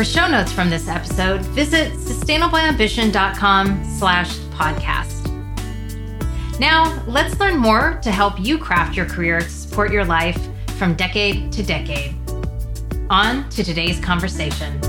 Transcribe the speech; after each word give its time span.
For 0.00 0.04
show 0.04 0.26
notes 0.28 0.50
from 0.50 0.70
this 0.70 0.88
episode, 0.88 1.42
visit 1.48 1.92
sustainableambition.com 1.92 3.84
slash 3.98 4.34
podcast. 4.54 5.28
Now, 6.58 7.04
let's 7.06 7.38
learn 7.38 7.58
more 7.58 8.00
to 8.02 8.10
help 8.10 8.40
you 8.40 8.56
craft 8.56 8.96
your 8.96 9.04
career 9.04 9.40
to 9.40 9.50
support 9.50 9.92
your 9.92 10.06
life 10.06 10.40
from 10.78 10.94
decade 10.94 11.52
to 11.52 11.62
decade. 11.62 12.14
On 13.10 13.46
to 13.50 13.62
today's 13.62 14.00
conversation. 14.00 14.80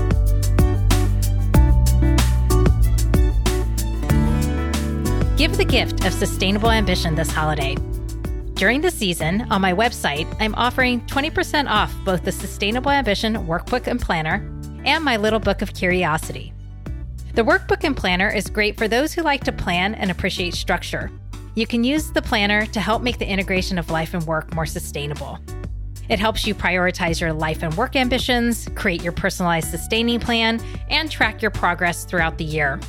Give 5.36 5.54
the 5.58 5.66
gift 5.68 6.06
of 6.06 6.14
sustainable 6.14 6.70
ambition 6.70 7.16
this 7.16 7.30
holiday. 7.30 7.76
During 8.54 8.80
the 8.80 8.90
season, 8.90 9.46
on 9.50 9.60
my 9.60 9.74
website, 9.74 10.34
I'm 10.40 10.54
offering 10.54 11.02
20% 11.02 11.68
off 11.68 11.94
both 12.02 12.24
the 12.24 12.32
Sustainable 12.32 12.90
Ambition 12.90 13.34
Workbook 13.46 13.88
and 13.88 14.00
Planner 14.00 14.51
and 14.84 15.04
my 15.04 15.16
Little 15.16 15.40
Book 15.40 15.62
of 15.62 15.74
Curiosity. 15.74 16.52
The 17.34 17.42
workbook 17.42 17.84
and 17.84 17.96
planner 17.96 18.28
is 18.28 18.48
great 18.48 18.76
for 18.76 18.88
those 18.88 19.12
who 19.12 19.22
like 19.22 19.44
to 19.44 19.52
plan 19.52 19.94
and 19.94 20.10
appreciate 20.10 20.54
structure. 20.54 21.10
You 21.54 21.66
can 21.66 21.84
use 21.84 22.10
the 22.10 22.22
planner 22.22 22.66
to 22.66 22.80
help 22.80 23.02
make 23.02 23.18
the 23.18 23.28
integration 23.28 23.78
of 23.78 23.90
life 23.90 24.14
and 24.14 24.26
work 24.26 24.54
more 24.54 24.66
sustainable. 24.66 25.38
It 26.08 26.18
helps 26.18 26.46
you 26.46 26.54
prioritize 26.54 27.20
your 27.20 27.32
life 27.32 27.62
and 27.62 27.74
work 27.74 27.96
ambitions, 27.96 28.68
create 28.74 29.02
your 29.02 29.12
personalized 29.12 29.70
sustaining 29.70 30.20
plan, 30.20 30.60
and 30.90 31.10
track 31.10 31.40
your 31.40 31.50
progress 31.50 32.04
throughout 32.04 32.38
the 32.38 32.44
year. 32.44 32.80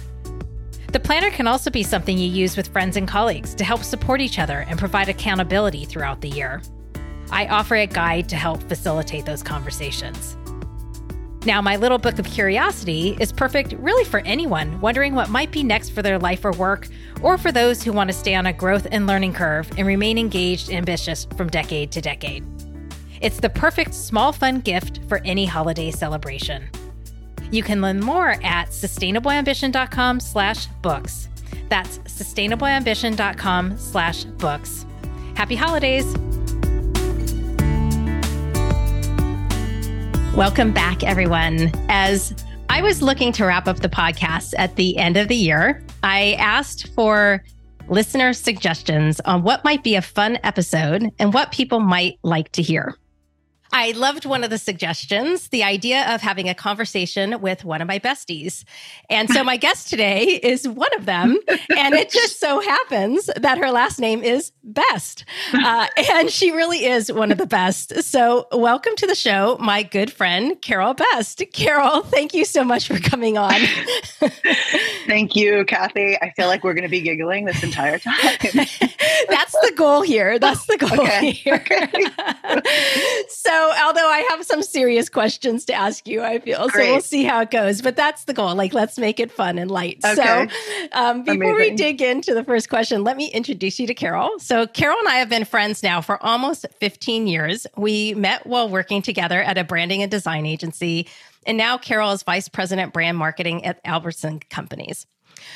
The 0.91 0.99
planner 0.99 1.31
can 1.31 1.47
also 1.47 1.71
be 1.71 1.83
something 1.83 2.17
you 2.17 2.27
use 2.27 2.57
with 2.57 2.67
friends 2.67 2.97
and 2.97 3.07
colleagues 3.07 3.55
to 3.55 3.63
help 3.63 3.83
support 3.83 4.21
each 4.21 4.39
other 4.39 4.65
and 4.67 4.77
provide 4.77 5.09
accountability 5.09 5.85
throughout 5.85 6.21
the 6.21 6.29
year. 6.29 6.61
I 7.31 7.47
offer 7.47 7.75
a 7.75 7.87
guide 7.87 8.29
to 8.29 8.35
help 8.35 8.61
facilitate 8.63 9.25
those 9.25 9.41
conversations. 9.41 10.37
Now, 11.45 11.61
my 11.61 11.75
little 11.75 11.97
book 11.97 12.19
of 12.19 12.25
curiosity 12.25 13.17
is 13.19 13.33
perfect 13.33 13.73
really 13.73 14.05
for 14.05 14.21
anyone 14.21 14.79
wondering 14.79 15.13
what 15.13 15.29
might 15.29 15.51
be 15.51 15.61
next 15.61 15.89
for 15.89 16.01
their 16.01 16.17
life 16.17 16.45
or 16.45 16.53
work, 16.53 16.87
or 17.21 17.37
for 17.37 17.51
those 17.51 17.83
who 17.83 17.91
want 17.91 18.09
to 18.09 18.15
stay 18.15 18.33
on 18.33 18.45
a 18.45 18.53
growth 18.53 18.87
and 18.91 19.07
learning 19.07 19.33
curve 19.33 19.69
and 19.77 19.85
remain 19.85 20.17
engaged 20.17 20.69
and 20.69 20.77
ambitious 20.77 21.25
from 21.35 21.49
decade 21.49 21.91
to 21.91 22.01
decade. 22.01 22.45
It's 23.19 23.39
the 23.39 23.49
perfect 23.49 23.93
small 23.93 24.31
fun 24.31 24.61
gift 24.61 25.01
for 25.09 25.21
any 25.25 25.45
holiday 25.45 25.91
celebration. 25.91 26.69
You 27.51 27.61
can 27.61 27.81
learn 27.81 27.99
more 27.99 28.31
at 28.43 28.69
sustainableambition.com 28.69 30.21
slash 30.21 30.67
books. 30.81 31.27
That's 31.67 31.99
sustainableambition.com 31.99 33.77
slash 33.77 34.23
books. 34.23 34.85
Happy 35.35 35.55
holidays! 35.55 36.15
Welcome 40.35 40.73
back, 40.73 41.03
everyone. 41.03 41.71
As 41.89 42.33
I 42.67 42.81
was 42.81 43.03
looking 43.03 43.31
to 43.33 43.45
wrap 43.45 43.67
up 43.67 43.81
the 43.81 43.87
podcast 43.87 44.55
at 44.57 44.75
the 44.77 44.97
end 44.97 45.15
of 45.15 45.27
the 45.27 45.35
year, 45.35 45.83
I 46.01 46.33
asked 46.39 46.87
for 46.95 47.43
listener 47.87 48.33
suggestions 48.33 49.19
on 49.25 49.43
what 49.43 49.63
might 49.63 49.83
be 49.83 49.93
a 49.93 50.01
fun 50.01 50.39
episode 50.43 51.07
and 51.19 51.35
what 51.35 51.51
people 51.51 51.81
might 51.81 52.17
like 52.23 52.51
to 52.53 52.63
hear. 52.63 52.95
I 53.73 53.91
loved 53.91 54.25
one 54.25 54.43
of 54.43 54.51
the 54.51 54.59
suggestions, 54.59 55.47
the 55.47 55.63
idea 55.63 56.13
of 56.13 56.21
having 56.21 56.47
a 56.47 56.53
conversation 56.53 57.41
with 57.41 57.65
one 57.65 57.81
of 57.81 57.87
my 57.87 57.97
besties. 57.97 58.65
And 59.09 59.27
so 59.31 59.43
my 59.43 59.57
guest 59.57 59.89
today 59.89 60.39
is 60.43 60.67
one 60.67 60.93
of 60.95 61.05
them. 61.05 61.39
And 61.75 61.95
it 61.95 62.11
just 62.11 62.39
so 62.39 62.59
happens 62.59 63.31
that 63.35 63.57
her 63.57 63.71
last 63.71 63.99
name 63.99 64.21
is 64.21 64.51
Best. 64.63 65.25
Uh, 65.53 65.87
and 66.11 66.29
she 66.29 66.51
really 66.51 66.85
is 66.85 67.11
one 67.11 67.31
of 67.31 67.39
the 67.39 67.47
best. 67.47 68.03
So 68.03 68.47
welcome 68.51 68.95
to 68.97 69.07
the 69.07 69.15
show, 69.15 69.57
my 69.59 69.81
good 69.81 70.11
friend, 70.11 70.61
Carol 70.61 70.93
Best. 70.93 71.41
Carol, 71.51 72.03
thank 72.03 72.35
you 72.35 72.45
so 72.45 72.63
much 72.63 72.87
for 72.87 72.99
coming 72.99 73.37
on. 73.39 73.59
thank 75.13 75.35
you, 75.35 75.63
Kathy. 75.65 76.17
I 76.19 76.31
feel 76.31 76.47
like 76.47 76.63
we're 76.63 76.73
going 76.73 76.85
to 76.85 76.89
be 76.89 77.01
giggling 77.01 77.45
this 77.45 77.61
entire 77.61 77.99
time. 77.99 78.15
That's 78.41 79.51
the 79.51 79.73
goal 79.75 80.01
here. 80.01 80.39
That's 80.39 80.65
the 80.65 80.77
goal 80.77 81.01
okay. 81.01 81.31
here. 81.31 81.53
Okay. 81.53 81.85
so 83.29 83.73
although 83.83 84.09
I 84.09 84.25
have 84.29 84.43
some 84.43 84.63
serious 84.63 85.09
questions 85.09 85.65
to 85.65 85.73
ask 85.73 86.07
you, 86.07 86.23
I 86.23 86.39
feel 86.39 86.67
Great. 86.69 86.85
so 86.85 86.91
we'll 86.91 87.01
see 87.01 87.23
how 87.23 87.41
it 87.41 87.51
goes. 87.51 87.81
But 87.81 87.95
that's 87.95 88.25
the 88.25 88.33
goal. 88.33 88.55
Like, 88.55 88.73
let's 88.73 88.97
make 88.97 89.19
it 89.19 89.31
fun 89.31 89.59
and 89.59 89.69
light. 89.69 89.99
Okay. 90.03 90.15
So, 90.15 90.47
um, 90.93 91.23
before 91.23 91.53
Amazing. 91.53 91.71
we 91.73 91.77
dig 91.77 92.01
into 92.01 92.33
the 92.33 92.43
first 92.43 92.69
question, 92.69 93.03
let 93.03 93.15
me 93.15 93.27
introduce 93.27 93.79
you 93.79 93.87
to 93.87 93.93
Carol. 93.93 94.39
So, 94.39 94.65
Carol 94.65 94.97
and 94.99 95.07
I 95.07 95.15
have 95.17 95.29
been 95.29 95.45
friends 95.45 95.83
now 95.83 96.01
for 96.01 96.21
almost 96.23 96.65
15 96.79 97.27
years. 97.27 97.67
We 97.77 98.15
met 98.15 98.47
while 98.47 98.67
working 98.67 99.01
together 99.03 99.41
at 99.41 99.57
a 99.57 99.63
branding 99.63 100.01
and 100.01 100.09
design 100.09 100.45
agency. 100.45 101.07
And 101.45 101.57
now 101.57 101.77
Carol 101.77 102.11
is 102.11 102.23
vice 102.23 102.47
president 102.47 102.93
brand 102.93 103.17
marketing 103.17 103.65
at 103.65 103.79
Albertson 103.85 104.39
Companies. 104.49 105.05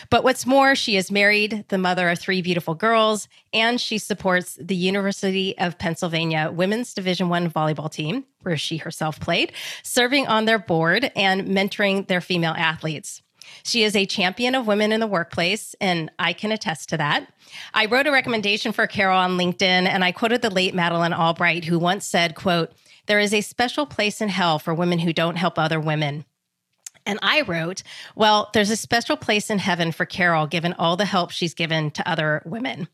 But 0.09 0.24
what's 0.24 0.46
more, 0.46 0.75
she 0.75 0.98
is 0.98 1.12
married, 1.12 1.66
the 1.70 1.78
mother 1.78 2.09
of 2.09 2.20
three 2.20 2.42
beautiful 2.42 2.75
girls, 2.75 3.28
and 3.53 3.80
she 3.80 3.98
supports 3.98 4.58
the 4.59 4.75
University 4.75 5.58
of 5.58 5.78
Pennsylvania 5.78 6.52
women's 6.53 6.94
Division 6.94 7.30
1 7.30 7.50
volleyball 7.50 7.92
team, 7.92 8.25
where 8.42 8.58
she 8.58 8.78
herself 8.78 9.20
played, 9.20 9.53
serving 9.84 10.28
on 10.28 10.46
their 10.46 10.59
board 10.59 11.12
and 11.16 11.48
mentoring 11.48 12.08
their 12.08 12.22
female 12.22 12.54
athletes. 12.58 13.22
She 13.64 13.84
is 13.84 13.96
a 13.96 14.06
champion 14.06 14.56
of 14.56 14.68
women 14.68 14.92
in 14.92 15.00
the 15.00 15.08
workplace, 15.08 15.74
and 15.80 16.12
I 16.19 16.34
can 16.34 16.52
attest 16.52 16.90
to 16.90 16.98
that. 16.98 17.31
I 17.74 17.86
wrote 17.86 18.08
a 18.08 18.12
recommendation 18.12 18.74
for 18.74 18.88
Carol 18.88 19.18
on 19.18 19.38
LinkedIn, 19.38 19.62
and 19.62 20.04
I 20.04 20.12
quoted 20.12 20.42
the 20.42 20.50
late 20.50 20.75
Madeleine 20.75 21.14
Albright, 21.14 21.64
who 21.64 21.80
once 21.80 22.06
said, 22.06 22.36
quote, 22.36 22.74
there 23.07 23.19
is 23.19 23.34
a 23.34 23.41
special 23.41 23.85
place 23.85 24.22
in 24.22 24.29
hell 24.29 24.59
for 24.59 24.73
women 24.73 25.00
who 25.00 25.13
don't 25.13 25.38
help 25.38 25.57
other 25.57 25.79
women. 25.79 26.25
And 27.07 27.19
I 27.22 27.41
wrote, 27.41 27.84
Well, 28.16 28.50
there's 28.53 28.69
a 28.69 28.75
special 28.75 29.16
place 29.16 29.50
in 29.50 29.59
heaven 29.59 29.94
for 29.94 30.06
Carol, 30.06 30.45
given 30.45 30.73
all 30.73 30.97
the 30.97 31.06
help 31.06 31.31
she's 31.31 31.53
given 31.53 31.90
to 31.91 32.07
other 32.07 32.41
women. 32.45 32.90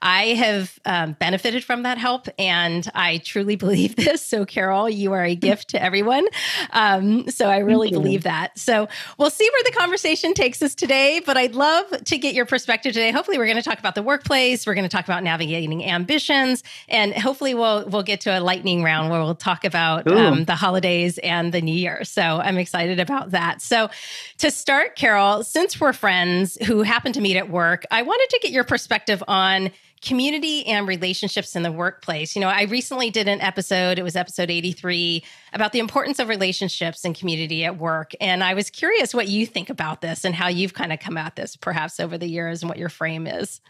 I 0.00 0.28
have 0.28 0.78
um, 0.86 1.12
benefited 1.12 1.62
from 1.62 1.82
that 1.82 1.98
help, 1.98 2.28
and 2.38 2.90
I 2.94 3.18
truly 3.18 3.56
believe 3.68 3.94
this. 3.96 4.24
So, 4.24 4.46
Carol, 4.46 4.88
you 4.88 5.12
are 5.12 5.22
a 5.22 5.34
gift 5.34 5.68
to 5.70 5.82
everyone. 5.82 6.26
Um, 6.70 7.28
so, 7.28 7.48
I 7.48 7.58
really 7.58 7.90
believe 7.90 8.22
that. 8.22 8.58
So, 8.58 8.88
we'll 9.18 9.30
see 9.30 9.48
where 9.52 9.62
the 9.64 9.78
conversation 9.78 10.32
takes 10.32 10.62
us 10.62 10.74
today, 10.74 11.20
but 11.24 11.36
I'd 11.36 11.54
love 11.54 11.90
to 12.04 12.16
get 12.16 12.34
your 12.34 12.46
perspective 12.46 12.94
today. 12.94 13.10
Hopefully, 13.10 13.36
we're 13.36 13.46
going 13.46 13.56
to 13.58 13.62
talk 13.62 13.78
about 13.78 13.94
the 13.94 14.02
workplace, 14.02 14.66
we're 14.66 14.74
going 14.74 14.88
to 14.88 14.96
talk 14.96 15.04
about 15.04 15.22
navigating 15.22 15.84
ambitions, 15.84 16.62
and 16.88 17.12
hopefully, 17.12 17.52
we'll 17.52 17.86
we'll 17.86 18.02
get 18.02 18.22
to 18.22 18.38
a 18.38 18.40
lightning 18.40 18.82
round 18.82 19.10
where 19.10 19.20
we'll 19.20 19.34
talk 19.34 19.64
about 19.66 20.10
um, 20.10 20.46
the 20.46 20.54
holidays 20.54 21.18
and 21.18 21.52
the 21.52 21.60
new 21.60 21.74
year. 21.74 22.02
So, 22.04 22.22
I'm 22.22 22.56
excited 22.56 22.98
about 22.98 23.32
that. 23.32 23.57
So, 23.60 23.90
to 24.38 24.50
start, 24.50 24.96
Carol, 24.96 25.44
since 25.44 25.80
we're 25.80 25.92
friends 25.92 26.56
who 26.66 26.82
happen 26.82 27.12
to 27.12 27.20
meet 27.20 27.36
at 27.36 27.50
work, 27.50 27.84
I 27.90 28.02
wanted 28.02 28.28
to 28.30 28.40
get 28.42 28.52
your 28.52 28.64
perspective 28.64 29.22
on 29.28 29.70
community 30.00 30.66
and 30.66 30.86
relationships 30.86 31.56
in 31.56 31.62
the 31.62 31.72
workplace. 31.72 32.36
You 32.36 32.40
know, 32.40 32.48
I 32.48 32.62
recently 32.62 33.10
did 33.10 33.28
an 33.28 33.40
episode, 33.40 33.98
it 33.98 34.02
was 34.02 34.16
episode 34.16 34.50
83, 34.50 35.24
about 35.52 35.72
the 35.72 35.78
importance 35.78 36.18
of 36.18 36.28
relationships 36.28 37.04
and 37.04 37.14
community 37.14 37.64
at 37.64 37.78
work. 37.78 38.12
And 38.20 38.44
I 38.44 38.54
was 38.54 38.70
curious 38.70 39.14
what 39.14 39.28
you 39.28 39.46
think 39.46 39.70
about 39.70 40.00
this 40.00 40.24
and 40.24 40.34
how 40.34 40.48
you've 40.48 40.74
kind 40.74 40.92
of 40.92 41.00
come 41.00 41.16
at 41.16 41.36
this 41.36 41.56
perhaps 41.56 42.00
over 42.00 42.16
the 42.16 42.28
years 42.28 42.62
and 42.62 42.68
what 42.68 42.78
your 42.78 42.88
frame 42.88 43.26
is. 43.26 43.60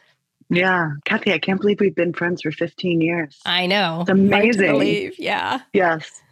Yeah, 0.51 0.93
Kathy, 1.05 1.33
I 1.33 1.39
can't 1.39 1.61
believe 1.61 1.81
we've 1.81 1.95
been 1.95 2.15
friends 2.15 2.43
for 2.43 2.51
15 2.51 3.01
years. 3.03 3.39
I 3.45 3.67
know. 3.67 4.01
It's 4.01 4.11
amazing. 4.11 5.13
Yeah. 5.19 5.61
Yes. 5.75 6.23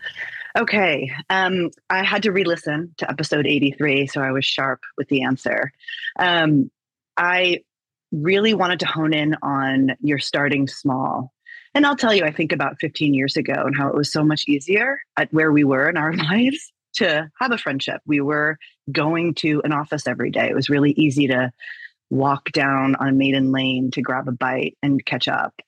Okay. 0.57 1.13
Um, 1.29 1.71
I 1.91 2.03
had 2.03 2.23
to 2.23 2.33
re 2.33 2.45
listen 2.45 2.95
to 2.97 3.11
episode 3.11 3.47
83, 3.47 4.07
so 4.07 4.23
I 4.23 4.33
was 4.33 4.45
sharp 4.45 4.81
with 4.97 5.09
the 5.09 5.23
answer. 5.23 5.71
Um, 6.19 6.71
I 7.19 7.63
really 8.11 8.55
wanted 8.55 8.81
to 8.81 8.87
hone 8.87 9.13
in 9.13 9.37
on 9.43 9.97
your 10.01 10.19
starting 10.19 10.67
small. 10.67 11.33
And 11.75 11.85
I'll 11.85 11.97
tell 11.97 12.15
you, 12.15 12.25
I 12.25 12.33
think 12.33 12.53
about 12.53 12.81
15 12.81 13.13
years 13.13 13.37
ago 13.37 13.53
and 13.53 13.77
how 13.77 13.89
it 13.89 13.95
was 13.95 14.11
so 14.11 14.25
much 14.25 14.45
easier 14.49 14.99
at 15.19 15.31
where 15.33 15.53
we 15.53 15.63
were 15.63 15.91
in 15.91 15.99
our 15.99 16.13
lives 16.31 16.73
to 16.95 17.31
have 17.39 17.53
a 17.53 17.59
friendship. 17.59 18.01
We 18.07 18.23
were 18.23 18.57
going 18.91 19.35
to 19.35 19.61
an 19.63 19.73
office 19.73 20.07
every 20.07 20.31
day. 20.31 20.49
It 20.49 20.55
was 20.55 20.71
really 20.71 20.93
easy 20.93 21.27
to 21.27 21.53
walk 22.09 22.51
down 22.53 22.95
on 22.95 23.19
Maiden 23.19 23.53
Lane 23.53 23.91
to 23.91 24.01
grab 24.01 24.27
a 24.27 24.33
bite 24.33 24.79
and 24.83 25.05
catch 25.05 25.29
up 25.29 25.61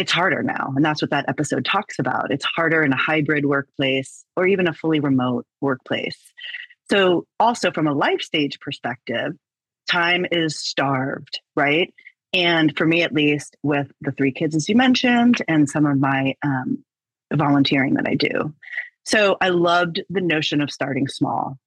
it's 0.00 0.12
harder 0.12 0.42
now. 0.42 0.72
And 0.74 0.82
that's 0.82 1.02
what 1.02 1.10
that 1.10 1.28
episode 1.28 1.66
talks 1.66 1.98
about. 1.98 2.32
It's 2.32 2.46
harder 2.46 2.82
in 2.82 2.94
a 2.94 2.96
hybrid 2.96 3.44
workplace 3.44 4.24
or 4.34 4.46
even 4.46 4.66
a 4.66 4.72
fully 4.72 4.98
remote 4.98 5.44
workplace. 5.60 6.16
So, 6.90 7.26
also 7.38 7.70
from 7.70 7.86
a 7.86 7.92
life 7.92 8.22
stage 8.22 8.58
perspective, 8.60 9.34
time 9.90 10.24
is 10.32 10.58
starved, 10.58 11.40
right? 11.54 11.92
And 12.32 12.74
for 12.78 12.86
me, 12.86 13.02
at 13.02 13.12
least, 13.12 13.58
with 13.62 13.92
the 14.00 14.12
three 14.12 14.32
kids, 14.32 14.56
as 14.56 14.70
you 14.70 14.74
mentioned, 14.74 15.42
and 15.46 15.68
some 15.68 15.84
of 15.84 16.00
my 16.00 16.34
um, 16.42 16.82
volunteering 17.30 17.94
that 17.94 18.08
I 18.08 18.14
do. 18.14 18.54
So, 19.04 19.36
I 19.38 19.50
loved 19.50 20.02
the 20.08 20.22
notion 20.22 20.62
of 20.62 20.70
starting 20.70 21.08
small. 21.08 21.58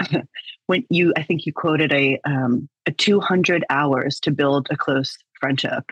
when 0.66 0.86
you, 0.88 1.12
I 1.18 1.22
think 1.22 1.44
you 1.44 1.52
quoted 1.52 1.92
a, 1.92 2.18
um, 2.24 2.70
a 2.86 2.92
200 2.92 3.64
hours 3.68 4.20
to 4.20 4.30
build 4.30 4.68
a 4.70 4.76
close 4.76 5.18
friendship. 5.38 5.84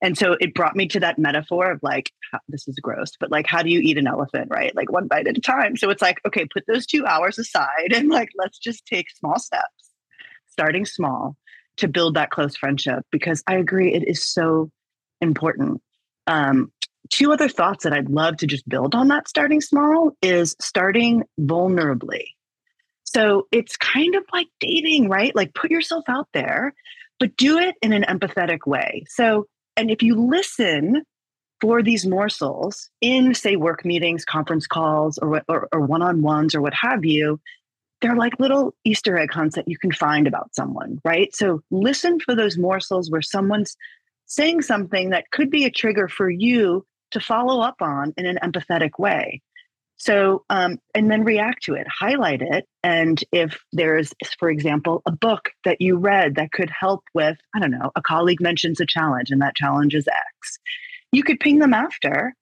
And 0.00 0.16
so 0.16 0.36
it 0.40 0.54
brought 0.54 0.76
me 0.76 0.86
to 0.88 1.00
that 1.00 1.18
metaphor 1.18 1.72
of 1.72 1.80
like, 1.82 2.12
this 2.48 2.68
is 2.68 2.76
gross, 2.80 3.12
but 3.18 3.30
like, 3.30 3.46
how 3.46 3.62
do 3.62 3.70
you 3.70 3.80
eat 3.80 3.98
an 3.98 4.06
elephant, 4.06 4.48
right? 4.50 4.74
Like 4.76 4.92
one 4.92 5.08
bite 5.08 5.26
at 5.26 5.36
a 5.36 5.40
time. 5.40 5.76
So 5.76 5.90
it's 5.90 6.02
like, 6.02 6.20
okay, 6.26 6.46
put 6.46 6.64
those 6.66 6.86
two 6.86 7.04
hours 7.04 7.38
aside 7.38 7.92
and 7.94 8.08
like, 8.08 8.30
let's 8.36 8.58
just 8.58 8.86
take 8.86 9.10
small 9.10 9.38
steps, 9.38 9.90
starting 10.46 10.84
small 10.86 11.36
to 11.78 11.88
build 11.88 12.14
that 12.14 12.30
close 12.30 12.56
friendship 12.56 13.04
because 13.10 13.42
I 13.46 13.56
agree 13.56 13.92
it 13.92 14.06
is 14.06 14.24
so 14.24 14.70
important. 15.20 15.80
Um, 16.26 16.72
two 17.10 17.32
other 17.32 17.48
thoughts 17.48 17.84
that 17.84 17.92
I'd 17.92 18.10
love 18.10 18.36
to 18.38 18.46
just 18.46 18.68
build 18.68 18.94
on 18.94 19.08
that 19.08 19.28
starting 19.28 19.60
small 19.60 20.16
is 20.22 20.54
starting 20.60 21.24
vulnerably. 21.40 22.26
So 23.04 23.46
it's 23.50 23.76
kind 23.76 24.14
of 24.14 24.24
like 24.32 24.48
dating, 24.60 25.08
right? 25.08 25.34
Like 25.34 25.54
put 25.54 25.70
yourself 25.70 26.04
out 26.08 26.28
there, 26.34 26.74
but 27.18 27.36
do 27.36 27.58
it 27.58 27.74
in 27.80 27.92
an 27.92 28.02
empathetic 28.02 28.66
way. 28.66 29.04
So 29.08 29.46
and 29.78 29.90
if 29.90 30.02
you 30.02 30.16
listen 30.16 31.04
for 31.60 31.82
these 31.82 32.04
morsels 32.04 32.90
in, 33.00 33.32
say, 33.32 33.54
work 33.54 33.84
meetings, 33.84 34.24
conference 34.24 34.66
calls, 34.66 35.18
or, 35.18 35.42
or, 35.48 35.68
or 35.72 35.80
one-on-ones, 35.80 36.54
or 36.54 36.60
what 36.60 36.74
have 36.74 37.04
you, 37.04 37.40
they're 38.00 38.16
like 38.16 38.38
little 38.40 38.74
Easter 38.84 39.16
egg 39.16 39.32
hunts 39.32 39.54
that 39.54 39.68
you 39.68 39.78
can 39.78 39.92
find 39.92 40.26
about 40.26 40.52
someone, 40.52 41.00
right? 41.04 41.34
So 41.34 41.62
listen 41.70 42.18
for 42.18 42.34
those 42.34 42.58
morsels 42.58 43.10
where 43.10 43.22
someone's 43.22 43.76
saying 44.26 44.62
something 44.62 45.10
that 45.10 45.30
could 45.30 45.50
be 45.50 45.64
a 45.64 45.70
trigger 45.70 46.08
for 46.08 46.28
you 46.28 46.84
to 47.12 47.20
follow 47.20 47.60
up 47.60 47.76
on 47.80 48.12
in 48.16 48.26
an 48.26 48.38
empathetic 48.42 48.98
way. 48.98 49.40
So, 49.98 50.44
um, 50.48 50.78
and 50.94 51.10
then 51.10 51.24
react 51.24 51.64
to 51.64 51.74
it, 51.74 51.86
highlight 51.88 52.40
it. 52.40 52.66
And 52.84 53.22
if 53.32 53.60
there's, 53.72 54.14
for 54.38 54.48
example, 54.48 55.02
a 55.06 55.12
book 55.12 55.50
that 55.64 55.80
you 55.80 55.96
read 55.96 56.36
that 56.36 56.52
could 56.52 56.70
help 56.70 57.02
with, 57.14 57.36
I 57.54 57.58
don't 57.58 57.72
know, 57.72 57.90
a 57.96 58.02
colleague 58.02 58.40
mentions 58.40 58.80
a 58.80 58.86
challenge 58.86 59.30
and 59.30 59.42
that 59.42 59.56
challenge 59.56 59.96
is 59.96 60.06
X, 60.06 60.58
you 61.10 61.24
could 61.24 61.40
ping 61.40 61.58
them 61.58 61.74
after 61.74 62.32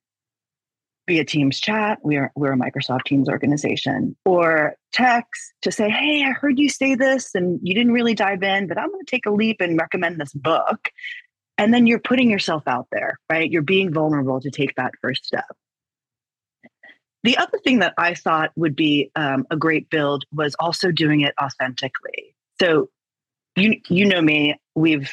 via 1.07 1.25
Teams 1.25 1.59
chat. 1.59 1.97
We're, 2.03 2.31
we're 2.35 2.53
a 2.53 2.57
Microsoft 2.57 3.05
Teams 3.05 3.27
organization 3.27 4.15
or 4.23 4.75
text 4.93 5.53
to 5.63 5.71
say, 5.71 5.89
Hey, 5.89 6.23
I 6.23 6.33
heard 6.33 6.59
you 6.59 6.69
say 6.69 6.93
this 6.93 7.33
and 7.33 7.59
you 7.63 7.73
didn't 7.73 7.93
really 7.93 8.13
dive 8.13 8.43
in, 8.43 8.67
but 8.67 8.77
I'm 8.77 8.91
going 8.91 9.03
to 9.03 9.09
take 9.09 9.25
a 9.25 9.31
leap 9.31 9.61
and 9.61 9.79
recommend 9.79 10.21
this 10.21 10.33
book. 10.33 10.89
And 11.57 11.73
then 11.73 11.87
you're 11.87 11.97
putting 11.97 12.29
yourself 12.29 12.67
out 12.67 12.85
there, 12.91 13.17
right? 13.31 13.49
You're 13.49 13.63
being 13.63 13.91
vulnerable 13.91 14.39
to 14.41 14.51
take 14.51 14.75
that 14.75 14.91
first 15.01 15.25
step. 15.25 15.57
The 17.27 17.35
other 17.35 17.57
thing 17.61 17.79
that 17.79 17.93
I 17.97 18.13
thought 18.13 18.53
would 18.55 18.73
be 18.73 19.11
um, 19.17 19.45
a 19.51 19.57
great 19.57 19.89
build 19.89 20.23
was 20.31 20.55
also 20.61 20.91
doing 20.91 21.19
it 21.19 21.33
authentically. 21.37 22.33
So, 22.57 22.89
you 23.57 23.81
you 23.89 24.05
know 24.05 24.21
me, 24.21 24.55
we've 24.75 25.11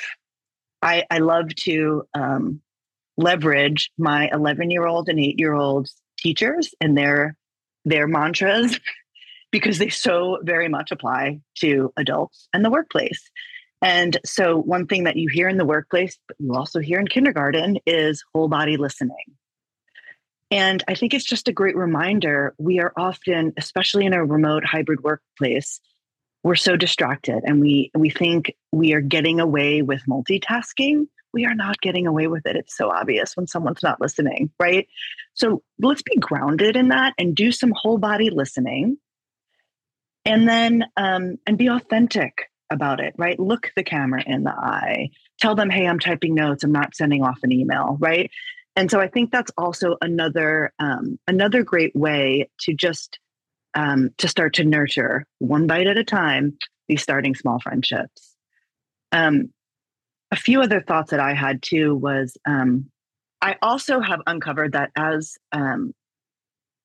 I 0.81 1.03
I 1.11 1.19
love 1.19 1.53
to 1.65 2.07
um, 2.15 2.61
leverage 3.17 3.91
my 3.99 4.31
11 4.33 4.71
year 4.71 4.87
old 4.87 5.09
and 5.09 5.19
8 5.19 5.41
year 5.41 5.55
old 5.55 5.89
teachers 6.17 6.73
and 6.81 6.97
their 6.97 7.37
their 7.85 8.07
mantras 8.07 8.79
because 9.51 9.79
they 9.79 9.89
so 9.89 10.39
very 10.45 10.69
much 10.69 10.93
apply 10.93 11.41
to 11.63 11.93
adults 11.97 12.49
and 12.53 12.65
the 12.65 12.71
workplace. 12.71 13.29
And 13.83 14.19
so, 14.25 14.57
one 14.57 14.87
thing 14.87 15.03
that 15.03 15.17
you 15.17 15.29
hear 15.33 15.49
in 15.49 15.59
the 15.59 15.65
workplace, 15.65 16.17
but 16.29 16.37
you 16.39 16.55
also 16.55 16.79
hear 16.79 17.01
in 17.01 17.09
kindergarten, 17.09 17.79
is 17.87 18.23
whole 18.33 18.47
body 18.47 18.77
listening. 18.77 19.35
And 20.51 20.83
I 20.87 20.95
think 20.95 21.15
it's 21.15 21.25
just 21.25 21.49
a 21.49 21.53
great 21.53 21.77
reminder. 21.77 22.55
We 22.59 22.81
are 22.81 22.93
often, 22.97 23.53
especially 23.57 24.07
in 24.07 24.13
a 24.13 24.25
remote 24.25 24.65
hybrid 24.65 25.03
workplace, 25.03 25.81
we're 26.45 26.55
so 26.55 26.77
distracted 26.77 27.43
and 27.45 27.59
we 27.59 27.91
we 27.95 28.11
think 28.11 28.55
we 28.71 28.93
are 28.93 29.01
getting 29.01 29.41
away 29.41 29.83
with 29.83 30.03
multitasking. 30.07 31.07
We 31.33 31.47
are 31.47 31.55
not 31.55 31.81
getting 31.81 32.07
away 32.07 32.29
with 32.29 32.47
it. 32.47 32.55
It's 32.55 32.77
so 32.77 32.91
obvious 32.91 33.37
when 33.37 33.49
someone's 33.49 33.83
not 33.83 34.01
listening, 34.01 34.51
right? 34.61 34.87
So 35.33 35.63
let's 35.81 36.03
be 36.03 36.17
grounded 36.17 36.77
in 36.77 36.89
that 36.89 37.15
and 37.19 37.35
do 37.35 37.51
some 37.51 37.73
whole 37.75 37.99
body 37.99 38.31
listening. 38.31 38.99
And 40.27 40.49
then 40.49 40.85
um, 40.97 41.39
and 41.47 41.59
be 41.59 41.69
authentic 41.69 42.51
about 42.71 43.01
it, 43.01 43.15
right? 43.17 43.39
Look 43.41 43.73
the 43.75 43.83
camera 43.83 44.23
in 44.25 44.45
the 44.45 44.53
eye. 44.53 45.11
Tell 45.41 45.55
them, 45.55 45.71
hey, 45.71 45.87
I'm 45.87 45.99
typing 45.99 46.35
notes. 46.35 46.63
I'm 46.63 46.73
not 46.73 46.95
sending 46.95 47.23
off 47.23 47.39
an 47.43 47.53
email, 47.53 47.97
right? 47.99 48.31
And 48.77 48.91
so 48.91 49.01
I 49.01 49.09
think 49.09 49.31
that's 49.31 49.53
also 49.57 49.97
another 50.01 50.73
um, 50.79 51.19
another 51.29 51.63
great 51.63 51.95
way 51.95 52.49
to 52.61 52.75
just 52.75 53.19
um, 53.75 54.11
to 54.19 54.29
start 54.29 54.55
to 54.55 54.65
nurture 54.65 55.27
one 55.39 55.67
bite 55.67 55.87
at 55.87 55.99
a 55.99 56.05
time 56.05 56.57
these 56.89 57.03
starting 57.03 57.35
small 57.35 57.61
friendships. 57.61 58.35
Um, 59.13 59.51
a 60.31 60.37
few 60.37 60.61
other 60.61 60.81
thoughts 60.81 61.11
that 61.13 61.21
I 61.21 61.35
had 61.35 61.63
too 61.63 61.95
was 61.95 62.37
um, 62.47 62.91
I 63.41 63.57
also 63.63 64.01
have 64.01 64.21
uncovered 64.27 64.73
that 64.73 64.91
as 64.97 65.37
um, 65.53 65.93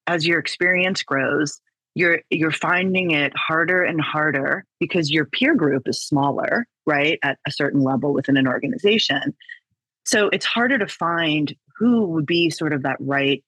as 0.05 0.27
your 0.27 0.39
experience 0.39 1.03
grows, 1.03 1.59
you're 1.95 2.21
you're 2.29 2.51
finding 2.51 3.11
it 3.11 3.33
harder 3.35 3.83
and 3.83 3.99
harder 3.99 4.65
because 4.79 5.09
your 5.11 5.25
peer 5.25 5.55
group 5.55 5.87
is 5.87 6.01
smaller, 6.01 6.67
right, 6.85 7.17
at 7.23 7.39
a 7.47 7.51
certain 7.51 7.81
level 7.81 8.13
within 8.13 8.37
an 8.37 8.47
organization. 8.47 9.35
So 10.05 10.29
it's 10.29 10.45
harder 10.45 10.77
to 10.77 10.87
find 10.87 11.55
who 11.79 12.05
would 12.07 12.25
be 12.25 12.49
sort 12.49 12.73
of 12.73 12.83
that 12.83 12.97
right 12.99 13.43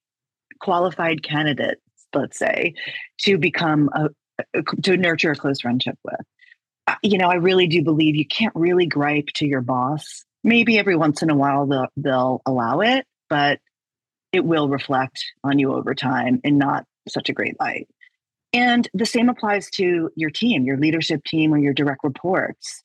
qualified 0.59 1.21
candidate, 1.21 1.79
let's 2.15 2.39
say, 2.39 2.73
to 3.19 3.37
become 3.37 3.89
a, 3.93 4.09
to 4.83 4.97
nurture 4.97 5.31
a 5.31 5.35
close 5.35 5.61
friendship 5.61 5.97
with. 6.03 6.21
You 7.03 7.17
know, 7.17 7.27
I 7.27 7.35
really 7.35 7.67
do 7.67 7.83
believe 7.83 8.15
you 8.15 8.25
can't 8.25 8.55
really 8.55 8.85
gripe 8.85 9.27
to 9.35 9.45
your 9.45 9.61
boss. 9.61 10.23
Maybe 10.43 10.79
every 10.79 10.95
once 10.95 11.21
in 11.21 11.29
a 11.29 11.35
while 11.35 11.67
they'll, 11.67 11.87
they'll 11.97 12.41
allow 12.45 12.79
it, 12.79 13.05
but 13.29 13.59
it 14.31 14.45
will 14.45 14.69
reflect 14.69 15.23
on 15.43 15.59
you 15.59 15.73
over 15.73 15.93
time 15.93 16.39
in 16.43 16.57
not 16.57 16.85
such 17.07 17.29
a 17.29 17.33
great 17.33 17.59
light. 17.59 17.87
And 18.53 18.87
the 18.93 19.05
same 19.05 19.29
applies 19.29 19.69
to 19.71 20.09
your 20.15 20.29
team, 20.29 20.63
your 20.63 20.77
leadership 20.77 21.23
team, 21.23 21.53
or 21.53 21.57
your 21.57 21.73
direct 21.73 22.03
reports 22.03 22.83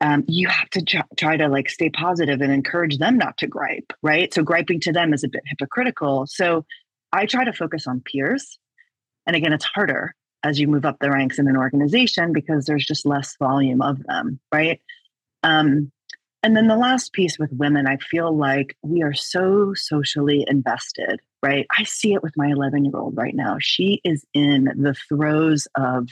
um, 0.00 0.24
you 0.28 0.48
have 0.48 0.70
to 0.70 0.82
try, 0.82 1.02
try 1.16 1.36
to 1.36 1.48
like 1.48 1.68
stay 1.68 1.90
positive 1.90 2.40
and 2.40 2.52
encourage 2.52 2.98
them 2.98 3.18
not 3.18 3.36
to 3.38 3.46
gripe, 3.46 3.92
right? 4.02 4.32
So 4.32 4.42
griping 4.42 4.80
to 4.80 4.92
them 4.92 5.12
is 5.12 5.24
a 5.24 5.28
bit 5.28 5.42
hypocritical. 5.46 6.26
So 6.26 6.64
I 7.12 7.26
try 7.26 7.44
to 7.44 7.52
focus 7.52 7.86
on 7.86 8.00
peers. 8.00 8.58
And 9.26 9.34
again, 9.34 9.52
it's 9.52 9.64
harder 9.64 10.14
as 10.44 10.60
you 10.60 10.68
move 10.68 10.84
up 10.84 10.98
the 11.00 11.10
ranks 11.10 11.38
in 11.38 11.48
an 11.48 11.56
organization 11.56 12.32
because 12.32 12.64
there's 12.64 12.86
just 12.86 13.06
less 13.06 13.34
volume 13.38 13.82
of 13.82 14.02
them, 14.04 14.38
right? 14.52 14.80
Um, 15.42 15.90
and 16.44 16.56
then 16.56 16.68
the 16.68 16.76
last 16.76 17.12
piece 17.12 17.36
with 17.36 17.50
women, 17.52 17.88
I 17.88 17.96
feel 17.96 18.34
like 18.34 18.76
we 18.82 19.02
are 19.02 19.14
so 19.14 19.74
socially 19.74 20.44
invested, 20.46 21.20
right? 21.42 21.66
I 21.76 21.82
see 21.82 22.14
it 22.14 22.22
with 22.22 22.36
my 22.36 22.46
11 22.46 22.84
year 22.84 22.96
old 22.96 23.16
right 23.16 23.34
now. 23.34 23.56
She 23.60 24.00
is 24.04 24.24
in 24.32 24.64
the 24.64 24.94
throes 25.08 25.66
of 25.76 26.08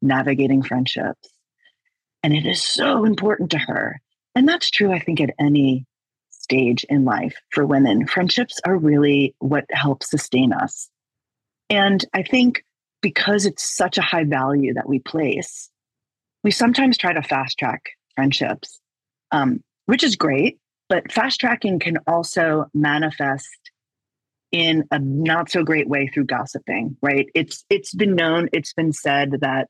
navigating 0.00 0.62
friendships 0.62 1.28
and 2.22 2.34
it 2.34 2.46
is 2.46 2.62
so 2.62 3.04
important 3.04 3.50
to 3.52 3.58
her. 3.58 4.00
And 4.34 4.48
that's 4.48 4.70
true, 4.70 4.92
I 4.92 4.98
think, 4.98 5.20
at 5.20 5.34
any 5.38 5.86
stage 6.30 6.84
in 6.88 7.04
life 7.04 7.36
for 7.50 7.66
women. 7.66 8.06
Friendships 8.06 8.60
are 8.64 8.76
really 8.76 9.34
what 9.38 9.64
helps 9.70 10.10
sustain 10.10 10.52
us. 10.52 10.88
And 11.70 12.04
I 12.14 12.22
think 12.22 12.64
because 13.02 13.46
it's 13.46 13.76
such 13.76 13.98
a 13.98 14.02
high 14.02 14.24
value 14.24 14.74
that 14.74 14.88
we 14.88 14.98
place, 14.98 15.70
we 16.42 16.50
sometimes 16.50 16.96
try 16.96 17.12
to 17.12 17.22
fast 17.22 17.58
track 17.58 17.82
friendships, 18.14 18.80
um, 19.30 19.62
which 19.86 20.02
is 20.02 20.16
great. 20.16 20.58
But 20.88 21.12
fast 21.12 21.40
tracking 21.40 21.78
can 21.78 21.98
also 22.06 22.66
manifest 22.72 23.70
in 24.50 24.84
a 24.90 24.98
not 24.98 25.50
so 25.50 25.62
great 25.62 25.88
way 25.88 26.06
through 26.06 26.24
gossiping, 26.24 26.96
right? 27.02 27.28
It's 27.34 27.64
it's 27.68 27.94
been 27.94 28.14
known, 28.14 28.48
it's 28.52 28.72
been 28.72 28.92
said 28.94 29.32
that 29.42 29.68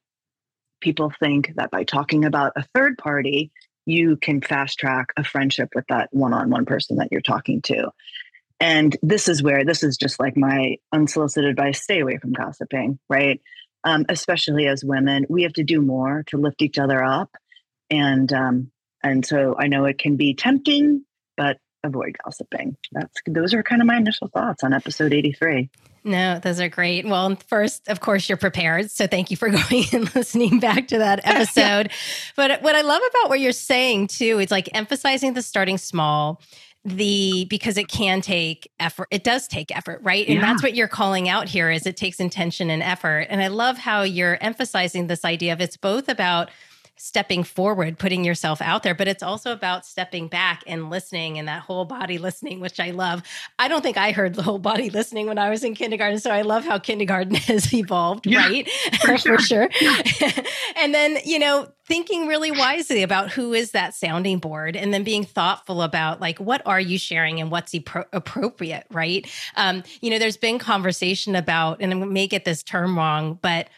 people 0.81 1.13
think 1.19 1.53
that 1.57 1.71
by 1.71 1.85
talking 1.85 2.25
about 2.25 2.53
a 2.57 2.65
third 2.75 2.99
party, 2.99 3.51
you 3.87 4.17
can 4.17 4.41
fast 4.41 4.79
track 4.79 5.09
a 5.17 5.25
friendship 5.25 5.71
with 5.75 5.87
that 5.89 6.09
one 6.13 6.35
on 6.35 6.51
one 6.51 6.67
person 6.67 6.97
that 6.97 7.09
you're 7.11 7.21
talking 7.21 7.63
to. 7.63 7.91
And 8.61 8.97
this 9.03 9.29
is 9.29 9.43
where 9.43 9.65
this 9.65 9.83
is 9.83 9.97
just 9.97 10.19
like 10.19 10.37
my 10.37 10.77
unsolicited 10.93 11.49
advice 11.49 11.83
stay 11.83 12.01
away 12.01 12.19
from 12.19 12.33
gossiping, 12.33 12.99
right? 13.09 13.41
Um, 13.85 14.05
especially 14.09 14.67
as 14.67 14.85
women, 14.85 15.27
we 15.29 15.45
have 15.45 15.53
to 15.55 15.63
do 15.63 15.81
more 15.81 16.25
to 16.29 16.37
lift 16.37 16.63
each 16.63 16.79
other 16.79 17.03
up. 17.03 17.31
And 17.91 18.33
um, 18.33 18.71
and 19.03 19.25
so 19.25 19.55
I 19.59 19.69
know 19.69 19.85
it 19.85 19.99
can 19.99 20.17
be 20.17 20.35
tempting, 20.35 21.05
but 21.37 21.59
avoid 21.85 22.17
gossiping. 22.25 22.77
That's 22.93 23.21
those 23.27 23.55
are 23.55 23.63
kind 23.63 23.81
of 23.81 23.87
my 23.87 23.97
initial 23.97 24.29
thoughts 24.29 24.65
on 24.65 24.73
episode 24.73 25.13
83. 25.13 25.71
No, 26.05 26.39
those 26.39 26.61
are 26.61 26.69
great. 26.69 27.07
Well, 27.07 27.37
first, 27.49 27.89
of 27.89 28.01
course, 28.01 28.29
you're 28.29 28.39
prepared. 28.39 28.91
So 28.91 29.07
thank 29.07 29.31
you 29.31 29.37
for 29.37 29.49
going 29.69 29.85
and 29.93 30.15
listening 30.15 30.61
back 30.61 30.89
to 30.89 30.99
that 30.99 31.21
episode. 31.25 31.91
but 32.37 32.63
what 32.63 32.75
I 32.75 32.81
love 32.81 33.03
about 33.11 33.29
what 33.29 33.41
you're 33.41 33.53
saying 33.53 34.09
too 34.09 34.39
is 34.39 34.51
like 34.51 34.69
emphasizing 34.75 35.35
the 35.35 35.43
starting 35.43 35.79
small 35.79 36.41
the 36.85 37.45
because 37.51 37.77
it 37.77 37.89
can 37.89 38.21
take 38.21 38.71
effort 38.79 39.09
it 39.11 39.25
does 39.25 39.49
take 39.49 39.77
effort 39.77 40.01
right 40.03 40.27
and 40.29 40.37
yeah. 40.37 40.41
that's 40.41 40.63
what 40.63 40.77
you're 40.77 40.89
calling 40.89 41.29
out 41.29 41.49
here 41.49 41.71
is 41.71 41.87
it 41.87 41.97
takes 41.97 42.21
intention 42.21 42.71
and 42.71 42.85
effort 42.85 43.27
and 43.29 43.43
i 43.43 43.49
love 43.49 43.77
how 43.77 44.03
you're 44.03 44.39
emphasizing 44.41 45.09
this 45.09 45.25
idea 45.25 45.53
of 45.53 45.61
it's 45.61 45.77
both 45.77 46.09
about 46.09 46.51
stepping 46.99 47.45
forward, 47.45 47.99
putting 47.99 48.25
yourself 48.25 48.61
out 48.61 48.83
there, 48.83 48.95
but 48.95 49.09
it's 49.09 49.23
also 49.23 49.53
about 49.53 49.87
stepping 49.87 50.29
back 50.29 50.63
and 50.67 50.91
listening 50.91 51.39
and 51.39 51.49
that 51.49 51.63
whole 51.63 51.85
body 51.85 52.19
listening, 52.19 52.61
which 52.61 52.81
I 52.81 52.91
love. 52.91 53.23
I 53.59 53.69
don't 53.69 53.83
think 53.83 53.97
I 53.97 54.13
heard 54.13 54.35
the 54.35 54.43
whole 54.43 54.59
body 54.59 54.91
listening 54.91 55.27
when 55.27 55.39
I 55.39 55.49
was 55.49 55.65
in 55.65 55.75
kindergarten. 55.75 56.19
So 56.19 56.31
I 56.31 56.43
love 56.43 56.65
how 56.65 56.79
kindergarten 56.79 57.35
has 57.49 57.73
evolved, 57.73 58.27
yeah, 58.27 58.47
right? 58.47 58.69
For 59.01 59.17
sure. 59.19 59.37
for 59.37 59.43
sure. 59.43 59.69
and 60.77 60.95
then, 60.95 61.19
you 61.25 61.39
know, 61.39 61.69
thinking 61.87 62.27
really 62.27 62.51
wisely 62.51 63.03
about 63.03 63.31
who 63.31 63.55
is 63.55 63.71
that 63.71 63.95
sounding 63.95 64.39
board 64.39 64.77
and 64.77 64.93
then 64.93 65.03
being 65.03 65.25
thoughtful 65.25 65.81
about 65.81 66.21
like 66.21 66.39
what 66.39 66.61
are 66.67 66.81
you 66.81 66.99
sharing 66.99 67.41
and 67.41 67.51
what's 67.51 67.75
appropriate 68.13 68.85
right 68.91 69.27
um, 69.57 69.83
you 70.03 70.11
know 70.11 70.19
there's 70.19 70.37
been 70.37 70.59
conversation 70.59 71.35
about 71.35 71.81
and 71.81 71.93
i 71.93 71.97
may 71.97 72.27
get 72.27 72.45
this 72.45 72.63
term 72.63 72.99
wrong 72.99 73.39
but 73.41 73.69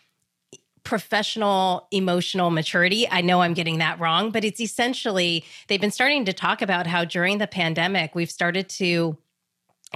professional 0.84 1.86
emotional 1.90 2.50
maturity. 2.50 3.08
I 3.08 3.20
know 3.20 3.42
I'm 3.42 3.54
getting 3.54 3.78
that 3.78 4.00
wrong, 4.00 4.30
but 4.30 4.44
it's 4.44 4.60
essentially 4.60 5.44
they've 5.68 5.80
been 5.80 5.90
starting 5.90 6.24
to 6.24 6.32
talk 6.32 6.62
about 6.62 6.86
how 6.86 7.04
during 7.04 7.38
the 7.38 7.46
pandemic, 7.46 8.14
we've 8.14 8.30
started 8.30 8.68
to 8.70 9.16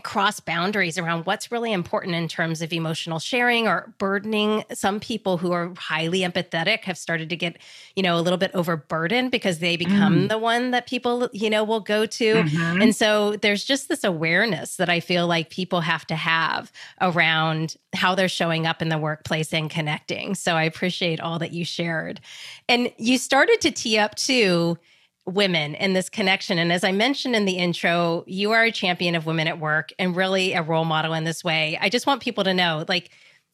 cross 0.02 0.40
boundaries 0.40 0.98
around 0.98 1.24
what's 1.24 1.52
really 1.52 1.72
important 1.72 2.16
in 2.16 2.26
terms 2.26 2.60
of 2.60 2.72
emotional 2.72 3.20
sharing 3.20 3.68
or 3.68 3.94
burdening 3.98 4.64
some 4.72 4.98
people 4.98 5.38
who 5.38 5.52
are 5.52 5.72
highly 5.78 6.20
empathetic 6.20 6.80
have 6.80 6.98
started 6.98 7.30
to 7.30 7.36
get 7.36 7.58
you 7.94 8.02
know 8.02 8.18
a 8.18 8.20
little 8.20 8.36
bit 8.36 8.50
overburdened 8.54 9.30
because 9.30 9.60
they 9.60 9.76
become 9.76 10.22
mm. 10.22 10.28
the 10.28 10.36
one 10.36 10.72
that 10.72 10.88
people 10.88 11.28
you 11.32 11.48
know 11.48 11.62
will 11.62 11.78
go 11.78 12.06
to 12.06 12.34
mm-hmm. 12.34 12.82
and 12.82 12.96
so 12.96 13.36
there's 13.36 13.64
just 13.64 13.88
this 13.88 14.02
awareness 14.02 14.76
that 14.76 14.90
i 14.90 14.98
feel 14.98 15.28
like 15.28 15.48
people 15.48 15.80
have 15.80 16.04
to 16.04 16.16
have 16.16 16.72
around 17.00 17.76
how 17.94 18.16
they're 18.16 18.28
showing 18.28 18.66
up 18.66 18.82
in 18.82 18.88
the 18.88 18.98
workplace 18.98 19.54
and 19.54 19.70
connecting 19.70 20.34
so 20.34 20.56
i 20.56 20.64
appreciate 20.64 21.20
all 21.20 21.38
that 21.38 21.52
you 21.52 21.64
shared 21.64 22.20
and 22.68 22.92
you 22.98 23.16
started 23.16 23.60
to 23.60 23.70
tee 23.70 23.96
up 23.96 24.16
too 24.16 24.76
women 25.26 25.74
in 25.76 25.94
this 25.94 26.08
connection. 26.08 26.58
And 26.58 26.72
as 26.72 26.84
I 26.84 26.92
mentioned 26.92 27.34
in 27.34 27.44
the 27.44 27.56
intro, 27.56 28.24
you 28.26 28.52
are 28.52 28.64
a 28.64 28.72
champion 28.72 29.14
of 29.14 29.26
women 29.26 29.48
at 29.48 29.58
work 29.58 29.90
and 29.98 30.14
really 30.14 30.52
a 30.52 30.62
role 30.62 30.84
model 30.84 31.14
in 31.14 31.24
this 31.24 31.42
way. 31.42 31.78
I 31.80 31.88
just 31.88 32.06
want 32.06 32.22
people 32.22 32.44
to 32.44 32.54
know 32.54 32.84
like, 32.88 33.10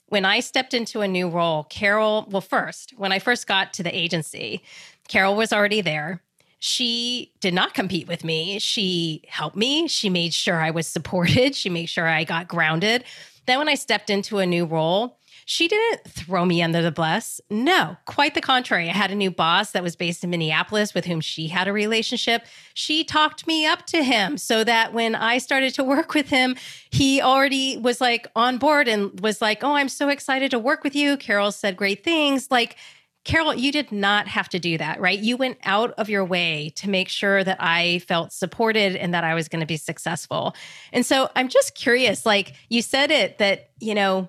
when 0.06 0.24
I 0.24 0.40
stepped 0.40 0.74
into 0.74 1.02
a 1.02 1.08
new 1.08 1.28
role, 1.28 1.62
Carol, 1.62 2.26
well, 2.28 2.40
first, 2.40 2.92
when 2.96 3.12
I 3.12 3.20
first 3.20 3.46
got 3.46 3.72
to 3.74 3.84
the 3.84 3.96
agency, 3.96 4.60
Carol 5.06 5.36
was 5.36 5.52
already 5.52 5.82
there. 5.82 6.20
She 6.58 7.32
did 7.38 7.54
not 7.54 7.74
compete 7.74 8.08
with 8.08 8.24
me. 8.24 8.58
She 8.58 9.22
helped 9.28 9.54
me. 9.54 9.86
She 9.86 10.10
made 10.10 10.34
sure 10.34 10.60
I 10.60 10.72
was 10.72 10.88
supported. 10.88 11.54
She 11.54 11.70
made 11.70 11.86
sure 11.86 12.08
I 12.08 12.24
got 12.24 12.48
grounded. 12.48 13.04
Then, 13.46 13.58
when 13.58 13.68
I 13.68 13.76
stepped 13.76 14.10
into 14.10 14.38
a 14.38 14.46
new 14.46 14.64
role, 14.64 15.19
she 15.50 15.66
didn't 15.66 16.04
throw 16.04 16.44
me 16.44 16.62
under 16.62 16.80
the 16.80 16.92
bus. 16.92 17.40
No, 17.50 17.96
quite 18.04 18.34
the 18.34 18.40
contrary. 18.40 18.88
I 18.88 18.92
had 18.92 19.10
a 19.10 19.16
new 19.16 19.32
boss 19.32 19.72
that 19.72 19.82
was 19.82 19.96
based 19.96 20.22
in 20.22 20.30
Minneapolis 20.30 20.94
with 20.94 21.06
whom 21.06 21.20
she 21.20 21.48
had 21.48 21.66
a 21.66 21.72
relationship. 21.72 22.44
She 22.72 23.02
talked 23.02 23.48
me 23.48 23.66
up 23.66 23.84
to 23.86 24.04
him 24.04 24.38
so 24.38 24.62
that 24.62 24.92
when 24.92 25.16
I 25.16 25.38
started 25.38 25.74
to 25.74 25.82
work 25.82 26.14
with 26.14 26.28
him, 26.28 26.54
he 26.92 27.20
already 27.20 27.76
was 27.76 28.00
like 28.00 28.28
on 28.36 28.58
board 28.58 28.86
and 28.86 29.18
was 29.18 29.42
like, 29.42 29.64
Oh, 29.64 29.72
I'm 29.72 29.88
so 29.88 30.08
excited 30.08 30.52
to 30.52 30.58
work 30.60 30.84
with 30.84 30.94
you. 30.94 31.16
Carol 31.16 31.50
said 31.50 31.76
great 31.76 32.04
things. 32.04 32.48
Like, 32.48 32.76
Carol, 33.24 33.52
you 33.52 33.72
did 33.72 33.90
not 33.90 34.28
have 34.28 34.48
to 34.50 34.60
do 34.60 34.78
that, 34.78 35.00
right? 35.00 35.18
You 35.18 35.36
went 35.36 35.58
out 35.64 35.90
of 35.94 36.08
your 36.08 36.24
way 36.24 36.72
to 36.76 36.88
make 36.88 37.08
sure 37.08 37.42
that 37.42 37.56
I 37.58 37.98
felt 38.06 38.32
supported 38.32 38.94
and 38.94 39.12
that 39.14 39.24
I 39.24 39.34
was 39.34 39.48
going 39.48 39.60
to 39.60 39.66
be 39.66 39.76
successful. 39.76 40.54
And 40.92 41.04
so 41.04 41.28
I'm 41.34 41.48
just 41.48 41.74
curious, 41.74 42.24
like 42.24 42.54
you 42.68 42.82
said 42.82 43.10
it 43.10 43.38
that, 43.38 43.70
you 43.80 43.96
know, 43.96 44.28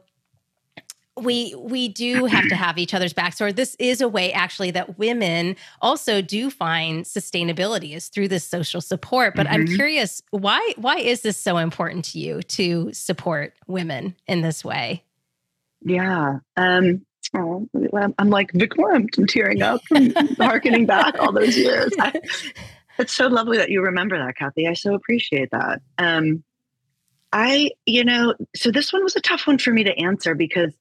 we 1.20 1.54
we 1.58 1.90
do 1.90 2.26
have 2.26 2.48
to 2.48 2.56
have 2.56 2.78
each 2.78 2.94
other's 2.94 3.14
backs 3.14 3.42
or 3.42 3.52
this 3.52 3.76
is 3.80 4.02
a 4.02 4.08
way 4.08 4.32
actually 4.32 4.72
that 4.72 4.98
women 4.98 5.56
also 5.82 6.22
do 6.22 6.50
find 6.50 7.04
sustainability 7.06 7.94
is 7.96 8.08
through 8.08 8.30
this 8.30 8.46
social 8.46 8.82
support. 8.82 9.36
But 9.36 9.48
mm-hmm. 9.48 9.62
i'm 9.62 9.68
curious 9.68 10.22
why 10.32 10.74
why 10.78 10.98
is 10.98 11.22
this 11.22 11.38
so 11.38 11.58
important 11.58 12.06
to 12.06 12.20
you 12.20 12.42
to 12.44 12.92
support 12.94 13.54
women 13.68 14.16
in 14.28 14.42
this 14.42 14.64
way? 14.64 15.04
Yeah 15.82 16.40
um 16.56 17.06
oh, 17.36 17.68
i'm 18.18 18.30
like 18.30 18.52
victoriamed 18.54 19.10
i'm 19.18 19.28
tearing 19.28 19.62
up 19.62 19.82
harkening 20.38 20.86
back 20.86 21.20
all 21.20 21.34
those 21.34 21.58
years. 21.58 21.92
I, 22.00 22.14
it's 23.00 23.14
so 23.14 23.28
lovely 23.28 23.58
that 23.58 23.70
you 23.70 23.82
remember 23.82 24.18
that 24.18 24.38
kathy. 24.38 24.68
I 24.68 24.74
so 24.74 24.94
appreciate 24.94 25.50
that. 25.52 25.82
Um 25.98 26.44
I, 27.34 27.72
you 27.86 28.04
know, 28.04 28.36
so 28.56 28.72
this 28.72 28.92
one 28.92 29.04
was 29.04 29.16
a 29.16 29.22
tough 29.22 29.48
one 29.48 29.58
for 29.58 29.72
me 29.72 29.86
to 29.86 29.98
answer 29.98 30.36
because 30.36 30.74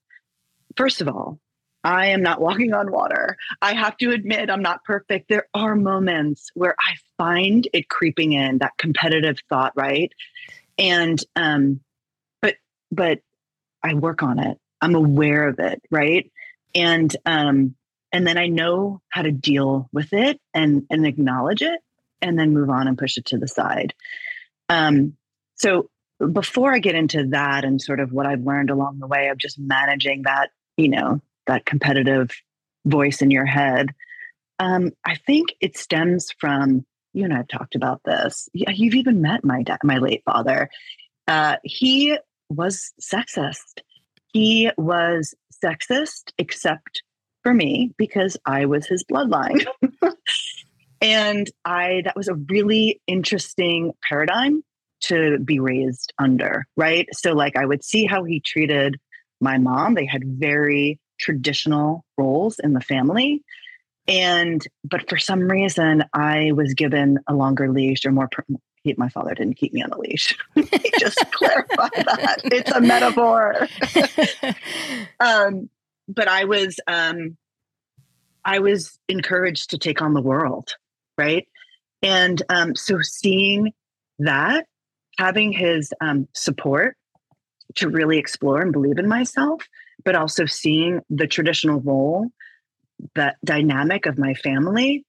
first 0.75 1.01
of 1.01 1.07
all, 1.07 1.39
I 1.83 2.07
am 2.07 2.21
not 2.21 2.39
walking 2.39 2.73
on 2.73 2.91
water. 2.91 3.37
I 3.61 3.73
have 3.73 3.97
to 3.97 4.11
admit, 4.11 4.49
I'm 4.49 4.61
not 4.61 4.83
perfect. 4.83 5.29
There 5.29 5.47
are 5.53 5.75
moments 5.75 6.51
where 6.53 6.75
I 6.79 6.95
find 7.17 7.67
it 7.73 7.89
creeping 7.89 8.33
in 8.33 8.59
that 8.59 8.77
competitive 8.77 9.37
thought, 9.49 9.73
right? 9.75 10.11
And, 10.77 11.19
um, 11.35 11.79
but, 12.41 12.55
but 12.91 13.19
I 13.83 13.95
work 13.95 14.21
on 14.21 14.37
it. 14.37 14.59
I'm 14.79 14.95
aware 14.95 15.47
of 15.47 15.59
it, 15.59 15.81
right? 15.89 16.31
And, 16.75 17.15
um, 17.25 17.75
and 18.11 18.27
then 18.27 18.37
I 18.37 18.47
know 18.47 19.01
how 19.09 19.21
to 19.21 19.31
deal 19.31 19.89
with 19.93 20.13
it 20.13 20.39
and 20.53 20.85
and 20.89 21.05
acknowledge 21.05 21.61
it, 21.61 21.79
and 22.21 22.37
then 22.37 22.53
move 22.53 22.69
on 22.69 22.87
and 22.87 22.97
push 22.97 23.17
it 23.17 23.25
to 23.27 23.37
the 23.37 23.47
side. 23.47 23.93
Um, 24.69 25.15
so 25.55 25.89
before 26.31 26.73
I 26.73 26.79
get 26.79 26.95
into 26.95 27.27
that 27.27 27.63
and 27.63 27.81
sort 27.81 27.99
of 27.99 28.11
what 28.11 28.25
I've 28.25 28.43
learned 28.43 28.69
along 28.69 28.99
the 28.99 29.07
way 29.07 29.29
of 29.29 29.37
just 29.37 29.57
managing 29.57 30.23
that 30.23 30.49
you 30.81 30.89
know, 30.89 31.21
that 31.45 31.65
competitive 31.65 32.31
voice 32.85 33.21
in 33.21 33.29
your 33.29 33.45
head. 33.45 33.89
Um, 34.57 34.91
I 35.05 35.15
think 35.15 35.49
it 35.61 35.77
stems 35.77 36.31
from 36.39 36.85
you 37.13 37.23
and 37.23 37.33
I've 37.33 37.47
talked 37.47 37.75
about 37.75 38.01
this. 38.03 38.49
You've 38.53 38.95
even 38.95 39.21
met 39.21 39.43
my 39.43 39.63
my 39.83 39.97
late 39.97 40.23
father. 40.25 40.69
Uh, 41.27 41.57
he 41.63 42.17
was 42.49 42.93
sexist. 43.01 43.81
He 44.33 44.71
was 44.77 45.35
sexist, 45.63 46.31
except 46.37 47.03
for 47.43 47.53
me 47.53 47.93
because 47.97 48.37
I 48.45 48.65
was 48.65 48.87
his 48.87 49.03
bloodline. 49.03 49.65
and 51.01 51.49
I 51.63 52.01
that 52.05 52.15
was 52.15 52.27
a 52.27 52.35
really 52.35 53.01
interesting 53.05 53.93
paradigm 54.07 54.63
to 55.01 55.37
be 55.39 55.59
raised 55.59 56.13
under, 56.17 56.65
right? 56.75 57.07
So 57.13 57.33
like 57.33 57.55
I 57.55 57.65
would 57.65 57.83
see 57.83 58.05
how 58.05 58.23
he 58.23 58.39
treated 58.39 58.99
my 59.41 59.57
mom. 59.57 59.95
They 59.95 60.05
had 60.05 60.23
very 60.25 60.99
traditional 61.19 62.05
roles 62.17 62.59
in 62.59 62.73
the 62.73 62.81
family. 62.81 63.43
And, 64.07 64.65
but 64.83 65.07
for 65.09 65.17
some 65.17 65.41
reason, 65.41 66.03
I 66.13 66.51
was 66.53 66.73
given 66.73 67.19
a 67.27 67.33
longer 67.33 67.71
leash 67.71 68.05
or 68.05 68.11
more. 68.11 68.29
he, 68.83 68.93
my 68.97 69.09
father 69.09 69.33
didn't 69.35 69.57
keep 69.57 69.73
me 69.73 69.83
on 69.83 69.91
a 69.91 69.97
leash. 69.97 70.37
just 70.99 71.19
clarify 71.31 71.89
that 71.95 72.41
it's 72.45 72.71
a 72.71 72.81
metaphor. 72.81 73.67
um, 75.19 75.69
but 76.07 76.27
I 76.27 76.45
was, 76.45 76.79
um, 76.87 77.37
I 78.43 78.59
was 78.59 78.97
encouraged 79.07 79.69
to 79.69 79.77
take 79.77 80.01
on 80.01 80.13
the 80.13 80.21
world, 80.21 80.75
right? 81.17 81.47
And 82.01 82.41
um, 82.49 82.75
so 82.75 83.01
seeing 83.01 83.71
that, 84.19 84.65
having 85.19 85.51
his 85.51 85.93
um, 86.01 86.27
support, 86.33 86.97
to 87.75 87.89
really 87.89 88.17
explore 88.17 88.61
and 88.61 88.71
believe 88.71 88.97
in 88.97 89.07
myself, 89.07 89.63
but 90.03 90.15
also 90.15 90.45
seeing 90.45 91.01
the 91.09 91.27
traditional 91.27 91.79
role, 91.79 92.27
the 93.15 93.35
dynamic 93.43 94.05
of 94.05 94.17
my 94.17 94.33
family 94.33 95.05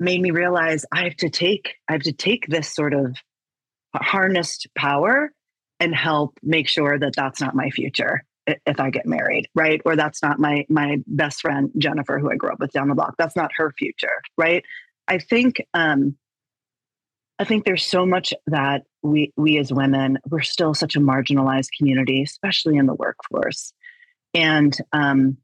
made 0.00 0.20
me 0.20 0.30
realize 0.30 0.84
I 0.92 1.04
have 1.04 1.16
to 1.16 1.30
take 1.30 1.74
I 1.88 1.92
have 1.92 2.02
to 2.02 2.12
take 2.12 2.46
this 2.46 2.72
sort 2.72 2.94
of 2.94 3.16
harnessed 3.94 4.68
power 4.76 5.32
and 5.80 5.94
help 5.94 6.38
make 6.42 6.68
sure 6.68 6.98
that 6.98 7.14
that's 7.16 7.40
not 7.40 7.54
my 7.54 7.70
future 7.70 8.24
if 8.46 8.80
I 8.80 8.90
get 8.90 9.06
married, 9.06 9.48
right? 9.54 9.80
Or 9.84 9.96
that's 9.96 10.22
not 10.22 10.38
my 10.38 10.64
my 10.68 10.98
best 11.06 11.40
friend 11.40 11.70
Jennifer 11.78 12.18
who 12.18 12.30
I 12.30 12.36
grew 12.36 12.50
up 12.50 12.60
with 12.60 12.72
down 12.72 12.88
the 12.88 12.94
block. 12.94 13.14
That's 13.18 13.36
not 13.36 13.50
her 13.56 13.72
future, 13.76 14.22
right? 14.36 14.64
I 15.06 15.18
think 15.18 15.62
um 15.74 16.16
I 17.38 17.44
think 17.44 17.64
there's 17.64 17.86
so 17.86 18.04
much 18.04 18.34
that 18.46 18.82
we 19.02 19.32
we 19.36 19.58
as 19.58 19.72
women 19.72 20.18
we're 20.28 20.40
still 20.40 20.74
such 20.74 20.96
a 20.96 21.00
marginalized 21.00 21.68
community, 21.76 22.22
especially 22.22 22.76
in 22.76 22.86
the 22.86 22.94
workforce, 22.94 23.72
and 24.34 24.76
um, 24.92 25.36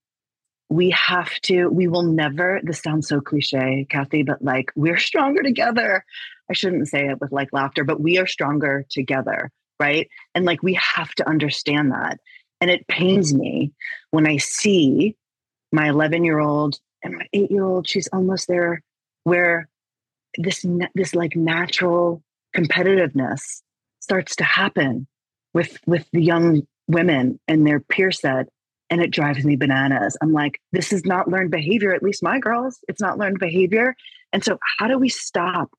we 0.69 0.91
have 0.91 1.41
to, 1.43 1.69
we 1.69 1.89
will 1.89 2.03
never, 2.03 2.61
this 2.63 2.81
sounds 2.81 3.09
so 3.09 3.21
cliche, 3.21 3.87
Kathy, 3.91 4.23
but 4.23 4.43
like 4.43 4.73
we're 4.75 4.99
stronger 4.99 5.43
together. 5.43 6.05
I 6.51 6.53
shouldn't 6.53 6.89
say 6.89 7.07
it 7.09 7.21
with 7.21 7.33
like 7.33 7.53
laughter, 7.53 7.85
but 7.85 8.01
we 8.01 8.19
are 8.19 8.27
stronger 8.27 8.85
together, 8.91 9.51
right? 9.79 10.09
And 10.35 10.45
like 10.45 10.63
we 10.63 10.75
have 10.75 11.11
to 11.17 11.29
understand 11.29 11.93
that. 11.93 12.19
And 12.61 12.71
it 12.71 12.89
pains 12.89 13.35
me 13.35 13.73
when 14.11 14.27
I 14.27 14.39
see 14.39 15.17
my 15.71 15.89
11 15.89 16.25
year 16.25 16.39
old 16.39 16.79
and 17.03 17.15
my 17.15 17.27
eight 17.33 17.51
year 17.51 17.65
old, 17.65 17.89
she's 17.89 18.09
almost 18.09 18.49
there, 18.49 18.83
where 19.25 19.69
this, 20.39 20.65
this 20.95 21.15
like 21.15 21.37
natural 21.37 22.23
competitiveness 22.57 23.63
starts 24.01 24.37
to 24.37 24.45
happen 24.45 25.07
with, 25.53 25.79
with 25.87 26.07
the 26.13 26.23
young 26.23 26.63
women 26.89 27.39
and 27.49 27.67
their 27.67 27.81
peer 27.81 28.11
set 28.11 28.49
and 28.91 29.01
it 29.01 29.11
drives 29.11 29.45
me 29.45 29.57
bananas. 29.57 30.17
I'm 30.23 30.33
like, 30.33 30.61
this 30.73 30.93
is 30.93 31.05
not 31.05 31.29
learned 31.29 31.51
behavior, 31.51 31.95
at 31.95 32.03
least 32.03 32.23
my 32.23 32.39
girls, 32.39 32.79
it's 32.89 33.01
not 33.01 33.19
learned 33.19 33.39
behavior. 33.39 33.97
And 34.33 34.45
so, 34.45 34.59
how 34.79 34.89
do 34.89 34.99
we 34.99 35.09
stop 35.09 35.71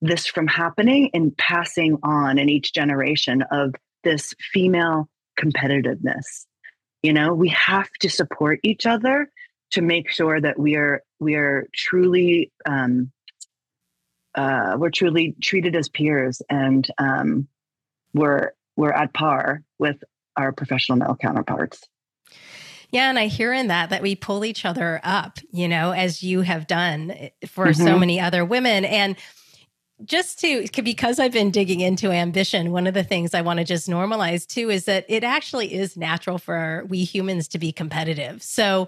this 0.00 0.26
from 0.26 0.46
happening 0.46 1.10
and 1.14 1.36
passing 1.36 1.98
on 2.02 2.38
in 2.38 2.48
each 2.48 2.72
generation 2.72 3.42
of 3.50 3.74
this 4.04 4.34
female 4.52 5.08
competitiveness? 5.38 6.46
You 7.02 7.12
know, 7.12 7.32
we 7.32 7.48
have 7.50 7.90
to 8.00 8.10
support 8.10 8.60
each 8.62 8.86
other 8.86 9.30
to 9.70 9.82
make 9.82 10.10
sure 10.10 10.40
that 10.40 10.58
we 10.58 10.74
are 10.74 11.02
we 11.20 11.34
are 11.34 11.68
truly 11.74 12.50
um, 12.66 13.12
uh, 14.38 14.76
we're 14.78 14.90
truly 14.90 15.34
treated 15.42 15.74
as 15.74 15.88
peers 15.88 16.40
and 16.48 16.88
um, 16.98 17.48
we're 18.14 18.52
we're 18.76 18.92
at 18.92 19.12
par 19.12 19.64
with 19.80 20.02
our 20.36 20.52
professional 20.52 20.96
male 20.96 21.16
counterparts. 21.20 21.82
Yeah, 22.92 23.10
and 23.10 23.18
I 23.18 23.26
hear 23.26 23.52
in 23.52 23.66
that 23.66 23.90
that 23.90 24.00
we 24.00 24.14
pull 24.14 24.44
each 24.44 24.64
other 24.64 25.00
up, 25.02 25.40
you 25.50 25.66
know, 25.66 25.90
as 25.90 26.22
you 26.22 26.42
have 26.42 26.68
done 26.68 27.10
eh, 27.10 27.30
for 27.46 27.66
mm-hmm. 27.66 27.84
so 27.84 27.98
many 27.98 28.20
other 28.20 28.44
women. 28.44 28.84
And 28.84 29.16
just 30.04 30.38
to 30.40 30.64
because 30.84 31.18
I've 31.18 31.32
been 31.32 31.50
digging 31.50 31.80
into 31.80 32.12
ambition, 32.12 32.70
one 32.70 32.86
of 32.86 32.94
the 32.94 33.02
things 33.02 33.34
I 33.34 33.40
want 33.40 33.58
to 33.58 33.64
just 33.64 33.88
normalize 33.88 34.46
too 34.46 34.70
is 34.70 34.84
that 34.84 35.04
it 35.08 35.24
actually 35.24 35.74
is 35.74 35.96
natural 35.96 36.38
for 36.38 36.84
we 36.88 37.02
humans 37.02 37.48
to 37.48 37.58
be 37.58 37.72
competitive. 37.72 38.40
So 38.44 38.86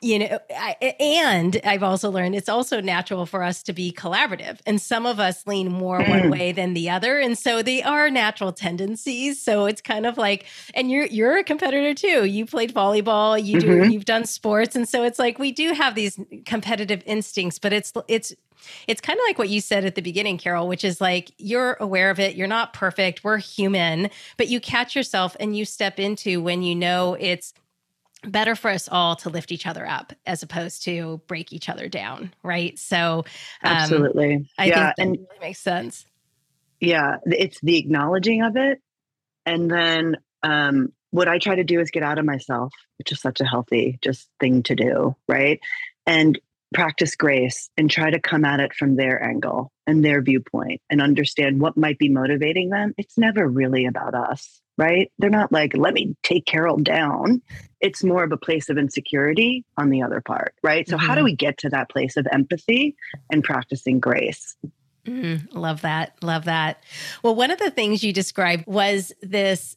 you 0.00 0.18
know 0.18 0.38
I, 0.50 0.94
and 0.98 1.60
i've 1.64 1.82
also 1.82 2.10
learned 2.10 2.34
it's 2.34 2.48
also 2.48 2.80
natural 2.80 3.26
for 3.26 3.42
us 3.42 3.62
to 3.64 3.72
be 3.72 3.92
collaborative 3.92 4.58
and 4.66 4.80
some 4.80 5.04
of 5.04 5.20
us 5.20 5.46
lean 5.46 5.70
more 5.70 6.00
mm. 6.00 6.08
one 6.08 6.30
way 6.30 6.52
than 6.52 6.74
the 6.74 6.88
other 6.88 7.18
and 7.18 7.36
so 7.38 7.62
they 7.62 7.82
are 7.82 8.10
natural 8.10 8.52
tendencies 8.52 9.42
so 9.42 9.66
it's 9.66 9.80
kind 9.80 10.06
of 10.06 10.16
like 10.16 10.46
and 10.74 10.90
you're 10.90 11.06
you're 11.06 11.38
a 11.38 11.44
competitor 11.44 11.94
too 11.94 12.24
you 12.24 12.46
played 12.46 12.74
volleyball 12.74 13.42
you 13.42 13.58
mm-hmm. 13.58 13.84
do 13.84 13.92
you've 13.92 14.06
done 14.06 14.24
sports 14.24 14.74
and 14.74 14.88
so 14.88 15.04
it's 15.04 15.18
like 15.18 15.38
we 15.38 15.52
do 15.52 15.72
have 15.72 15.94
these 15.94 16.18
competitive 16.46 17.02
instincts 17.06 17.58
but 17.58 17.72
it's 17.72 17.92
it's 18.08 18.34
it's 18.86 19.00
kind 19.00 19.18
of 19.18 19.24
like 19.26 19.38
what 19.38 19.48
you 19.48 19.58
said 19.58 19.86
at 19.86 19.94
the 19.94 20.02
beginning, 20.02 20.36
Carol, 20.36 20.68
which 20.68 20.84
is 20.84 21.00
like 21.00 21.30
you're 21.38 21.78
aware 21.80 22.10
of 22.10 22.20
it. 22.20 22.36
You're 22.36 22.46
not 22.46 22.74
perfect. 22.74 23.24
We're 23.24 23.38
human, 23.38 24.10
but 24.36 24.48
you 24.48 24.60
catch 24.60 24.94
yourself 24.94 25.34
and 25.40 25.56
you 25.56 25.64
step 25.64 25.98
into 25.98 26.42
when 26.42 26.62
you 26.62 26.74
know 26.74 27.16
it's 27.18 27.54
better 28.24 28.54
for 28.54 28.70
us 28.70 28.88
all 28.90 29.16
to 29.16 29.30
lift 29.30 29.52
each 29.52 29.66
other 29.66 29.86
up 29.86 30.12
as 30.26 30.42
opposed 30.42 30.84
to 30.84 31.20
break 31.26 31.52
each 31.52 31.68
other 31.68 31.88
down 31.88 32.32
right? 32.42 32.78
So 32.78 33.24
um, 33.62 33.72
absolutely. 33.72 34.48
I 34.58 34.66
yeah, 34.66 34.74
think 34.74 34.74
that 34.74 34.94
and 34.98 35.10
really 35.12 35.40
makes 35.40 35.60
sense. 35.60 36.06
Yeah 36.80 37.16
it's 37.24 37.60
the 37.60 37.78
acknowledging 37.78 38.42
of 38.42 38.56
it 38.56 38.80
and 39.46 39.70
then 39.70 40.16
um, 40.42 40.92
what 41.10 41.28
i 41.28 41.38
try 41.38 41.54
to 41.54 41.64
do 41.64 41.80
is 41.80 41.90
get 41.90 42.02
out 42.02 42.18
of 42.18 42.24
myself 42.24 42.72
which 42.98 43.12
is 43.12 43.20
such 43.20 43.40
a 43.40 43.44
healthy 43.44 43.98
just 44.00 44.28
thing 44.38 44.62
to 44.62 44.74
do 44.74 45.14
right? 45.28 45.60
And 46.06 46.38
practice 46.72 47.16
grace 47.16 47.68
and 47.76 47.90
try 47.90 48.10
to 48.10 48.20
come 48.20 48.44
at 48.44 48.60
it 48.60 48.74
from 48.74 48.96
their 48.96 49.22
angle 49.22 49.72
and 49.86 50.04
their 50.04 50.22
viewpoint 50.22 50.80
and 50.88 51.02
understand 51.02 51.60
what 51.60 51.76
might 51.76 51.98
be 51.98 52.08
motivating 52.08 52.70
them. 52.70 52.94
It's 52.96 53.18
never 53.18 53.48
really 53.48 53.86
about 53.86 54.14
us 54.14 54.60
right? 54.80 55.12
They're 55.18 55.28
not 55.28 55.52
like, 55.52 55.76
let 55.76 55.92
me 55.92 56.16
take 56.22 56.46
Carol 56.46 56.78
down. 56.78 57.42
It's 57.80 58.02
more 58.02 58.24
of 58.24 58.32
a 58.32 58.38
place 58.38 58.70
of 58.70 58.78
insecurity 58.78 59.62
on 59.76 59.90
the 59.90 60.02
other 60.02 60.22
part, 60.22 60.54
right? 60.62 60.88
So, 60.88 60.96
mm-hmm. 60.96 61.06
how 61.06 61.14
do 61.14 61.18
mm-hmm. 61.18 61.26
we 61.26 61.36
get 61.36 61.58
to 61.58 61.68
that 61.68 61.90
place 61.90 62.16
of 62.16 62.26
empathy 62.32 62.96
and 63.30 63.44
practicing 63.44 64.00
grace? 64.00 64.56
Mm, 65.06 65.48
love 65.52 65.82
that. 65.82 66.14
Love 66.22 66.46
that. 66.46 66.82
Well, 67.22 67.34
one 67.34 67.50
of 67.50 67.58
the 67.58 67.70
things 67.70 68.02
you 68.02 68.12
described 68.12 68.66
was 68.66 69.12
this 69.20 69.76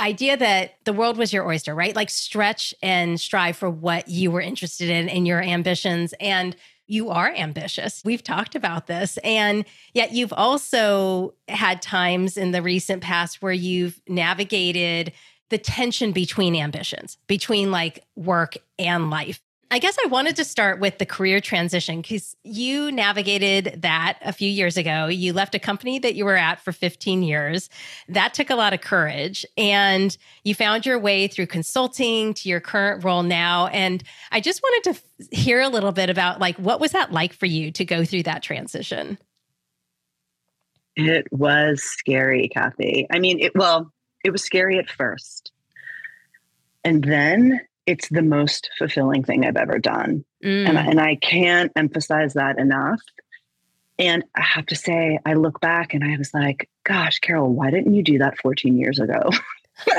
idea 0.00 0.38
that 0.38 0.76
the 0.84 0.92
world 0.94 1.18
was 1.18 1.32
your 1.32 1.46
oyster, 1.46 1.74
right? 1.74 1.94
Like 1.94 2.08
stretch 2.08 2.74
and 2.82 3.20
strive 3.20 3.56
for 3.56 3.68
what 3.68 4.08
you 4.08 4.30
were 4.30 4.40
interested 4.40 4.88
in 4.88 5.08
and 5.08 5.26
your 5.26 5.42
ambitions. 5.42 6.14
And 6.18 6.56
you 6.88 7.10
are 7.10 7.32
ambitious. 7.36 8.02
We've 8.04 8.24
talked 8.24 8.54
about 8.54 8.86
this. 8.86 9.18
And 9.18 9.64
yet 9.92 10.12
you've 10.12 10.32
also 10.32 11.34
had 11.46 11.82
times 11.82 12.36
in 12.36 12.50
the 12.50 12.62
recent 12.62 13.02
past 13.02 13.40
where 13.42 13.52
you've 13.52 14.00
navigated 14.08 15.12
the 15.50 15.58
tension 15.58 16.12
between 16.12 16.56
ambitions, 16.56 17.18
between 17.26 17.70
like 17.70 18.04
work 18.16 18.56
and 18.78 19.10
life. 19.10 19.40
I 19.70 19.78
guess 19.80 19.96
I 20.02 20.08
wanted 20.08 20.36
to 20.36 20.44
start 20.44 20.80
with 20.80 20.96
the 20.96 21.04
career 21.04 21.40
transition 21.40 22.00
because 22.00 22.34
you 22.42 22.90
navigated 22.90 23.82
that 23.82 24.18
a 24.22 24.32
few 24.32 24.48
years 24.48 24.78
ago. 24.78 25.08
You 25.08 25.34
left 25.34 25.54
a 25.54 25.58
company 25.58 25.98
that 25.98 26.14
you 26.14 26.24
were 26.24 26.36
at 26.36 26.60
for 26.60 26.72
15 26.72 27.22
years. 27.22 27.68
That 28.08 28.32
took 28.32 28.48
a 28.48 28.54
lot 28.54 28.72
of 28.72 28.80
courage. 28.80 29.44
And 29.58 30.16
you 30.42 30.54
found 30.54 30.86
your 30.86 30.98
way 30.98 31.28
through 31.28 31.48
consulting 31.48 32.32
to 32.34 32.48
your 32.48 32.60
current 32.60 33.04
role 33.04 33.22
now. 33.22 33.66
And 33.66 34.02
I 34.32 34.40
just 34.40 34.62
wanted 34.62 34.94
to 34.94 35.36
hear 35.36 35.60
a 35.60 35.68
little 35.68 35.92
bit 35.92 36.08
about 36.08 36.40
like 36.40 36.56
what 36.56 36.80
was 36.80 36.92
that 36.92 37.12
like 37.12 37.34
for 37.34 37.46
you 37.46 37.70
to 37.72 37.84
go 37.84 38.06
through 38.06 38.22
that 38.22 38.42
transition? 38.42 39.18
It 40.96 41.26
was 41.30 41.82
scary, 41.82 42.48
Kathy. 42.48 43.06
I 43.12 43.18
mean, 43.18 43.38
it 43.38 43.52
well, 43.54 43.92
it 44.24 44.30
was 44.30 44.42
scary 44.42 44.78
at 44.78 44.90
first. 44.90 45.52
And 46.84 47.04
then 47.04 47.60
it's 47.88 48.10
the 48.10 48.22
most 48.22 48.68
fulfilling 48.76 49.24
thing 49.24 49.46
I've 49.46 49.56
ever 49.56 49.78
done. 49.78 50.22
Mm. 50.44 50.68
And, 50.68 50.78
and 50.78 51.00
I 51.00 51.16
can't 51.16 51.72
emphasize 51.74 52.34
that 52.34 52.58
enough. 52.58 53.00
And 53.98 54.24
I 54.34 54.42
have 54.42 54.66
to 54.66 54.76
say, 54.76 55.18
I 55.24 55.32
look 55.32 55.58
back 55.60 55.94
and 55.94 56.04
I 56.04 56.14
was 56.18 56.34
like, 56.34 56.68
gosh, 56.84 57.18
Carol, 57.18 57.50
why 57.50 57.70
didn't 57.70 57.94
you 57.94 58.02
do 58.02 58.18
that 58.18 58.38
14 58.40 58.76
years 58.76 59.00
ago? 59.00 59.30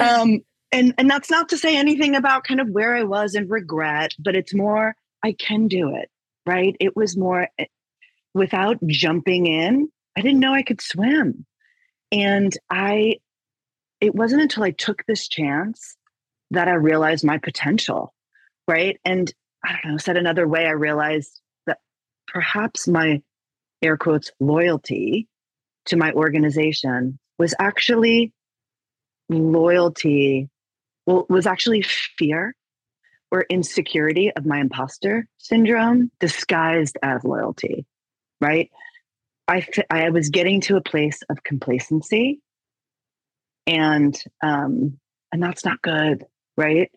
um, 0.00 0.40
and, 0.72 0.94
and 0.96 1.10
that's 1.10 1.30
not 1.30 1.50
to 1.50 1.58
say 1.58 1.76
anything 1.76 2.16
about 2.16 2.44
kind 2.44 2.60
of 2.60 2.70
where 2.70 2.96
I 2.96 3.02
was 3.02 3.34
and 3.34 3.50
regret, 3.50 4.12
but 4.18 4.34
it's 4.34 4.54
more, 4.54 4.96
I 5.22 5.32
can 5.32 5.68
do 5.68 5.94
it, 5.94 6.08
right? 6.46 6.74
It 6.80 6.96
was 6.96 7.14
more 7.14 7.46
eh, 7.58 7.66
without 8.32 8.78
jumping 8.86 9.46
in, 9.46 9.90
I 10.16 10.22
didn't 10.22 10.40
know 10.40 10.54
I 10.54 10.62
could 10.62 10.80
swim. 10.80 11.44
And 12.10 12.56
I, 12.70 13.16
it 14.00 14.14
wasn't 14.14 14.40
until 14.40 14.62
I 14.62 14.70
took 14.70 15.04
this 15.04 15.28
chance 15.28 15.98
that 16.50 16.68
I 16.68 16.74
realized 16.74 17.24
my 17.24 17.38
potential, 17.38 18.12
right? 18.66 18.98
And 19.04 19.32
I 19.64 19.72
don't 19.72 19.92
know, 19.92 19.98
said 19.98 20.16
another 20.16 20.46
way, 20.48 20.66
I 20.66 20.70
realized 20.70 21.40
that 21.66 21.78
perhaps 22.26 22.88
my 22.88 23.22
air 23.82 23.96
quotes 23.96 24.30
loyalty 24.40 25.28
to 25.86 25.96
my 25.96 26.12
organization 26.12 27.18
was 27.38 27.54
actually 27.58 28.32
loyalty, 29.28 30.48
well, 31.06 31.26
was 31.28 31.46
actually 31.46 31.82
fear 31.82 32.54
or 33.30 33.46
insecurity 33.48 34.32
of 34.32 34.44
my 34.44 34.58
imposter 34.58 35.26
syndrome 35.38 36.10
disguised 36.18 36.98
as 37.02 37.22
loyalty, 37.24 37.86
right? 38.40 38.70
I, 39.46 39.66
I 39.88 40.10
was 40.10 40.30
getting 40.30 40.60
to 40.62 40.76
a 40.76 40.80
place 40.80 41.20
of 41.28 41.42
complacency 41.42 42.40
and 43.66 44.20
um, 44.42 44.98
and 45.32 45.42
that's 45.42 45.64
not 45.64 45.82
good 45.82 46.24
right? 46.56 46.90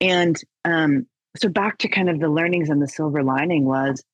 And 0.00 0.36
um, 0.64 1.06
so 1.36 1.48
back 1.48 1.78
to 1.78 1.88
kind 1.88 2.10
of 2.10 2.20
the 2.20 2.28
learnings 2.28 2.70
and 2.70 2.82
the 2.82 2.88
silver 2.88 3.22
lining 3.22 3.64
was 3.64 4.04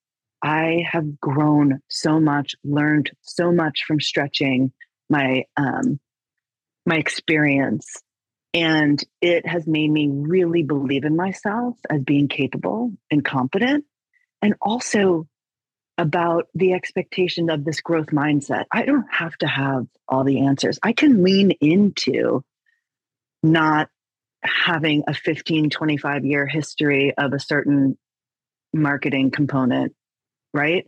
i 0.41 0.85
have 0.89 1.19
grown 1.19 1.81
so 1.89 2.21
much 2.21 2.55
learned 2.63 3.11
so 3.23 3.51
much 3.51 3.83
from 3.89 3.99
stretching 3.99 4.73
my 5.11 5.45
um, 5.57 5.99
my 6.87 6.97
experience. 6.97 8.03
And 8.55 9.03
it 9.21 9.47
has 9.47 9.67
made 9.67 9.91
me 9.91 10.09
really 10.11 10.63
believe 10.63 11.05
in 11.05 11.17
myself 11.17 11.77
as 11.89 12.03
being 12.03 12.29
capable 12.29 12.93
and 13.11 13.25
competent 13.25 13.85
and 14.41 14.55
also 14.61 15.29
about 15.99 16.47
the 16.55 16.73
expectation 16.73 17.51
of 17.51 17.65
this 17.65 17.81
growth 17.81 18.07
mindset. 18.07 18.65
I 18.73 18.85
don't 18.85 19.07
have 19.11 19.37
to 19.39 19.47
have 19.47 19.87
all 20.09 20.25
the 20.25 20.47
answers. 20.47 20.79
I 20.83 20.93
can 20.93 21.23
lean 21.23 21.51
into 21.61 22.43
not 23.43 23.89
having 24.43 25.05
a 25.09 25.15
15, 25.15 25.71
25 25.71 26.25
year 26.25 26.47
history 26.47 27.15
of 27.17 27.33
a 27.33 27.41
certain 27.41 27.99
marketing 28.73 29.31
component, 29.31 29.95
right? 30.55 30.87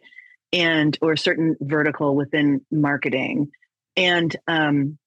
And 0.52 0.96
or 1.02 1.12
a 1.12 1.18
certain 1.18 1.56
vertical 1.60 2.14
within 2.16 2.62
marketing. 2.70 3.50
And 3.96 4.34
um, 4.46 4.98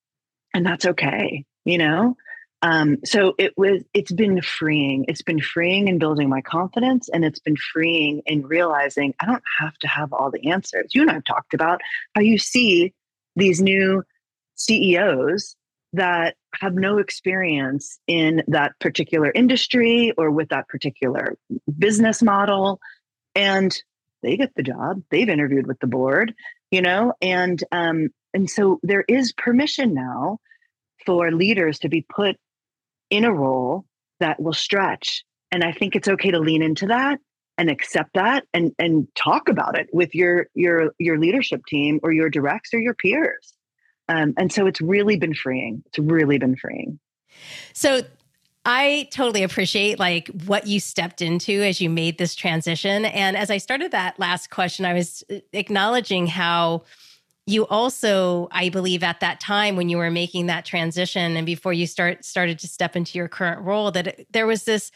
and 0.53 0.65
that's 0.65 0.85
okay, 0.85 1.45
you 1.65 1.77
know. 1.77 2.15
um, 2.63 2.97
so 3.05 3.35
it 3.37 3.53
was 3.57 3.83
it's 3.93 4.11
been 4.11 4.41
freeing 4.41 5.05
it's 5.07 5.21
been 5.21 5.41
freeing 5.41 5.87
in 5.89 5.99
building 5.99 6.29
my 6.29 6.41
confidence 6.41 7.09
and 7.09 7.23
it's 7.25 7.39
been 7.39 7.57
freeing 7.57 8.21
in 8.25 8.41
realizing 8.43 9.13
i 9.19 9.25
don't 9.25 9.43
have 9.59 9.77
to 9.79 9.87
have 9.87 10.13
all 10.13 10.31
the 10.31 10.49
answers 10.49 10.91
you 10.95 11.01
and 11.01 11.11
i've 11.11 11.25
talked 11.25 11.53
about 11.53 11.81
how 12.15 12.21
you 12.21 12.37
see 12.39 12.93
these 13.35 13.61
new 13.61 14.01
ceos 14.55 15.55
that 15.93 16.35
have 16.59 16.73
no 16.73 16.97
experience 16.97 17.99
in 18.07 18.43
that 18.47 18.73
particular 18.79 19.31
industry 19.33 20.13
or 20.17 20.31
with 20.31 20.49
that 20.49 20.67
particular 20.67 21.37
business 21.77 22.21
model. 22.21 22.79
And 23.35 23.75
they 24.21 24.37
get 24.37 24.53
the 24.55 24.63
job. 24.63 25.01
They've 25.11 25.29
interviewed 25.29 25.67
with 25.67 25.79
the 25.79 25.87
board 25.87 26.33
you 26.73 26.81
know? 26.81 27.13
And 27.21 27.63
um 27.71 28.09
and 28.33 28.49
so 28.49 28.79
there 28.81 29.05
is 29.07 29.31
permission 29.31 29.93
now 29.93 30.39
for 31.05 31.31
leaders 31.31 31.77
to 31.79 31.89
be 31.89 32.01
put 32.01 32.35
in 33.11 33.25
a 33.25 33.31
role 33.31 33.85
that 34.19 34.41
will 34.41 34.53
stretch. 34.53 35.23
And 35.51 35.63
i 35.63 35.71
think 35.71 35.95
it's 35.95 36.07
okay 36.07 36.31
to 36.31 36.39
lean 36.39 36.63
into 36.63 36.87
that 36.87 37.19
and 37.59 37.69
accept 37.69 38.15
that 38.15 38.43
and 38.55 38.71
and 38.79 39.07
talk 39.15 39.47
about 39.49 39.77
it 39.77 39.87
with 39.93 40.15
your 40.15 40.47
your 40.55 40.93
your 40.97 41.19
leadership 41.19 41.61
team 41.67 41.99
or 42.01 42.11
your 42.11 42.29
directs 42.29 42.73
or 42.73 42.79
your 42.79 42.95
peers 42.95 43.52
um, 44.09 44.33
and 44.37 44.51
so 44.51 44.65
it's 44.65 44.81
really 44.81 45.17
been 45.17 45.33
freeing 45.33 45.83
it's 45.87 45.99
really 45.99 46.37
been 46.37 46.55
freeing 46.55 46.99
so 47.73 48.01
I 48.65 49.09
totally 49.11 49.43
appreciate 49.43 49.99
like 49.99 50.29
what 50.45 50.67
you 50.67 50.79
stepped 50.79 51.21
into 51.21 51.61
as 51.63 51.81
you 51.81 51.89
made 51.89 52.17
this 52.17 52.33
transition. 52.33 53.05
And 53.05 53.35
as 53.35 53.51
I 53.51 53.57
started 53.57 53.91
that 53.91 54.17
last 54.19 54.49
question, 54.49 54.85
I 54.85 54.93
was 54.93 55.23
uh, 55.29 55.39
acknowledging 55.51 56.27
how 56.27 56.83
you 57.45 57.67
also, 57.67 58.47
I 58.51 58.69
believe 58.69 59.03
at 59.03 59.19
that 59.19 59.41
time 59.41 59.75
when 59.75 59.89
you 59.89 59.97
were 59.97 60.11
making 60.11 60.45
that 60.45 60.63
transition 60.63 61.35
and 61.35 61.45
before 61.45 61.73
you 61.73 61.85
start 61.85 62.23
started 62.23 62.57
to 62.59 62.67
step 62.69 62.95
into 62.95 63.17
your 63.17 63.27
current 63.27 63.61
role, 63.61 63.91
that 63.91 64.25
there 64.31 64.47
was 64.47 64.63
this, 64.63 64.91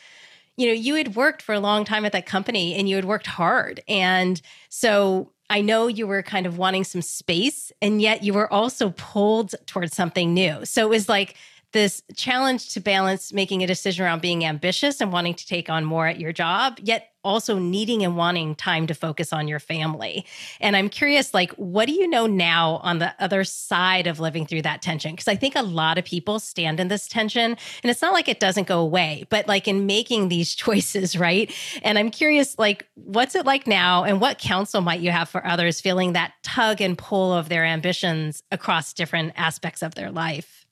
you 0.55 0.67
know, 0.67 0.73
you 0.73 0.95
had 0.95 1.15
worked 1.15 1.41
for 1.41 1.53
a 1.53 1.59
long 1.59 1.83
time 1.83 2.05
at 2.05 2.13
that 2.13 2.25
company 2.25 2.73
and 2.75 2.87
you 2.87 2.95
had 2.95 3.03
worked 3.03 3.27
hard. 3.27 3.81
And 3.89 4.41
so 4.69 5.33
I 5.49 5.61
know 5.61 5.87
you 5.87 6.07
were 6.07 6.23
kind 6.23 6.45
of 6.45 6.57
wanting 6.57 6.83
some 6.83 7.01
space 7.01 7.71
and 7.81 8.01
yet 8.01 8.23
you 8.23 8.33
were 8.33 8.51
also 8.51 8.89
pulled 8.91 9.55
towards 9.65 9.95
something 9.95 10.33
new. 10.33 10.65
So 10.65 10.85
it 10.85 10.89
was 10.89 11.07
like 11.07 11.35
this 11.73 12.01
challenge 12.15 12.73
to 12.73 12.79
balance 12.79 13.33
making 13.33 13.63
a 13.63 13.67
decision 13.67 14.05
around 14.05 14.21
being 14.21 14.45
ambitious 14.45 15.01
and 15.01 15.11
wanting 15.11 15.33
to 15.35 15.45
take 15.45 15.69
on 15.69 15.83
more 15.85 16.07
at 16.07 16.19
your 16.19 16.31
job, 16.31 16.79
yet 16.81 17.09
also 17.23 17.59
needing 17.59 18.05
and 18.05 18.15
wanting 18.15 18.55
time 18.55 18.87
to 18.87 18.93
focus 18.93 19.33
on 19.33 19.49
your 19.49 19.59
family. 19.59 20.25
And 20.61 20.77
I'm 20.77 20.87
curious, 20.87 21.33
like, 21.33 21.51
what 21.53 21.85
do 21.85 21.91
you 21.91 22.07
know 22.07 22.25
now 22.25 22.77
on 22.77 22.99
the 22.99 23.13
other 23.19 23.43
side 23.43 24.07
of 24.07 24.21
living 24.21 24.45
through 24.45 24.61
that 24.61 24.81
tension? 24.81 25.11
Because 25.11 25.27
I 25.27 25.35
think 25.35 25.55
a 25.55 25.61
lot 25.61 25.97
of 25.97 26.05
people 26.05 26.39
stand 26.39 26.79
in 26.79 26.87
this 26.87 27.07
tension 27.07 27.51
and 27.51 27.91
it's 27.91 28.01
not 28.01 28.13
like 28.13 28.29
it 28.29 28.39
doesn't 28.39 28.67
go 28.67 28.79
away, 28.79 29.25
but 29.29 29.45
like 29.47 29.67
in 29.67 29.85
making 29.85 30.29
these 30.29 30.55
choices, 30.55 31.17
right? 31.17 31.53
And 31.83 31.99
I'm 31.99 32.11
curious, 32.11 32.57
like, 32.57 32.87
what's 32.95 33.35
it 33.35 33.45
like 33.45 33.67
now 33.67 34.05
and 34.05 34.21
what 34.21 34.39
counsel 34.39 34.81
might 34.81 35.01
you 35.01 35.11
have 35.11 35.27
for 35.27 35.45
others 35.45 35.81
feeling 35.81 36.13
that 36.13 36.33
tug 36.43 36.79
and 36.79 36.97
pull 36.97 37.33
of 37.33 37.49
their 37.49 37.65
ambitions 37.65 38.41
across 38.51 38.93
different 38.93 39.33
aspects 39.35 39.83
of 39.83 39.95
their 39.95 40.11
life? 40.11 40.66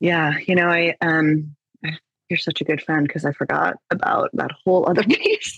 Yeah, 0.00 0.34
you 0.46 0.54
know, 0.54 0.68
I 0.68 0.94
um 1.00 1.56
you're 2.28 2.38
such 2.38 2.60
a 2.60 2.64
good 2.64 2.82
friend 2.82 3.06
because 3.06 3.24
I 3.24 3.32
forgot 3.32 3.76
about 3.90 4.30
that 4.34 4.50
whole 4.64 4.88
other 4.88 5.02
piece. 5.08 5.56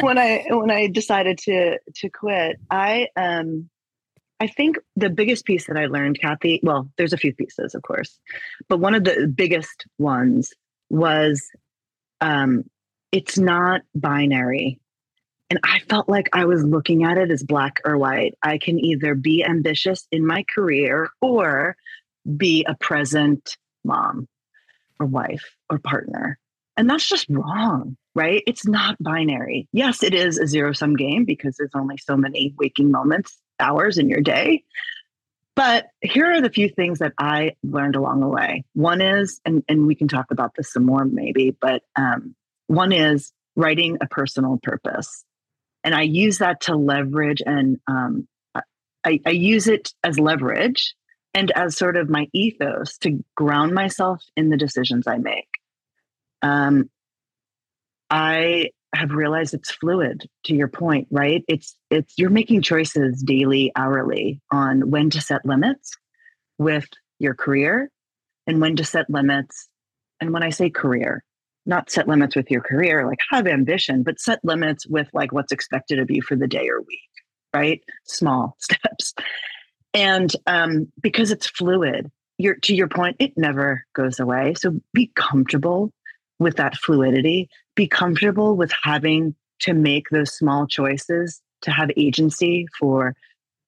when 0.00 0.18
I 0.18 0.44
when 0.50 0.70
I 0.70 0.88
decided 0.88 1.38
to 1.38 1.78
to 1.96 2.10
quit, 2.10 2.56
I 2.70 3.08
um 3.16 3.68
I 4.40 4.46
think 4.46 4.78
the 4.96 5.10
biggest 5.10 5.44
piece 5.44 5.66
that 5.66 5.76
I 5.76 5.86
learned, 5.86 6.18
Kathy, 6.18 6.60
well, 6.62 6.90
there's 6.96 7.12
a 7.12 7.18
few 7.18 7.34
pieces, 7.34 7.74
of 7.74 7.82
course, 7.82 8.18
but 8.68 8.80
one 8.80 8.94
of 8.94 9.04
the 9.04 9.26
biggest 9.32 9.86
ones 9.98 10.52
was 10.88 11.48
um 12.20 12.64
it's 13.12 13.38
not 13.38 13.82
binary. 13.94 14.80
And 15.50 15.58
I 15.64 15.80
felt 15.88 16.08
like 16.08 16.28
I 16.32 16.44
was 16.44 16.62
looking 16.62 17.02
at 17.02 17.18
it 17.18 17.32
as 17.32 17.42
black 17.42 17.80
or 17.84 17.98
white. 17.98 18.34
I 18.40 18.58
can 18.58 18.78
either 18.78 19.16
be 19.16 19.44
ambitious 19.44 20.06
in 20.12 20.24
my 20.24 20.44
career 20.54 21.10
or 21.20 21.76
be 22.36 22.64
a 22.68 22.74
present 22.74 23.56
mom 23.84 24.28
or 24.98 25.06
wife 25.06 25.56
or 25.68 25.78
partner. 25.78 26.38
And 26.76 26.88
that's 26.88 27.08
just 27.08 27.26
wrong, 27.28 27.96
right? 28.14 28.42
It's 28.46 28.66
not 28.66 28.96
binary. 29.02 29.68
Yes, 29.72 30.02
it 30.02 30.14
is 30.14 30.38
a 30.38 30.46
zero 30.46 30.72
sum 30.72 30.96
game 30.96 31.24
because 31.24 31.56
there's 31.58 31.74
only 31.74 31.96
so 31.98 32.16
many 32.16 32.54
waking 32.58 32.90
moments, 32.90 33.38
hours 33.58 33.98
in 33.98 34.08
your 34.08 34.20
day. 34.20 34.64
But 35.56 35.88
here 36.00 36.30
are 36.32 36.40
the 36.40 36.50
few 36.50 36.68
things 36.68 37.00
that 37.00 37.12
I 37.18 37.56
learned 37.62 37.96
along 37.96 38.20
the 38.20 38.28
way. 38.28 38.64
One 38.72 39.00
is, 39.00 39.40
and, 39.44 39.62
and 39.68 39.86
we 39.86 39.94
can 39.94 40.08
talk 40.08 40.26
about 40.30 40.52
this 40.56 40.72
some 40.72 40.86
more 40.86 41.04
maybe, 41.04 41.54
but 41.60 41.82
um, 41.96 42.34
one 42.66 42.92
is 42.92 43.32
writing 43.56 43.98
a 44.00 44.06
personal 44.06 44.58
purpose. 44.62 45.24
And 45.82 45.94
I 45.94 46.02
use 46.02 46.38
that 46.38 46.62
to 46.62 46.76
leverage 46.76 47.42
and 47.44 47.78
um, 47.86 48.28
I, 49.04 49.20
I 49.24 49.30
use 49.30 49.66
it 49.66 49.92
as 50.04 50.18
leverage 50.18 50.94
and 51.34 51.50
as 51.52 51.76
sort 51.76 51.96
of 51.96 52.08
my 52.08 52.28
ethos 52.32 52.98
to 52.98 53.24
ground 53.36 53.72
myself 53.72 54.22
in 54.36 54.50
the 54.50 54.56
decisions 54.56 55.06
I 55.06 55.18
make. 55.18 55.48
Um, 56.42 56.90
I 58.10 58.70
have 58.94 59.12
realized 59.12 59.54
it's 59.54 59.70
fluid 59.70 60.28
to 60.44 60.54
your 60.54 60.68
point, 60.68 61.06
right? 61.10 61.44
It's 61.46 61.76
it's 61.90 62.14
you're 62.18 62.30
making 62.30 62.62
choices 62.62 63.22
daily, 63.22 63.70
hourly 63.76 64.40
on 64.50 64.90
when 64.90 65.10
to 65.10 65.20
set 65.20 65.46
limits 65.46 65.96
with 66.58 66.88
your 67.18 67.34
career 67.34 67.90
and 68.46 68.60
when 68.60 68.76
to 68.76 68.84
set 68.84 69.08
limits. 69.08 69.68
And 70.20 70.32
when 70.32 70.42
I 70.42 70.50
say 70.50 70.70
career, 70.70 71.22
not 71.66 71.90
set 71.90 72.08
limits 72.08 72.34
with 72.34 72.50
your 72.50 72.62
career, 72.62 73.06
like 73.06 73.18
have 73.30 73.46
ambition, 73.46 74.02
but 74.02 74.18
set 74.18 74.44
limits 74.44 74.86
with 74.86 75.08
like 75.12 75.32
what's 75.32 75.52
expected 75.52 76.00
of 76.00 76.10
you 76.10 76.20
for 76.20 76.34
the 76.34 76.48
day 76.48 76.68
or 76.68 76.80
week, 76.80 77.00
right? 77.54 77.80
Small 78.04 78.56
steps. 78.60 79.14
And 79.94 80.30
um, 80.46 80.92
because 81.00 81.30
it's 81.30 81.46
fluid, 81.46 82.10
you're, 82.38 82.56
to 82.56 82.74
your 82.74 82.88
point, 82.88 83.16
it 83.18 83.36
never 83.36 83.84
goes 83.94 84.20
away. 84.20 84.54
So 84.54 84.80
be 84.94 85.10
comfortable 85.14 85.92
with 86.38 86.56
that 86.56 86.76
fluidity. 86.76 87.48
Be 87.76 87.86
comfortable 87.86 88.56
with 88.56 88.72
having 88.82 89.34
to 89.60 89.74
make 89.74 90.08
those 90.10 90.36
small 90.36 90.66
choices 90.66 91.40
to 91.62 91.70
have 91.70 91.90
agency 91.96 92.66
for 92.78 93.14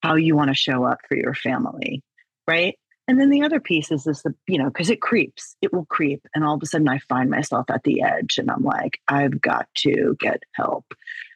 how 0.03 0.15
you 0.15 0.35
want 0.35 0.49
to 0.49 0.55
show 0.55 0.85
up 0.85 1.01
for 1.09 1.17
your 1.17 1.35
family, 1.35 2.03
right? 2.47 2.79
And 3.09 3.21
then 3.21 3.31
the 3.31 3.43
other 3.43 3.61
piece 3.61 3.91
is 3.91 4.05
this, 4.05 4.23
you 4.47 4.59
know, 4.59 4.67
because 4.67 4.89
it 4.89 5.01
creeps, 5.01 5.57
it 5.61 5.73
will 5.73 5.85
creep. 5.87 6.27
And 6.35 6.45
all 6.45 6.55
of 6.55 6.63
a 6.63 6.67
sudden 6.67 6.89
I 6.89 6.99
find 6.99 7.29
myself 7.29 7.67
at 7.69 7.83
the 7.85 8.03
edge 8.03 8.39
and 8.39 8.51
I'm 8.51 8.63
like, 8.63 9.01
I've 9.09 9.41
got 9.41 9.69
to 9.79 10.17
get 10.19 10.43
help. 10.55 10.95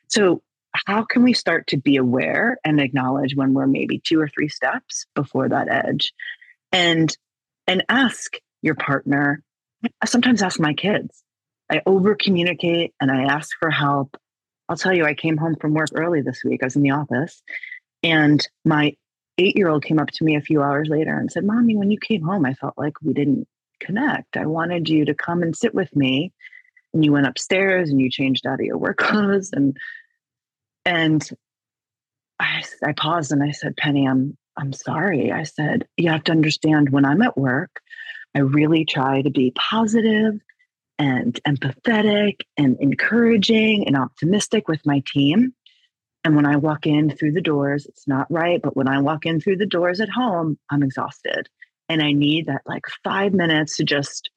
So 0.08 0.42
how 0.86 1.04
can 1.04 1.22
we 1.22 1.32
start 1.32 1.66
to 1.68 1.76
be 1.76 1.96
aware 1.96 2.58
and 2.64 2.80
acknowledge 2.80 3.34
when 3.34 3.54
we're 3.54 3.66
maybe 3.66 4.00
two 4.04 4.20
or 4.20 4.28
three 4.28 4.48
steps 4.48 5.06
before 5.14 5.48
that 5.48 5.68
edge? 5.68 6.12
And 6.72 7.14
and 7.66 7.84
ask 7.88 8.36
your 8.62 8.74
partner 8.74 9.42
i 10.00 10.06
sometimes 10.06 10.42
ask 10.42 10.58
my 10.58 10.72
kids. 10.72 11.22
I 11.70 11.82
over 11.86 12.14
communicate 12.14 12.94
and 13.00 13.10
i 13.10 13.24
ask 13.24 13.50
for 13.58 13.70
help. 13.70 14.16
I'll 14.68 14.76
tell 14.76 14.94
you 14.94 15.04
i 15.04 15.14
came 15.14 15.36
home 15.36 15.56
from 15.60 15.74
work 15.74 15.90
early 15.94 16.22
this 16.22 16.42
week. 16.44 16.62
I 16.62 16.66
was 16.66 16.76
in 16.76 16.82
the 16.82 16.90
office 16.90 17.42
and 18.02 18.46
my 18.64 18.94
eight 19.38 19.56
year 19.56 19.68
old 19.68 19.84
came 19.84 19.98
up 19.98 20.10
to 20.10 20.24
me 20.24 20.36
a 20.36 20.40
few 20.40 20.62
hours 20.62 20.88
later 20.88 21.16
and 21.18 21.30
said 21.30 21.44
mommy 21.44 21.76
when 21.76 21.90
you 21.90 21.98
came 21.98 22.22
home 22.22 22.46
i 22.46 22.54
felt 22.54 22.74
like 22.76 22.94
we 23.02 23.12
didn't 23.12 23.46
connect. 23.80 24.36
I 24.36 24.46
wanted 24.46 24.88
you 24.88 25.04
to 25.04 25.14
come 25.14 25.42
and 25.42 25.56
sit 25.56 25.74
with 25.74 25.94
me. 25.94 26.32
And 26.92 27.04
you 27.04 27.12
went 27.12 27.26
upstairs 27.26 27.90
and 27.90 28.00
you 28.00 28.10
changed 28.10 28.46
out 28.46 28.60
of 28.60 28.66
your 28.66 28.78
work 28.78 28.96
clothes 28.98 29.50
and 29.52 29.76
and 30.86 31.28
I, 32.38 32.62
I 32.84 32.92
paused 32.92 33.32
and 33.32 33.42
I 33.42 33.50
said, 33.50 33.76
Penny, 33.76 34.06
I'm 34.08 34.38
I'm 34.56 34.72
sorry. 34.72 35.32
I 35.32 35.42
said, 35.42 35.86
you 35.98 36.08
have 36.10 36.24
to 36.24 36.32
understand 36.32 36.88
when 36.88 37.04
I'm 37.04 37.20
at 37.20 37.36
work, 37.36 37.80
I 38.34 38.38
really 38.38 38.86
try 38.86 39.20
to 39.20 39.28
be 39.30 39.52
positive 39.54 40.40
and 40.98 41.38
empathetic 41.46 42.40
and 42.56 42.78
encouraging 42.80 43.86
and 43.86 43.98
optimistic 43.98 44.66
with 44.66 44.80
my 44.86 45.02
team. 45.12 45.52
And 46.24 46.34
when 46.36 46.46
I 46.46 46.56
walk 46.56 46.86
in 46.86 47.10
through 47.10 47.32
the 47.32 47.42
doors, 47.42 47.84
it's 47.84 48.08
not 48.08 48.30
right. 48.30 48.60
But 48.62 48.76
when 48.76 48.88
I 48.88 49.00
walk 49.00 49.26
in 49.26 49.40
through 49.40 49.58
the 49.58 49.66
doors 49.66 50.00
at 50.00 50.08
home, 50.08 50.58
I'm 50.70 50.82
exhausted. 50.82 51.48
And 51.90 52.02
I 52.02 52.12
need 52.12 52.46
that 52.46 52.62
like 52.64 52.84
five 53.04 53.34
minutes 53.34 53.76
to 53.76 53.84
just 53.84 54.30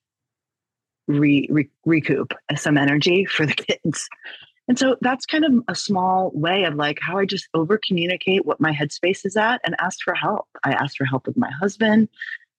re, 1.08 1.48
re, 1.50 1.70
recoup 1.86 2.34
some 2.58 2.78
energy 2.78 3.24
for 3.24 3.46
the 3.46 3.54
kids. 3.84 4.10
And 4.70 4.78
so 4.78 4.98
that's 5.02 5.26
kind 5.26 5.44
of 5.44 5.52
a 5.68 5.74
small 5.74 6.32
way 6.36 6.64
of 6.64 6.76
like 6.76 7.00
how 7.02 7.18
I 7.18 7.26
just 7.26 7.50
over 7.56 7.80
communicate 7.86 8.46
what 8.46 8.62
my 8.62 8.72
headspace 8.72 9.26
is 9.26 9.36
at 9.36 9.60
and 9.66 9.76
ask 9.80 9.98
for 10.04 10.14
help. 10.14 10.48
I 10.64 10.74
asked 10.74 10.98
for 10.98 11.06
help 11.06 11.26
with 11.26 11.36
my 11.36 11.50
husband. 11.60 12.08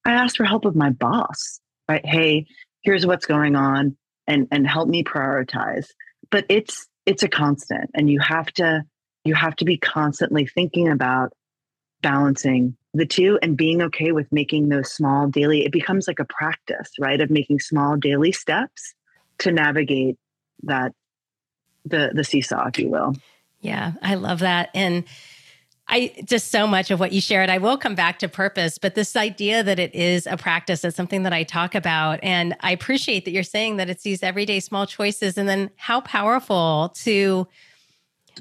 I 0.04 0.12
asked 0.12 0.36
for 0.36 0.44
help 0.44 0.64
with 0.64 0.74
my 0.74 0.90
boss, 0.90 1.60
right? 1.88 2.04
Hey, 2.04 2.46
here's 2.82 3.06
what's 3.06 3.26
going 3.26 3.54
on 3.54 3.96
and 4.26 4.48
and 4.50 4.66
help 4.66 4.88
me 4.88 5.04
prioritize. 5.04 5.86
But 6.30 6.46
it's 6.48 6.88
it's 7.06 7.22
a 7.22 7.28
constant 7.28 7.90
and 7.94 8.10
you 8.10 8.18
have 8.18 8.46
to 8.54 8.84
you 9.24 9.34
have 9.34 9.54
to 9.56 9.64
be 9.64 9.78
constantly 9.78 10.46
thinking 10.46 10.88
about 10.88 11.32
balancing 12.02 12.76
the 12.92 13.06
two 13.06 13.38
and 13.40 13.56
being 13.56 13.82
okay 13.82 14.10
with 14.10 14.26
making 14.32 14.68
those 14.68 14.92
small 14.92 15.28
daily 15.28 15.64
it 15.64 15.70
becomes 15.70 16.08
like 16.08 16.18
a 16.18 16.24
practice 16.24 16.90
right 16.98 17.20
of 17.20 17.30
making 17.30 17.60
small 17.60 17.96
daily 17.96 18.32
steps 18.32 18.94
to 19.38 19.52
navigate 19.52 20.16
that 20.62 20.92
the 21.84 22.10
the 22.14 22.24
seesaw 22.24 22.68
if 22.68 22.78
you 22.78 22.88
will 22.88 23.14
yeah 23.60 23.92
i 24.02 24.14
love 24.14 24.40
that 24.40 24.70
and 24.74 25.04
I 25.90 26.14
just 26.24 26.52
so 26.52 26.68
much 26.68 26.92
of 26.92 27.00
what 27.00 27.12
you 27.12 27.20
shared. 27.20 27.50
I 27.50 27.58
will 27.58 27.76
come 27.76 27.96
back 27.96 28.20
to 28.20 28.28
purpose, 28.28 28.78
but 28.78 28.94
this 28.94 29.16
idea 29.16 29.64
that 29.64 29.80
it 29.80 29.92
is 29.92 30.24
a 30.28 30.36
practice 30.36 30.84
is 30.84 30.94
something 30.94 31.24
that 31.24 31.32
I 31.32 31.42
talk 31.42 31.74
about. 31.74 32.20
And 32.22 32.56
I 32.60 32.70
appreciate 32.70 33.24
that 33.24 33.32
you're 33.32 33.42
saying 33.42 33.76
that 33.78 33.90
it's 33.90 34.04
these 34.04 34.22
everyday 34.22 34.60
small 34.60 34.86
choices 34.86 35.36
and 35.36 35.48
then 35.48 35.68
how 35.74 36.00
powerful 36.02 36.92
to 36.98 37.48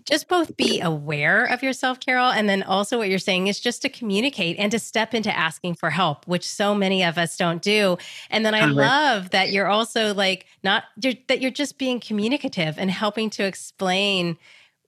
just 0.06 0.28
both 0.28 0.56
be 0.58 0.80
aware 0.82 1.46
of 1.46 1.64
yourself, 1.64 2.00
Carol, 2.00 2.30
and 2.30 2.50
then 2.50 2.64
also 2.64 2.98
what 2.98 3.10
you're 3.10 3.20
saying 3.20 3.48
is 3.48 3.60
just 3.60 3.82
to 3.82 3.90
communicate 3.90 4.58
and 4.60 4.72
to 4.72 4.80
step 4.80 5.14
into 5.14 5.36
asking 5.36 5.76
for 5.76 5.90
help, 5.90 6.28
which 6.28 6.48
so 6.48 6.74
many 6.74 7.04
of 7.04 7.18
us 7.18 7.38
don't 7.38 7.62
do. 7.62 7.98
And 8.30 8.46
then 8.46 8.56
I 8.56 8.62
mm-hmm. 8.62 8.78
love 8.78 9.30
that 9.32 9.52
you're 9.52 9.68
also 9.68 10.14
like 10.14 10.46
not 10.64 10.84
you're, 11.02 11.14
that 11.28 11.42
you're 11.42 11.52
just 11.52 11.78
being 11.78 12.00
communicative 12.00 12.76
and 12.78 12.92
helping 12.92 13.30
to 13.32 13.44
explain 13.44 14.38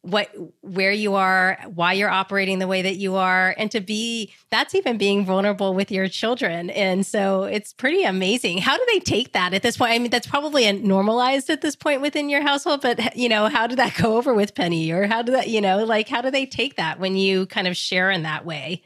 what 0.04 0.30
where 0.62 0.92
you 0.92 1.14
are 1.14 1.60
why 1.76 1.94
you're 1.94 2.10
operating 2.10 2.58
the 2.58 2.68
way 2.68 2.82
that 2.82 2.96
you 2.96 3.16
are 3.16 3.54
and 3.58 3.70
to 3.70 3.80
be 3.80 4.34
that's 4.50 4.74
even 4.74 4.98
being 4.98 5.24
vulnerable 5.26 5.76
with 5.76 5.92
your 5.92 6.08
children. 6.08 6.72
And 6.72 7.06
so 7.06 7.44
it's 7.44 7.72
pretty 7.72 8.04
amazing. 8.04 8.58
How 8.58 8.78
do 8.78 8.86
they 8.92 9.00
take 9.00 9.34
that 9.34 9.54
at 9.54 9.62
this 9.62 9.78
point? 9.78 9.92
I 9.92 10.00
mean 10.00 10.10
that's 10.10 10.26
probably 10.26 10.72
normalized 10.72 11.52
at 11.52 11.62
this 11.62 11.76
point 11.76 12.02
within 12.02 12.30
your 12.30 12.42
household 12.42 12.82
but 12.82 13.16
you 13.16 13.30
know 13.30 13.48
how 13.48 13.68
did 13.68 13.78
that 13.78 13.96
go 14.02 14.18
over 14.18 14.34
with 14.34 14.56
penny? 14.56 14.92
Or 14.92 15.06
how 15.06 15.22
did 15.22 15.36
that 15.36 15.50
you 15.50 15.62
know 15.62 15.86
like 15.86 16.10
how 16.10 16.22
do 16.22 16.32
they 16.32 16.48
take 16.48 16.78
that 16.78 17.00
when 17.00 17.16
you 17.16 17.46
kind 17.46 17.68
of 17.68 17.78
share 17.78 18.10
in 18.10 18.24
that 18.24 18.44
way? 18.44 18.82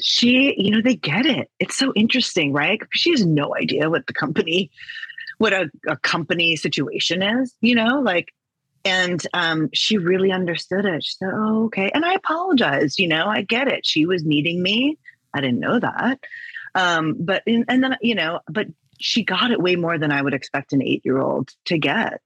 She 0.00 0.54
you 0.56 0.70
know 0.70 0.80
they 0.80 0.96
get 0.96 1.26
it. 1.26 1.50
It's 1.58 1.76
so 1.76 1.92
interesting 1.94 2.54
right? 2.54 2.80
She 2.92 3.10
has 3.10 3.26
no 3.26 3.54
idea 3.54 3.90
what 3.90 4.06
the 4.06 4.14
company 4.14 4.70
what 5.36 5.52
a, 5.52 5.70
a 5.86 5.98
company 5.98 6.56
situation 6.56 7.22
is 7.22 7.54
you 7.60 7.74
know? 7.74 8.00
Like 8.00 8.32
and 8.84 9.24
um, 9.34 9.68
she 9.72 9.98
really 9.98 10.32
understood 10.32 10.84
it. 10.84 11.04
She 11.04 11.14
said, 11.14 11.30
"Oh, 11.32 11.64
okay." 11.66 11.90
And 11.94 12.04
I 12.04 12.14
apologized. 12.14 12.98
You 12.98 13.08
know, 13.08 13.26
I 13.26 13.42
get 13.42 13.68
it. 13.68 13.84
She 13.84 14.06
was 14.06 14.24
needing 14.24 14.62
me. 14.62 14.98
I 15.34 15.40
didn't 15.40 15.60
know 15.60 15.78
that. 15.78 16.20
Um, 16.74 17.16
but 17.18 17.42
in, 17.46 17.64
and 17.68 17.82
then 17.82 17.96
you 18.00 18.14
know, 18.14 18.40
but 18.48 18.66
she 18.98 19.24
got 19.24 19.50
it 19.50 19.60
way 19.60 19.76
more 19.76 19.98
than 19.98 20.12
I 20.12 20.22
would 20.22 20.34
expect 20.34 20.72
an 20.72 20.82
eight-year-old 20.82 21.50
to 21.66 21.78
get. 21.78 22.20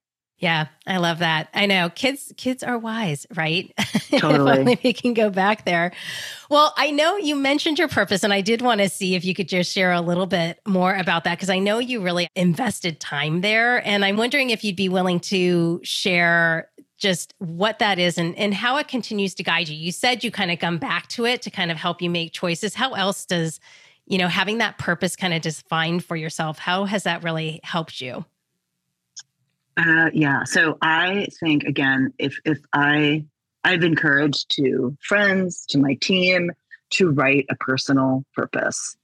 Yeah, 0.44 0.66
I 0.86 0.98
love 0.98 1.20
that. 1.20 1.48
I 1.54 1.64
know 1.64 1.88
kids 1.88 2.30
kids 2.36 2.62
are 2.62 2.76
wise, 2.76 3.26
right? 3.34 3.72
Totally. 4.10 4.52
if 4.52 4.58
only 4.58 4.80
we 4.84 4.92
can 4.92 5.14
go 5.14 5.30
back 5.30 5.64
there. 5.64 5.94
Well, 6.50 6.74
I 6.76 6.90
know 6.90 7.16
you 7.16 7.34
mentioned 7.34 7.78
your 7.78 7.88
purpose 7.88 8.22
and 8.22 8.30
I 8.30 8.42
did 8.42 8.60
want 8.60 8.82
to 8.82 8.90
see 8.90 9.14
if 9.14 9.24
you 9.24 9.34
could 9.34 9.48
just 9.48 9.72
share 9.72 9.90
a 9.90 10.02
little 10.02 10.26
bit 10.26 10.60
more 10.66 10.94
about 10.94 11.24
that 11.24 11.38
because 11.38 11.48
I 11.48 11.60
know 11.60 11.78
you 11.78 12.02
really 12.02 12.28
invested 12.36 13.00
time 13.00 13.40
there 13.40 13.78
and 13.88 14.04
I'm 14.04 14.18
wondering 14.18 14.50
if 14.50 14.62
you'd 14.64 14.76
be 14.76 14.90
willing 14.90 15.18
to 15.20 15.80
share 15.82 16.68
just 16.98 17.32
what 17.38 17.78
that 17.78 17.98
is 17.98 18.18
and, 18.18 18.36
and 18.36 18.52
how 18.52 18.76
it 18.76 18.86
continues 18.86 19.34
to 19.36 19.42
guide 19.42 19.70
you. 19.70 19.76
You 19.78 19.92
said 19.92 20.22
you 20.22 20.30
kind 20.30 20.50
of 20.50 20.58
come 20.58 20.76
back 20.76 21.08
to 21.08 21.24
it 21.24 21.40
to 21.40 21.50
kind 21.50 21.70
of 21.70 21.78
help 21.78 22.02
you 22.02 22.10
make 22.10 22.34
choices. 22.34 22.74
How 22.74 22.92
else 22.92 23.24
does, 23.24 23.60
you 24.04 24.18
know, 24.18 24.28
having 24.28 24.58
that 24.58 24.76
purpose 24.76 25.16
kind 25.16 25.32
of 25.32 25.40
defined 25.40 26.04
for 26.04 26.16
yourself, 26.16 26.58
how 26.58 26.84
has 26.84 27.04
that 27.04 27.22
really 27.22 27.60
helped 27.62 28.02
you? 28.02 28.26
Uh, 29.76 30.10
yeah. 30.12 30.44
So 30.44 30.78
I 30.80 31.28
think 31.40 31.64
again, 31.64 32.12
if 32.18 32.38
if 32.44 32.58
I 32.72 33.24
I've 33.64 33.82
encouraged 33.82 34.50
to 34.56 34.96
friends, 35.00 35.64
to 35.70 35.78
my 35.78 35.94
team, 35.94 36.52
to 36.90 37.10
write 37.10 37.46
a 37.50 37.56
personal 37.56 38.24
purpose. 38.34 38.96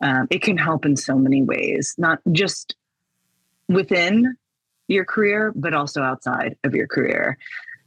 Um, 0.00 0.28
it 0.30 0.42
can 0.42 0.58
help 0.58 0.84
in 0.84 0.96
so 0.96 1.16
many 1.16 1.42
ways, 1.42 1.94
not 1.96 2.20
just 2.30 2.76
within 3.68 4.36
your 4.88 5.04
career, 5.04 5.52
but 5.56 5.74
also 5.74 6.02
outside 6.02 6.56
of 6.64 6.74
your 6.74 6.86
career. 6.86 7.38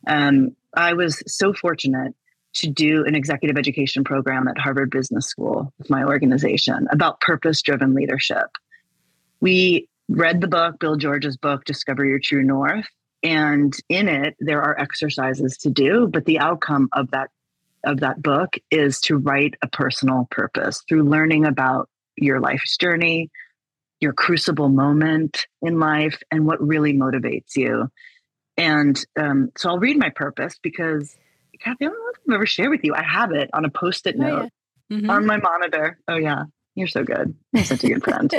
Um, 0.07 0.55
I 0.75 0.93
was 0.93 1.21
so 1.27 1.53
fortunate 1.53 2.15
to 2.55 2.67
do 2.67 3.05
an 3.05 3.15
executive 3.15 3.57
education 3.57 4.03
program 4.03 4.47
at 4.47 4.57
Harvard 4.57 4.89
Business 4.89 5.27
School 5.27 5.71
with 5.77 5.89
my 5.89 6.03
organization 6.03 6.87
about 6.91 7.21
purpose 7.21 7.61
driven 7.61 7.93
leadership. 7.93 8.47
We 9.39 9.87
read 10.09 10.41
the 10.41 10.47
book, 10.47 10.79
Bill 10.79 10.95
George's 10.95 11.37
book, 11.37 11.63
Discover 11.63 12.05
Your 12.05 12.19
True 12.19 12.43
North. 12.43 12.87
And 13.23 13.75
in 13.89 14.07
it, 14.07 14.35
there 14.39 14.61
are 14.61 14.79
exercises 14.79 15.57
to 15.57 15.69
do, 15.69 16.07
but 16.07 16.25
the 16.25 16.39
outcome 16.39 16.89
of 16.93 17.11
that 17.11 17.29
of 17.85 18.01
that 18.01 18.21
book 18.21 18.55
is 18.71 18.99
to 18.99 19.15
write 19.15 19.53
a 19.61 19.67
personal 19.69 20.27
purpose 20.31 20.83
through 20.89 21.03
learning 21.03 21.45
about 21.45 21.89
your 22.17 22.41
life's 22.41 22.75
journey, 22.75 23.29
your 24.01 24.11
crucible 24.11 24.67
moment 24.67 25.45
in 25.61 25.79
life, 25.79 26.21
and 26.29 26.45
what 26.45 26.65
really 26.65 26.91
motivates 26.91 27.55
you. 27.55 27.87
And 28.57 29.01
um, 29.17 29.51
so 29.57 29.69
I'll 29.69 29.79
read 29.79 29.97
my 29.97 30.09
purpose 30.09 30.59
because, 30.61 31.15
Kathy, 31.61 31.85
I 31.85 31.87
don't 31.87 31.97
know 31.97 32.11
if 32.13 32.19
I've 32.27 32.35
ever 32.35 32.45
shared 32.45 32.71
with 32.71 32.83
you. 32.83 32.93
I 32.93 33.03
have 33.03 33.31
it 33.31 33.49
on 33.53 33.63
a 33.63 33.69
post-it 33.69 34.15
oh, 34.19 34.21
note 34.21 34.49
yeah. 34.89 34.97
mm-hmm. 34.97 35.09
on 35.09 35.25
my 35.25 35.37
monitor. 35.37 35.99
Oh 36.09 36.17
yeah, 36.17 36.43
you're 36.75 36.87
so 36.87 37.05
good. 37.05 37.33
You're 37.53 37.63
such 37.63 37.85
a 37.85 37.87
good 37.87 38.03
friend. 38.03 38.33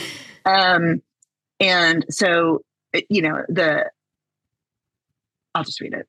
um, 0.44 1.02
and 1.60 2.04
so, 2.10 2.62
eh, 2.92 3.02
you 3.08 3.22
know, 3.22 3.42
the, 3.48 3.90
I'll 5.54 5.64
just 5.64 5.80
read 5.80 5.94
it. 5.94 6.08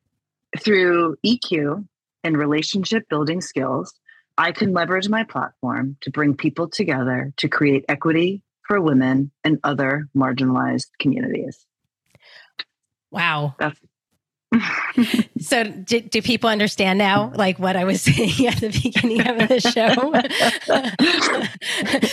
Through 0.59 1.17
EQ 1.25 1.85
and 2.23 2.37
relationship 2.37 3.07
building 3.09 3.41
skills, 3.41 3.93
I 4.37 4.51
can 4.51 4.73
leverage 4.73 5.07
my 5.09 5.23
platform 5.23 5.97
to 6.01 6.11
bring 6.11 6.35
people 6.35 6.69
together 6.69 7.33
to 7.37 7.47
create 7.47 7.85
equity 7.87 8.41
for 8.67 8.81
women 8.81 9.31
and 9.43 9.59
other 9.63 10.07
marginalized 10.15 10.87
communities. 10.99 11.65
Wow. 13.11 13.55
That's 13.59 13.79
so 15.39 15.63
do, 15.63 16.01
do, 16.01 16.21
people 16.21 16.49
understand 16.49 16.97
now 16.97 17.31
like 17.35 17.59
what 17.59 17.75
i 17.75 17.83
was 17.83 18.01
saying 18.03 18.47
at 18.47 18.59
the 18.59 18.69
beginning 18.69 19.27
of 19.27 19.47
the 19.47 19.59
show? 19.59 20.13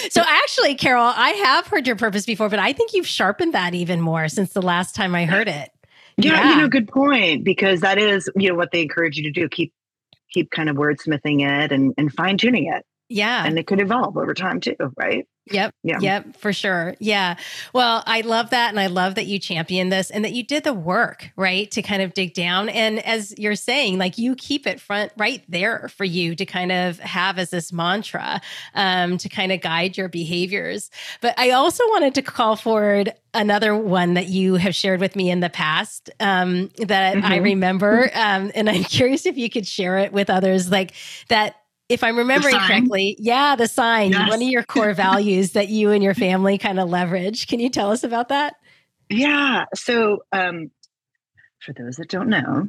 So 0.11 0.23
actually 0.27 0.75
carol 0.75 1.05
i 1.05 1.31
have 1.31 1.67
heard 1.67 1.87
your 1.87 1.97
purpose 1.97 2.27
before 2.27 2.49
but 2.49 2.59
i 2.59 2.73
think 2.73 2.93
you've 2.93 3.07
sharpened 3.07 3.55
that 3.55 3.75
even 3.75 4.01
more 4.01 4.29
since 4.29 4.53
the 4.53 4.63
last 4.63 4.95
time 4.95 5.15
i 5.15 5.25
heard 5.25 5.49
it. 5.49 5.71
Yeah, 6.17 6.33
yeah. 6.33 6.51
you 6.51 6.61
know 6.61 6.69
good 6.69 6.89
point 6.89 7.45
because 7.45 7.81
that 7.81 7.99
is 7.99 8.29
you 8.37 8.49
know 8.49 8.55
what 8.55 8.71
they 8.73 8.83
encourage 8.83 9.17
you 9.17 9.23
to 9.25 9.31
do 9.31 9.49
keep 9.49 9.73
keep 10.31 10.51
kind 10.51 10.69
of 10.69 10.77
wordsmithing 10.77 11.43
it 11.43 11.73
and, 11.73 11.95
and 11.99 12.13
fine-tuning 12.13 12.67
it 12.67 12.85
yeah 13.13 13.45
and 13.47 13.59
it 13.59 13.67
could 13.67 13.81
evolve 13.81 14.17
over 14.17 14.35
time 14.35 14.61
too 14.61 14.77
right 14.97 15.27
Yep. 15.51 15.75
Yeah. 15.83 15.99
Yep. 16.01 16.37
For 16.37 16.53
sure. 16.53 16.95
Yeah. 17.01 17.37
Well, 17.73 18.05
I 18.07 18.21
love 18.21 18.51
that. 18.51 18.71
And 18.71 18.79
I 18.79 18.87
love 18.87 19.17
that 19.17 19.27
you 19.27 19.41
champion 19.41 19.89
this 19.89 20.11
and 20.11 20.25
that 20.25 20.33
you 20.33 20.45
did 20.45 20.63
the 20.63 20.73
work, 20.73 21.31
right? 21.37 21.69
To 21.73 21.83
kind 21.83 22.01
of 22.01 22.15
dig 22.15 22.35
down. 22.35 22.69
And 22.69 23.05
as 23.05 23.35
you're 23.37 23.57
saying, 23.57 23.99
like 23.99 24.19
you 24.19 24.37
keep 24.37 24.69
it 24.69 24.81
front 24.81 25.13
right 25.17 25.43
there 25.49 25.89
for 25.89 26.05
you 26.05 26.37
to 26.37 26.47
kind 26.47 26.71
of 26.71 27.01
have 27.01 27.39
as 27.41 27.51
this 27.51 27.73
mantra 27.73 28.41
um, 28.75 29.19
to 29.19 29.29
kind 29.29 29.51
of 29.51 29.61
guide 29.61 29.97
your 29.97 30.09
behaviors. 30.09 30.91
But 31.21 31.37
I 31.39 31.51
also 31.51 31.85
wanted 31.89 32.15
to 32.17 32.23
call 32.23 32.55
forward 32.55 33.13
another 33.35 33.75
one 33.75 34.15
that 34.15 34.29
you 34.29 34.55
have 34.57 34.75
shared 34.75 35.01
with 35.01 35.17
me 35.17 35.31
in 35.31 35.41
the 35.41 35.51
past 35.51 36.11
um, 36.21 36.69
that 36.79 37.17
mm-hmm. 37.17 37.27
I 37.27 37.37
remember. 37.39 38.11
Um, 38.15 38.53
and 38.55 38.71
I'm 38.71 38.85
curious 38.85 39.27
if 39.27 39.37
you 39.37 39.51
could 39.51 39.67
share 39.67 39.99
it 39.99 40.13
with 40.13 40.31
others, 40.31 40.71
like 40.71 40.93
that 41.29 41.57
if 41.89 42.03
I'm 42.03 42.17
remembering 42.17 42.57
correctly, 42.59 43.17
yeah, 43.19 43.57
the 43.57 43.69
sign, 43.69 44.13
yes. 44.13 44.29
one 44.31 44.43
of 44.43 44.49
your 44.49 44.63
core 44.63 44.95
values 44.95 45.53
that 45.53 45.69
you 45.69 45.91
and 45.91 46.03
your 46.03 46.15
family 46.15 46.59
kind 46.59 46.81
of 46.81 46.89
leverage. 46.89 47.47
Can 47.47 47.61
you 47.61 47.69
tell 47.69 47.91
us 47.91 48.05
about 48.05 48.29
that? 48.29 48.55
Yeah. 49.11 49.67
So, 49.75 50.25
um, 50.33 50.71
for 51.61 51.73
those 51.73 51.97
that 51.97 52.09
don't 52.09 52.29
know, 52.29 52.69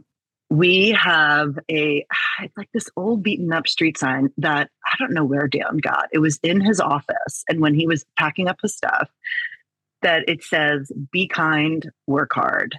we 0.50 0.90
have 0.92 1.58
a 1.70 2.06
it's 2.42 2.58
like 2.58 2.70
this 2.74 2.90
old 2.96 3.24
beaten 3.24 3.52
up 3.52 3.68
street 3.68 3.98
sign 3.98 4.30
that 4.38 4.70
I 4.86 4.96
don't 5.00 5.14
know 5.14 5.26
where 5.26 5.48
Dan 5.48 5.78
got. 5.78 6.10
It 6.12 6.20
was 6.20 6.40
in 6.44 6.62
his 6.62 6.80
office, 6.80 7.44
and 7.48 7.60
when 7.60 7.74
he 7.74 7.88
was 7.88 8.06
packing 8.18 8.48
up 8.48 8.58
his 8.62 8.76
stuff, 8.76 9.10
that 10.02 10.28
it 10.28 10.44
says 10.44 10.92
"Be 11.12 11.28
kind, 11.28 11.90
work 12.08 12.34
hard," 12.34 12.78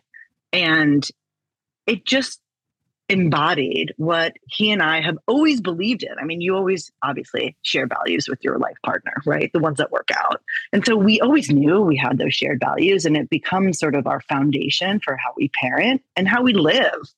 and 0.52 1.06
it 1.86 2.04
just 2.04 2.40
embodied 3.08 3.92
what 3.96 4.32
he 4.46 4.70
and 4.70 4.82
I 4.82 5.00
have 5.02 5.18
always 5.26 5.60
believed 5.60 6.02
in. 6.02 6.18
I 6.18 6.24
mean, 6.24 6.40
you 6.40 6.56
always 6.56 6.90
obviously 7.02 7.56
share 7.62 7.86
values 7.86 8.28
with 8.28 8.42
your 8.42 8.58
life 8.58 8.76
partner, 8.84 9.12
right? 9.26 9.50
The 9.52 9.58
ones 9.58 9.78
that 9.78 9.92
work 9.92 10.08
out. 10.16 10.40
And 10.72 10.84
so 10.86 10.96
we 10.96 11.20
always 11.20 11.50
knew 11.50 11.82
we 11.82 11.96
had 11.96 12.18
those 12.18 12.34
shared 12.34 12.60
values, 12.60 13.04
and 13.04 13.16
it 13.16 13.28
becomes 13.28 13.78
sort 13.78 13.94
of 13.94 14.06
our 14.06 14.20
foundation 14.22 15.00
for 15.00 15.16
how 15.16 15.32
we 15.36 15.50
parent 15.50 16.02
and 16.16 16.26
how 16.26 16.42
we 16.42 16.54
live. 16.54 17.12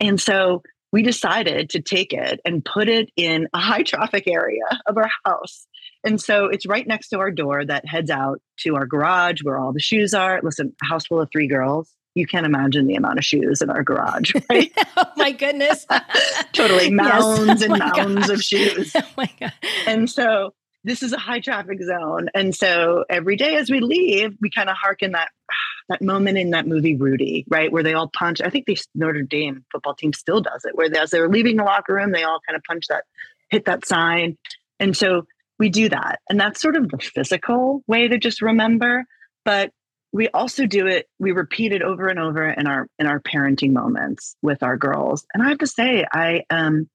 And 0.00 0.20
so 0.20 0.62
we 0.92 1.02
decided 1.02 1.70
to 1.70 1.80
take 1.80 2.12
it 2.12 2.40
and 2.44 2.64
put 2.64 2.88
it 2.88 3.10
in 3.16 3.48
a 3.54 3.58
high 3.58 3.82
traffic 3.82 4.24
area 4.26 4.64
of 4.86 4.98
our 4.98 5.10
house. 5.24 5.66
And 6.04 6.20
so 6.20 6.46
it's 6.46 6.66
right 6.66 6.86
next 6.86 7.08
to 7.08 7.20
our 7.20 7.30
door 7.30 7.64
that 7.64 7.86
heads 7.86 8.10
out 8.10 8.42
to 8.60 8.74
our 8.74 8.86
garage 8.86 9.42
where 9.42 9.58
all 9.58 9.72
the 9.72 9.80
shoes 9.80 10.12
are. 10.12 10.40
Listen, 10.42 10.74
house 10.82 11.06
full 11.06 11.20
of 11.20 11.30
three 11.32 11.46
girls 11.46 11.96
you 12.14 12.26
can't 12.26 12.46
imagine 12.46 12.86
the 12.86 12.94
amount 12.94 13.18
of 13.18 13.24
shoes 13.24 13.62
in 13.62 13.70
our 13.70 13.82
garage, 13.82 14.32
right? 14.50 14.72
oh 14.96 15.04
my 15.16 15.32
goodness. 15.32 15.86
totally 16.52 16.90
mounds 16.90 17.46
yes. 17.46 17.62
oh 17.62 17.64
and 17.64 17.78
mounds 17.78 18.26
gosh. 18.26 18.30
of 18.30 18.42
shoes. 18.42 18.92
Oh 18.94 19.02
my 19.16 19.30
God. 19.40 19.52
And 19.86 20.10
so 20.10 20.54
this 20.84 21.02
is 21.02 21.12
a 21.12 21.18
high 21.18 21.40
traffic 21.40 21.82
zone. 21.82 22.28
And 22.34 22.54
so 22.54 23.04
every 23.08 23.36
day 23.36 23.56
as 23.56 23.70
we 23.70 23.80
leave, 23.80 24.36
we 24.40 24.50
kind 24.50 24.68
of 24.68 24.76
harken 24.76 25.12
that 25.12 25.30
that 25.88 26.02
moment 26.02 26.38
in 26.38 26.50
that 26.50 26.66
movie 26.66 26.96
Rudy, 26.96 27.44
right? 27.48 27.72
Where 27.72 27.82
they 27.82 27.94
all 27.94 28.10
punch. 28.16 28.40
I 28.40 28.50
think 28.50 28.66
the 28.66 28.78
Notre 28.94 29.22
Dame 29.22 29.64
football 29.72 29.94
team 29.94 30.12
still 30.12 30.40
does 30.40 30.64
it, 30.64 30.76
where 30.76 30.88
they, 30.88 30.98
as 30.98 31.10
they're 31.10 31.28
leaving 31.28 31.56
the 31.56 31.64
locker 31.64 31.94
room, 31.94 32.12
they 32.12 32.22
all 32.22 32.38
kind 32.46 32.56
of 32.56 32.62
punch 32.62 32.86
that, 32.88 33.04
hit 33.50 33.64
that 33.64 33.84
sign. 33.84 34.38
And 34.78 34.96
so 34.96 35.26
we 35.58 35.68
do 35.68 35.88
that. 35.88 36.20
And 36.28 36.40
that's 36.40 36.60
sort 36.60 36.76
of 36.76 36.88
the 36.88 36.98
physical 36.98 37.82
way 37.86 38.08
to 38.08 38.18
just 38.18 38.42
remember. 38.42 39.04
But 39.44 39.72
we 40.12 40.28
also 40.28 40.66
do 40.66 40.86
it 40.86 41.08
we 41.18 41.32
repeat 41.32 41.72
it 41.72 41.82
over 41.82 42.08
and 42.08 42.18
over 42.18 42.46
in 42.46 42.66
our 42.66 42.86
in 42.98 43.06
our 43.06 43.20
parenting 43.20 43.72
moments 43.72 44.36
with 44.42 44.62
our 44.62 44.76
girls. 44.76 45.26
And 45.32 45.42
i 45.42 45.48
have 45.48 45.58
to 45.58 45.66
say 45.66 46.04
i 46.12 46.44
um 46.50 46.88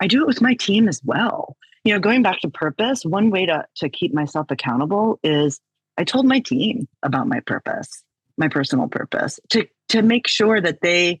i 0.00 0.06
do 0.06 0.22
it 0.22 0.26
with 0.26 0.40
my 0.40 0.54
team 0.54 0.88
as 0.88 1.00
well. 1.04 1.56
You 1.84 1.94
know 1.94 2.00
going 2.00 2.22
back 2.22 2.40
to 2.40 2.50
purpose 2.50 3.04
one 3.04 3.30
way 3.30 3.46
to 3.46 3.64
to 3.76 3.88
keep 3.88 4.12
myself 4.12 4.50
accountable 4.50 5.18
is 5.22 5.60
i 5.96 6.04
told 6.04 6.26
my 6.26 6.40
team 6.40 6.86
about 7.02 7.26
my 7.26 7.40
purpose 7.40 8.04
my 8.36 8.48
personal 8.48 8.88
purpose 8.88 9.40
to 9.50 9.66
to 9.88 10.02
make 10.02 10.28
sure 10.28 10.60
that 10.60 10.80
they 10.82 11.20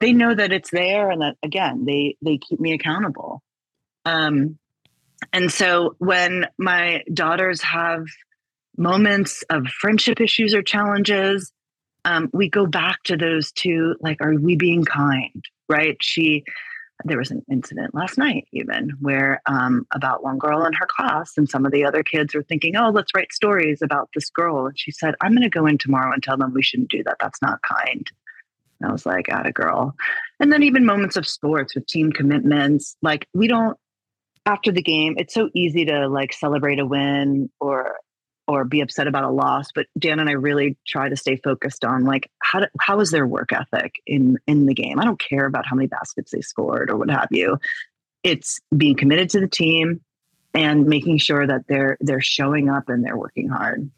they 0.00 0.12
know 0.12 0.34
that 0.34 0.52
it's 0.52 0.70
there 0.70 1.10
and 1.10 1.22
that 1.22 1.36
again 1.42 1.84
they 1.84 2.16
they 2.22 2.38
keep 2.38 2.60
me 2.60 2.72
accountable. 2.72 3.42
Um 4.04 4.58
and 5.32 5.52
so 5.52 5.94
when 5.98 6.46
my 6.58 7.02
daughters 7.12 7.60
have 7.62 8.06
moments 8.80 9.44
of 9.50 9.66
friendship 9.66 10.20
issues 10.20 10.54
or 10.54 10.62
challenges, 10.62 11.52
um, 12.06 12.30
we 12.32 12.48
go 12.48 12.66
back 12.66 13.02
to 13.04 13.16
those 13.16 13.52
two 13.52 13.94
like, 14.00 14.16
are 14.22 14.34
we 14.34 14.56
being 14.56 14.84
kind? 14.84 15.44
Right? 15.68 15.98
She, 16.00 16.44
there 17.04 17.18
was 17.18 17.30
an 17.30 17.44
incident 17.50 17.94
last 17.94 18.16
night, 18.16 18.48
even 18.52 18.90
where 19.00 19.42
um, 19.46 19.86
about 19.94 20.24
one 20.24 20.38
girl 20.38 20.64
in 20.64 20.72
her 20.72 20.86
class, 20.86 21.32
and 21.36 21.48
some 21.48 21.66
of 21.66 21.72
the 21.72 21.84
other 21.84 22.02
kids 22.02 22.34
were 22.34 22.42
thinking, 22.42 22.74
oh, 22.74 22.90
let's 22.90 23.14
write 23.14 23.32
stories 23.32 23.82
about 23.82 24.08
this 24.14 24.30
girl. 24.30 24.66
And 24.66 24.78
she 24.78 24.90
said, 24.90 25.14
I'm 25.20 25.32
going 25.32 25.42
to 25.42 25.50
go 25.50 25.66
in 25.66 25.76
tomorrow 25.76 26.12
and 26.12 26.22
tell 26.22 26.38
them 26.38 26.54
we 26.54 26.62
shouldn't 26.62 26.90
do 26.90 27.02
that. 27.04 27.18
That's 27.20 27.42
not 27.42 27.60
kind. 27.62 28.06
And 28.80 28.88
I 28.88 28.92
was 28.92 29.04
like, 29.04 29.28
at 29.28 29.46
a 29.46 29.52
girl. 29.52 29.94
And 30.40 30.50
then 30.50 30.62
even 30.62 30.86
moments 30.86 31.16
of 31.16 31.28
sports 31.28 31.74
with 31.74 31.86
team 31.86 32.12
commitments, 32.12 32.96
like 33.02 33.28
we 33.34 33.46
don't 33.46 33.76
after 34.46 34.72
the 34.72 34.82
game, 34.82 35.14
it's 35.18 35.34
so 35.34 35.50
easy 35.54 35.84
to 35.84 36.08
like 36.08 36.32
celebrate 36.32 36.78
a 36.78 36.86
win 36.86 37.50
or 37.60 37.96
or 38.50 38.64
be 38.64 38.80
upset 38.80 39.06
about 39.06 39.24
a 39.24 39.30
loss 39.30 39.68
but 39.74 39.86
dan 39.98 40.18
and 40.18 40.28
i 40.28 40.32
really 40.32 40.76
try 40.86 41.08
to 41.08 41.16
stay 41.16 41.36
focused 41.36 41.84
on 41.84 42.04
like 42.04 42.30
how 42.50 42.60
to, 42.60 42.70
how 42.80 43.00
is 43.00 43.10
their 43.10 43.26
work 43.26 43.52
ethic 43.52 43.94
in 44.06 44.38
in 44.46 44.66
the 44.66 44.74
game? 44.74 44.98
I 44.98 45.04
don't 45.04 45.20
care 45.20 45.46
about 45.46 45.66
how 45.66 45.76
many 45.76 45.86
baskets 45.86 46.32
they 46.32 46.40
scored 46.40 46.90
or 46.90 46.96
what 46.96 47.10
have 47.10 47.28
you. 47.30 47.58
It's 48.22 48.60
being 48.76 48.96
committed 48.96 49.30
to 49.30 49.40
the 49.40 49.48
team 49.48 50.00
and 50.52 50.86
making 50.86 51.18
sure 51.18 51.46
that 51.46 51.66
they're 51.68 51.96
they're 52.00 52.20
showing 52.20 52.68
up 52.68 52.88
and 52.88 53.04
they're 53.04 53.16
working 53.16 53.48
hard. 53.48 53.90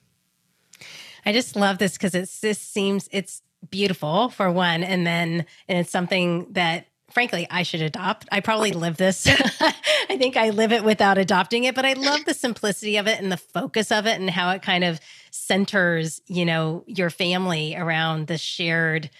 I 1.24 1.32
just 1.32 1.56
love 1.56 1.78
this 1.78 1.94
because 1.94 2.14
it's 2.14 2.40
this 2.40 2.58
seems 2.58 3.08
it's 3.12 3.42
beautiful 3.70 4.28
for 4.28 4.50
one 4.50 4.82
and 4.82 5.06
then 5.06 5.46
and 5.68 5.78
it's 5.78 5.90
something 5.90 6.52
that 6.52 6.86
frankly, 7.12 7.46
I 7.50 7.62
should 7.62 7.82
adopt. 7.82 8.26
I 8.32 8.40
probably 8.40 8.72
live 8.72 8.96
this. 8.96 9.26
I 10.08 10.16
think 10.16 10.36
I 10.36 10.50
live 10.50 10.72
it 10.72 10.84
without 10.84 11.18
adopting 11.18 11.64
it, 11.64 11.74
but 11.74 11.84
I 11.84 11.92
love 11.94 12.24
the 12.24 12.34
simplicity 12.34 12.96
of 12.96 13.06
it 13.06 13.20
and 13.20 13.30
the 13.30 13.36
focus 13.36 13.90
of 13.92 14.06
it 14.06 14.20
and 14.20 14.30
how 14.30 14.50
it 14.50 14.62
kind 14.62 14.84
of 14.84 15.00
centers, 15.30 16.20
you 16.26 16.44
know, 16.44 16.84
your 16.86 17.10
family 17.10 17.76
around 17.76 18.26
the 18.26 18.38
shared 18.38 19.10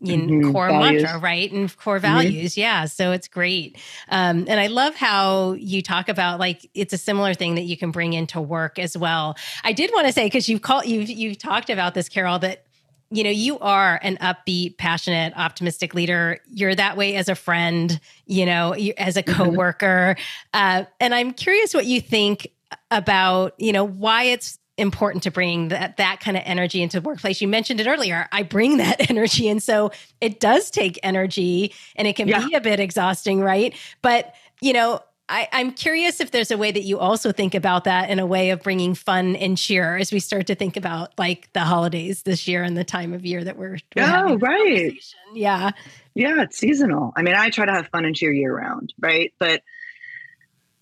you 0.00 0.16
mm-hmm. 0.16 0.52
core 0.52 0.68
values. 0.68 1.02
mantra, 1.02 1.20
right? 1.20 1.50
And 1.50 1.74
core 1.76 1.96
mm-hmm. 1.96 2.02
values. 2.02 2.52
Mm-hmm. 2.52 2.60
Yeah. 2.60 2.84
So 2.84 3.12
it's 3.12 3.28
great. 3.28 3.78
Um, 4.08 4.44
and 4.48 4.60
I 4.60 4.66
love 4.66 4.94
how 4.94 5.52
you 5.52 5.82
talk 5.82 6.08
about 6.08 6.38
like 6.38 6.68
it's 6.74 6.92
a 6.92 6.98
similar 6.98 7.34
thing 7.34 7.54
that 7.54 7.62
you 7.62 7.76
can 7.76 7.92
bring 7.92 8.12
into 8.12 8.40
work 8.40 8.78
as 8.78 8.96
well. 8.96 9.36
I 9.64 9.72
did 9.72 9.90
want 9.94 10.06
to 10.06 10.12
say, 10.12 10.26
because 10.26 10.48
you've 10.48 10.62
called 10.62 10.86
you've 10.86 11.08
you've 11.08 11.38
talked 11.38 11.70
about 11.70 11.94
this, 11.94 12.08
Carol, 12.08 12.38
that 12.40 12.65
you 13.10 13.22
know, 13.22 13.30
you 13.30 13.58
are 13.60 14.00
an 14.02 14.16
upbeat, 14.18 14.78
passionate, 14.78 15.32
optimistic 15.36 15.94
leader. 15.94 16.40
You're 16.50 16.74
that 16.74 16.96
way 16.96 17.16
as 17.16 17.28
a 17.28 17.34
friend, 17.34 18.00
you 18.26 18.46
know, 18.46 18.72
as 18.72 19.16
a 19.16 19.22
mm-hmm. 19.22 19.42
coworker. 19.42 20.16
Mm-hmm. 20.18 20.82
Uh, 20.82 20.84
and 21.00 21.14
I'm 21.14 21.32
curious 21.32 21.72
what 21.72 21.86
you 21.86 22.00
think 22.00 22.48
about, 22.90 23.54
you 23.58 23.72
know, 23.72 23.84
why 23.84 24.24
it's 24.24 24.58
important 24.78 25.22
to 25.22 25.30
bring 25.30 25.68
that 25.68 25.96
that 25.96 26.20
kind 26.20 26.36
of 26.36 26.42
energy 26.44 26.82
into 26.82 27.00
the 27.00 27.08
workplace. 27.08 27.40
You 27.40 27.48
mentioned 27.48 27.80
it 27.80 27.86
earlier. 27.86 28.28
I 28.32 28.42
bring 28.42 28.76
that 28.78 29.08
energy, 29.10 29.48
and 29.48 29.62
so 29.62 29.92
it 30.20 30.40
does 30.40 30.70
take 30.70 30.98
energy, 31.02 31.74
and 31.94 32.08
it 32.08 32.16
can 32.16 32.28
yeah. 32.28 32.46
be 32.46 32.54
a 32.54 32.60
bit 32.60 32.80
exhausting, 32.80 33.40
right? 33.40 33.74
But 34.02 34.34
you 34.60 34.72
know, 34.72 35.00
I, 35.28 35.48
am 35.52 35.72
curious 35.72 36.20
if 36.20 36.30
there's 36.30 36.50
a 36.50 36.58
way 36.58 36.70
that 36.70 36.82
you 36.82 36.98
also 36.98 37.32
think 37.32 37.54
about 37.54 37.84
that 37.84 38.10
in 38.10 38.18
a 38.18 38.26
way 38.26 38.50
of 38.50 38.62
bringing 38.62 38.94
fun 38.94 39.34
and 39.36 39.58
cheer 39.58 39.96
as 39.96 40.12
we 40.12 40.20
start 40.20 40.46
to 40.46 40.54
think 40.54 40.76
about 40.76 41.12
like 41.18 41.52
the 41.52 41.60
holidays 41.60 42.22
this 42.22 42.46
year 42.46 42.62
and 42.62 42.76
the 42.76 42.84
time 42.84 43.12
of 43.12 43.26
year 43.26 43.42
that 43.42 43.56
we're, 43.56 43.78
we're 43.96 44.04
oh 44.04 44.36
right. 44.36 44.98
yeah. 45.34 45.72
Yeah 46.14 46.42
it's 46.42 46.58
seasonal. 46.58 47.12
I 47.16 47.22
mean 47.22 47.34
i 47.34 47.50
try 47.50 47.66
to 47.66 47.72
have 47.72 47.88
fun 47.88 48.04
and 48.04 48.14
cheer 48.14 48.32
year 48.32 48.56
round 48.56 48.92
right? 49.00 49.32
But 49.38 49.62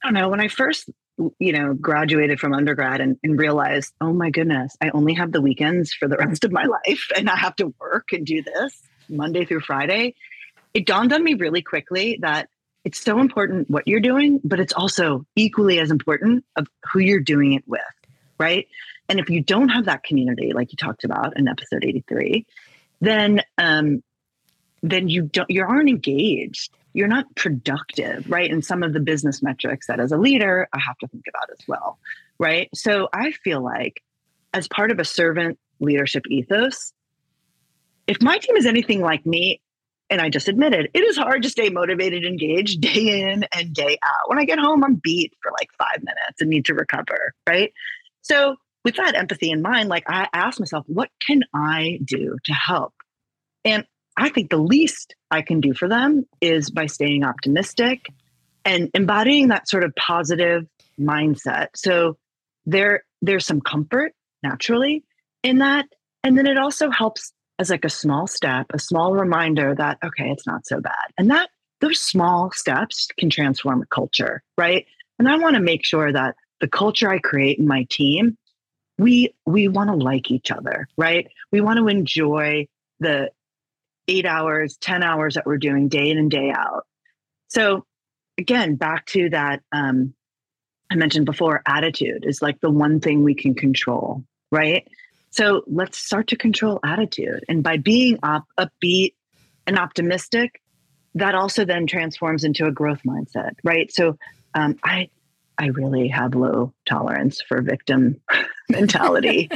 i 0.03 0.09
don't 0.09 0.15
know 0.15 0.29
when 0.29 0.41
i 0.41 0.49
first 0.49 0.91
you 1.39 1.53
know 1.53 1.75
graduated 1.75 2.41
from 2.41 2.53
undergrad 2.53 3.01
and, 3.01 3.17
and 3.23 3.39
realized 3.39 3.93
oh 4.01 4.13
my 4.13 4.31
goodness 4.31 4.77
i 4.83 4.91
only 4.91 5.15
have 5.15 5.33
the 5.33 5.41
weekends 5.41 5.93
for 5.93 6.09
the 6.09 6.17
rest 6.17 6.45
of 6.45 6.53
my 6.53 6.65
life 6.87 7.09
and 7.17 7.31
i 7.31 7.37
have 7.37 7.55
to 7.57 7.73
work 7.81 8.13
and 8.13 8.27
do 8.27 8.43
this 8.43 8.83
monday 9.09 9.45
through 9.45 9.61
friday 9.61 10.15
it 10.73 10.87
dawned 10.87 11.13
on 11.13 11.23
me 11.23 11.35
really 11.35 11.63
quickly 11.63 12.19
that 12.21 12.49
it's 12.85 13.03
so 13.03 13.19
important 13.19 13.71
what 13.71 13.89
you're 13.89 14.01
doing, 14.01 14.41
but 14.45 14.61
it's 14.61 14.73
also 14.73 15.25
equally 15.37 15.81
as 15.81 15.91
important 15.91 16.45
of 16.57 16.69
who 16.93 17.01
you're 17.01 17.21
doing 17.21 17.55
it 17.55 17.65
with, 17.67 17.81
right? 18.39 18.69
And 19.09 19.19
if 19.19 19.31
you 19.31 19.43
don't 19.43 19.71
have 19.71 19.87
that 19.87 20.03
community, 20.03 20.53
like 20.53 20.73
you 20.73 20.77
talked 20.77 21.05
about 21.05 21.37
in 21.37 21.49
episode 21.49 21.85
83, 21.85 22.47
then 23.01 23.43
um, 23.59 24.03
then 24.83 25.09
you 25.09 25.23
don't 25.23 25.51
you 25.51 25.63
aren't 25.63 25.89
engaged. 25.89 26.73
You're 26.93 27.09
not 27.09 27.35
productive, 27.35 28.31
right? 28.31 28.51
And 28.51 28.65
some 28.65 28.83
of 28.83 28.93
the 28.93 29.01
business 29.01 29.43
metrics 29.43 29.89
that 29.89 29.99
as 29.99 30.13
a 30.13 30.19
leader 30.19 30.69
I 30.73 30.79
have 30.79 30.97
to 30.99 31.09
think 31.09 31.25
about 31.29 31.51
as 31.51 31.67
well, 31.67 31.99
right? 32.39 32.69
So 32.75 33.09
I 33.13 33.33
feel 33.33 33.63
like 33.63 34.03
as 34.53 34.69
part 34.69 34.91
of 34.91 35.01
a 35.01 35.05
servant 35.05 35.59
leadership 35.81 36.25
ethos, 36.29 36.93
if 38.07 38.21
my 38.23 38.39
team 38.39 38.57
is 38.57 38.67
anything 38.67 39.01
like 39.01 39.25
me, 39.27 39.61
and 40.11 40.21
I 40.21 40.29
just 40.29 40.49
admitted 40.49 40.91
it 40.95 41.01
is 41.01 41.17
hard 41.17 41.43
to 41.43 41.51
stay 41.51 41.71
motivated, 41.71 42.25
engaged 42.25 42.81
day 42.81 43.23
in 43.23 43.47
and 43.55 43.73
day 43.73 43.99
out. 44.03 44.29
When 44.29 44.39
I 44.39 44.45
get 44.45 44.59
home, 44.59 44.85
I'm 44.85 44.97
beat 44.97 45.33
for 45.43 45.51
like 45.53 45.71
five 45.79 46.03
minutes 46.03 46.41
and 46.41 46.51
need 46.51 46.67
to 46.67 46.75
recover. 46.75 47.35
Right. 47.49 47.73
So, 48.23 48.57
with 48.85 48.97
that 48.97 49.15
empathy 49.15 49.51
in 49.51 49.63
mind, 49.63 49.89
like 49.89 50.05
I 50.09 50.29
asked 50.35 50.61
myself, 50.61 50.85
what 50.87 51.09
can 51.27 51.43
I 51.55 52.01
do 52.05 52.37
to 52.45 52.53
help? 52.53 52.93
And 53.65 53.87
I 54.17 54.29
think 54.29 54.51
the 54.51 54.59
least 54.59 55.15
I 55.31 55.41
can 55.41 55.61
do 55.61 55.73
for 55.73 55.89
them 55.89 56.27
is 56.43 56.71
by 56.71 56.87
staying 56.87 57.25
optimistic 57.25 58.13
and 58.65 58.91
embodying 58.95 59.49
that 59.49 59.69
sort 59.69 59.85
of 59.85 59.95
positive 59.97 60.67
mindset. 61.01 61.69
So 61.77 62.19
there 62.67 63.05
there's 63.23 63.47
some 63.47 63.61
comfort 63.61 64.13
naturally 64.43 65.03
in 65.43 65.59
that 65.59 65.87
and 66.23 66.39
then 66.39 66.47
it 66.47 66.59
also 66.59 66.91
helps 66.91 67.33
as 67.59 67.71
like 67.71 67.85
a 67.85 67.91
small 67.91 68.27
step, 68.27 68.67
a 68.73 68.79
small 68.79 69.15
reminder 69.15 69.75
that, 69.75 69.99
okay, 70.05 70.31
it's 70.31 70.47
not 70.47 70.67
so 70.67 70.81
bad. 70.81 71.13
And 71.19 71.31
that 71.31 71.51
those 71.81 72.01
small 72.01 72.51
steps 72.53 73.09
can 73.19 73.31
transform 73.31 73.83
a 73.83 73.87
culture, 73.87 74.43
right? 74.57 74.87
And 75.19 75.29
I 75.29 75.37
want 75.37 75.55
to 75.55 75.61
make 75.61 75.85
sure 75.85 76.13
that 76.13 76.35
the 76.61 76.69
culture 76.69 77.11
I 77.11 77.19
create 77.19 77.59
in 77.59 77.67
my 77.67 77.87
team, 77.91 78.37
we 78.99 79.35
we 79.45 79.69
want 79.69 79.91
to 79.91 79.97
like 79.97 80.31
each 80.31 80.51
other, 80.51 80.89
right? 80.97 81.29
We 81.53 81.61
want 81.61 81.79
to 81.79 81.89
enjoy 81.89 82.69
the 83.01 83.31
eight 84.09 84.27
hours, 84.27 84.77
10 84.79 85.03
hours 85.03 85.35
that 85.35 85.47
we're 85.47 85.59
doing 85.59 85.89
day 85.89 86.11
in 86.11 86.19
and 86.19 86.31
day 86.31 86.51
out. 86.51 86.87
So 87.49 87.85
again, 88.39 88.77
back 88.77 89.07
to 89.07 89.31
that 89.31 89.63
um, 89.73 90.15
I 90.91 90.97
mentioned 90.97 91.27
before, 91.27 91.63
attitude 91.67 92.25
is 92.25 92.43
like 92.43 92.61
the 92.61 92.71
one 92.71 93.01
thing 93.01 93.25
we 93.25 93.35
can 93.35 93.55
control, 93.55 94.25
right? 94.53 94.87
So 95.35 95.65
let's 95.67 95.99
start 95.99 96.29
to 96.29 96.37
control 96.37 96.79
attitude. 96.85 97.45
And 97.49 97.61
by 97.61 97.77
being 97.77 98.21
up, 98.23 98.45
upbeat 98.57 99.15
and 99.67 99.77
optimistic, 99.77 100.63
that 101.17 101.35
also 101.35 101.65
then 101.65 101.89
transforms 101.89 102.45
into 102.45 102.67
a 102.67 102.71
growth 102.71 103.01
mindset, 103.05 103.51
right? 103.65 103.93
So 103.93 104.17
um, 104.55 104.79
I 104.85 105.09
I 105.59 105.67
really 105.67 106.07
have 106.09 106.37
low 106.37 106.73
tolerance 106.87 107.43
for 107.49 107.63
victim 107.63 108.21
mentality. 108.69 109.49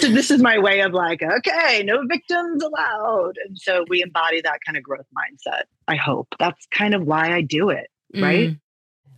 so 0.00 0.08
this 0.08 0.30
is 0.30 0.40
my 0.40 0.58
way 0.58 0.80
of 0.82 0.92
like, 0.92 1.22
okay, 1.22 1.82
no 1.84 2.04
victims 2.06 2.62
allowed. 2.62 3.34
And 3.44 3.58
so 3.58 3.84
we 3.88 4.02
embody 4.02 4.40
that 4.40 4.60
kind 4.64 4.76
of 4.76 4.84
growth 4.84 5.06
mindset. 5.16 5.62
I 5.88 5.96
hope 5.96 6.28
that's 6.38 6.64
kind 6.72 6.94
of 6.94 7.02
why 7.02 7.32
I 7.34 7.40
do 7.40 7.70
it, 7.70 7.88
right? 8.14 8.50
Mm. 8.50 8.60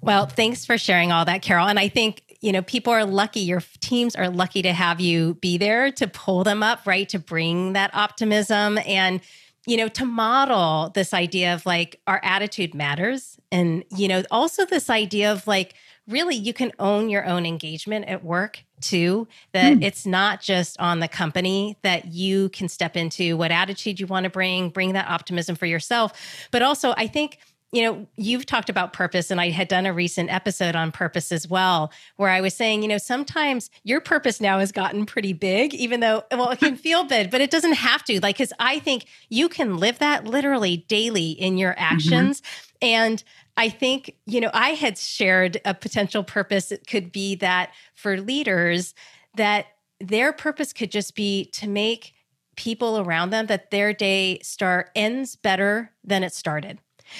Well, 0.01 0.27
thanks 0.27 0.65
for 0.65 0.79
sharing 0.79 1.13
all 1.13 1.25
that, 1.27 1.43
Carol. 1.43 1.67
And 1.67 1.79
I 1.79 1.89
think 1.89 2.23
you 2.41 2.53
know, 2.53 2.63
people 2.63 2.93
are 2.93 3.05
lucky, 3.05 3.41
your 3.41 3.63
teams 3.81 4.17
are 4.17 4.29
lucky 4.29 4.63
to 4.63 4.73
have 4.73 5.01
you 5.01 5.35
be 5.35 5.59
there 5.59 5.91
to 5.93 6.09
pull 6.09 6.43
them 6.43 6.63
up, 6.63 6.87
right? 6.87 7.09
To 7.11 7.19
bring 7.19 7.75
that 7.75 7.95
optimism 7.95 8.79
and, 8.87 9.21
you 9.67 9.77
know, 9.77 9.89
to 9.89 10.07
model 10.07 10.91
this 10.95 11.13
idea 11.13 11.55
of 11.55 11.67
like 11.67 12.01
our 12.07 12.21
attitude 12.25 12.75
matters. 12.75 13.39
And, 13.53 13.85
you 13.95 14.09
know, 14.09 14.23
also 14.31 14.65
this 14.65 14.89
idea 14.89 15.31
of 15.31 15.47
like, 15.47 15.75
really, 16.09 16.35
you 16.35 16.55
can 16.55 16.73
own 16.79 17.11
your 17.11 17.27
own 17.27 17.45
engagement 17.45 18.07
at 18.07 18.25
work 18.25 18.65
too, 18.81 19.29
that 19.53 19.75
mm. 19.75 19.85
it's 19.85 20.07
not 20.07 20.41
just 20.41 20.81
on 20.81 21.01
the 21.01 21.09
company 21.09 21.77
that 21.83 22.07
you 22.07 22.49
can 22.49 22.69
step 22.69 22.97
into 22.97 23.37
what 23.37 23.51
attitude 23.51 24.01
you 24.01 24.07
want 24.07 24.25
to 24.25 24.31
bring, 24.31 24.71
bring 24.71 24.95
that 24.95 25.09
optimism 25.09 25.57
for 25.57 25.67
yourself. 25.67 26.49
But 26.51 26.63
also, 26.63 26.95
I 26.97 27.07
think 27.07 27.39
you 27.73 27.83
know, 27.83 28.07
you've 28.16 28.47
talked 28.47 28.68
about 28.68 28.93
purpose, 28.93 29.31
and 29.31 29.41
I 29.41 29.51
had 29.51 29.68
done 29.68 29.87
a 29.87 29.93
recent 29.93 30.31
episode 30.31 30.75
on 30.75 30.91
purpose 30.91 31.31
as 31.31 31.49
well, 31.49 31.93
where 32.16 32.29
I 32.29 32.41
was 32.41 32.53
saying, 32.55 32.83
you 32.83 32.89
know, 32.89 32.99
sometimes 32.99 33.71
your 33.85 34.01
purpose 34.01 34.41
now 34.41 34.59
has 34.59 34.73
gotten 34.73 35.07
pretty 35.07 35.33
big, 35.33 35.73
even 35.75 36.01
though, 36.01 36.25
well, 36.33 36.51
it 36.51 36.59
can 36.59 36.77
feel 36.77 37.05
big, 37.05 37.31
but 37.31 37.41
it 37.41 37.51
doesn't 37.51 37.75
have 37.75 38.03
to. 38.05 38.21
Like, 38.21 38.37
because 38.39 38.53
I 38.59 38.81
think 38.81 39.07
you 39.29 39.49
can 39.49 39.77
live 39.77 40.01
that 40.01 40.25
literally 40.25 40.79
daily 40.89 41.31
in 41.31 41.59
your 41.59 41.73
mm-hmm. 41.73 41.95
actions. 41.95 42.41
Mm-hmm. 42.41 42.77
And 42.83 43.25
I 43.57 43.68
think, 43.68 44.16
you 44.27 44.41
know, 44.41 44.51
I 44.53 44.71
had 44.71 44.99
shared 44.99 45.61
a 45.64 45.75
potential 45.75 46.25
purpose. 46.25 46.73
It 46.73 46.89
could 46.89 47.12
be 47.12 47.37
that 47.37 47.71
for 47.95 48.21
leaders, 48.21 48.95
that 49.37 49.66
their 50.01 50.33
purpose 50.33 50.73
could 50.73 50.91
just 50.91 51.14
be 51.14 51.45
to 51.53 51.68
make 51.68 52.14
people 52.57 52.99
around 52.99 53.31
them 53.31 53.47
that 53.47 53.71
their 53.71 53.93
day 53.93 54.41
start 54.41 54.91
ends 54.97 55.37
better 55.37 55.93
than 56.03 56.25
it 56.25 56.33
started 56.33 56.79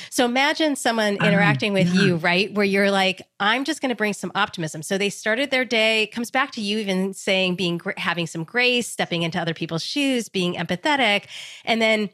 so 0.09 0.24
imagine 0.24 0.76
someone 0.76 1.16
um, 1.20 1.28
interacting 1.28 1.72
with 1.72 1.88
yeah. 1.88 2.03
you, 2.03 2.16
right? 2.16 2.53
Where 2.53 2.64
you're 2.64 2.91
like, 2.91 3.22
I'm 3.38 3.64
just 3.64 3.80
going 3.80 3.91
to 3.91 3.97
bring 3.97 4.12
some 4.12 4.32
optimism. 4.34 4.82
So 4.82 4.99
they 4.99 5.11
started 5.11 5.51
their 5.51 5.64
day, 5.64 6.09
comes 6.09 6.30
back 6.30 6.53
to 6.53 6.61
you 6.61 6.78
even 6.78 7.14
saying 7.14 7.57
being 7.57 7.80
having 7.97 8.26
some 8.26 8.45
grace, 8.45 8.88
stepping 8.88 9.22
into 9.22 9.41
other 9.41 9.55
people's 9.55 9.84
shoes, 9.84 10.28
being 10.28 10.55
empathetic, 10.55 11.26
and 11.64 11.80
then 11.80 12.11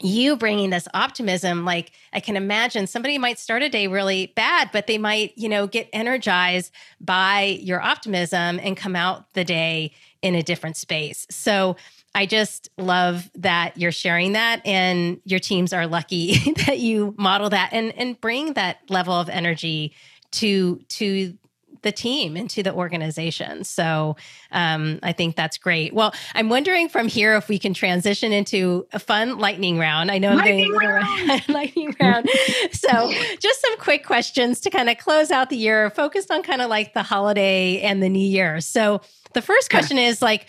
you 0.00 0.36
bringing 0.36 0.68
this 0.70 0.86
optimism 0.92 1.64
like 1.64 1.90
i 2.12 2.20
can 2.20 2.36
imagine 2.36 2.86
somebody 2.86 3.16
might 3.16 3.38
start 3.38 3.62
a 3.62 3.68
day 3.70 3.86
really 3.86 4.32
bad 4.36 4.68
but 4.70 4.86
they 4.86 4.98
might 4.98 5.32
you 5.36 5.48
know 5.48 5.66
get 5.66 5.88
energized 5.92 6.70
by 7.00 7.58
your 7.62 7.80
optimism 7.80 8.60
and 8.62 8.76
come 8.76 8.94
out 8.94 9.32
the 9.32 9.44
day 9.44 9.90
in 10.20 10.34
a 10.34 10.42
different 10.42 10.76
space 10.76 11.26
so 11.30 11.76
I 12.16 12.24
just 12.24 12.70
love 12.78 13.30
that 13.34 13.76
you're 13.76 13.92
sharing 13.92 14.32
that 14.32 14.66
and 14.66 15.20
your 15.24 15.38
teams 15.38 15.74
are 15.74 15.86
lucky 15.86 16.52
that 16.66 16.78
you 16.78 17.14
model 17.18 17.50
that 17.50 17.70
and 17.72 17.92
and 17.96 18.18
bring 18.18 18.54
that 18.54 18.78
level 18.88 19.12
of 19.12 19.28
energy 19.28 19.94
to 20.32 20.80
to 20.88 21.36
the 21.82 21.92
team 21.92 22.36
and 22.36 22.48
to 22.50 22.62
the 22.62 22.72
organization. 22.72 23.62
So 23.64 24.16
um, 24.50 24.98
I 25.02 25.12
think 25.12 25.36
that's 25.36 25.58
great. 25.58 25.92
Well, 25.92 26.12
I'm 26.34 26.48
wondering 26.48 26.88
from 26.88 27.06
here 27.06 27.36
if 27.36 27.48
we 27.48 27.58
can 27.58 27.74
transition 27.74 28.32
into 28.32 28.86
a 28.92 28.98
fun 28.98 29.38
lightning 29.38 29.78
round. 29.78 30.10
I 30.10 30.16
know 30.18 30.30
I'm 30.30 30.38
lightning 30.38 30.72
doing 30.72 30.78
round. 30.78 31.44
lightning 31.48 31.94
round. 32.00 32.28
so 32.72 33.12
just 33.38 33.60
some 33.60 33.76
quick 33.76 34.04
questions 34.04 34.60
to 34.62 34.70
kind 34.70 34.88
of 34.88 34.96
close 34.96 35.30
out 35.30 35.50
the 35.50 35.56
year, 35.56 35.90
focused 35.90 36.30
on 36.32 36.42
kind 36.42 36.62
of 36.62 36.70
like 36.70 36.94
the 36.94 37.02
holiday 37.02 37.82
and 37.82 38.02
the 38.02 38.08
new 38.08 38.26
year. 38.26 38.60
So 38.62 39.02
the 39.34 39.42
first 39.42 39.70
question 39.70 39.98
is 39.98 40.22
like, 40.22 40.46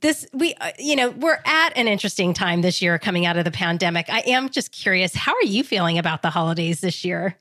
this 0.00 0.26
we 0.32 0.54
uh, 0.54 0.72
you 0.78 0.96
know 0.96 1.10
we're 1.10 1.40
at 1.44 1.76
an 1.76 1.88
interesting 1.88 2.34
time 2.34 2.62
this 2.62 2.82
year 2.82 2.98
coming 2.98 3.26
out 3.26 3.36
of 3.36 3.44
the 3.44 3.50
pandemic. 3.50 4.06
I 4.08 4.20
am 4.20 4.48
just 4.48 4.72
curious 4.72 5.14
how 5.14 5.34
are 5.34 5.44
you 5.44 5.62
feeling 5.62 5.98
about 5.98 6.22
the 6.22 6.30
holidays 6.30 6.80
this 6.80 7.04
year? 7.04 7.38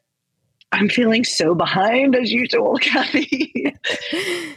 I'm 0.71 0.89
feeling 0.89 1.23
so 1.23 1.53
behind 1.53 2.15
as 2.15 2.31
usual 2.31 2.77
kathy. 2.81 3.75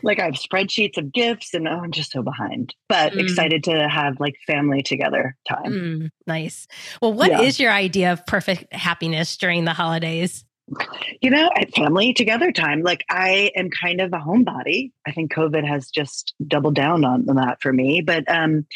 Like 0.02 0.18
i 0.18 0.24
have 0.24 0.34
spreadsheets 0.34 0.96
of 0.96 1.12
gifts 1.12 1.52
and 1.52 1.68
oh, 1.68 1.80
i'm 1.82 1.92
just 1.92 2.12
so 2.12 2.22
behind 2.22 2.74
but 2.88 3.12
mm. 3.12 3.20
excited 3.20 3.64
to 3.64 3.88
have 3.88 4.18
like 4.20 4.34
family 4.46 4.82
together 4.82 5.36
time. 5.48 5.72
Mm, 5.72 6.10
nice. 6.26 6.66
Well 7.02 7.12
what 7.12 7.30
yeah. 7.30 7.42
is 7.42 7.60
your 7.60 7.72
idea 7.72 8.12
of 8.12 8.24
perfect 8.26 8.72
happiness 8.72 9.36
during 9.36 9.64
the 9.64 9.72
holidays 9.74 10.44
you 11.20 11.30
know, 11.30 11.50
at 11.56 11.74
family 11.74 12.12
together 12.12 12.50
time. 12.52 12.82
Like 12.82 13.04
I 13.08 13.52
am 13.54 13.70
kind 13.70 14.00
of 14.00 14.12
a 14.12 14.18
homebody. 14.18 14.92
I 15.06 15.12
think 15.12 15.32
COVID 15.32 15.66
has 15.66 15.90
just 15.90 16.34
doubled 16.46 16.74
down 16.74 17.04
on 17.04 17.26
that 17.26 17.60
for 17.60 17.72
me. 17.72 18.00
But 18.00 18.24
um, 18.28 18.66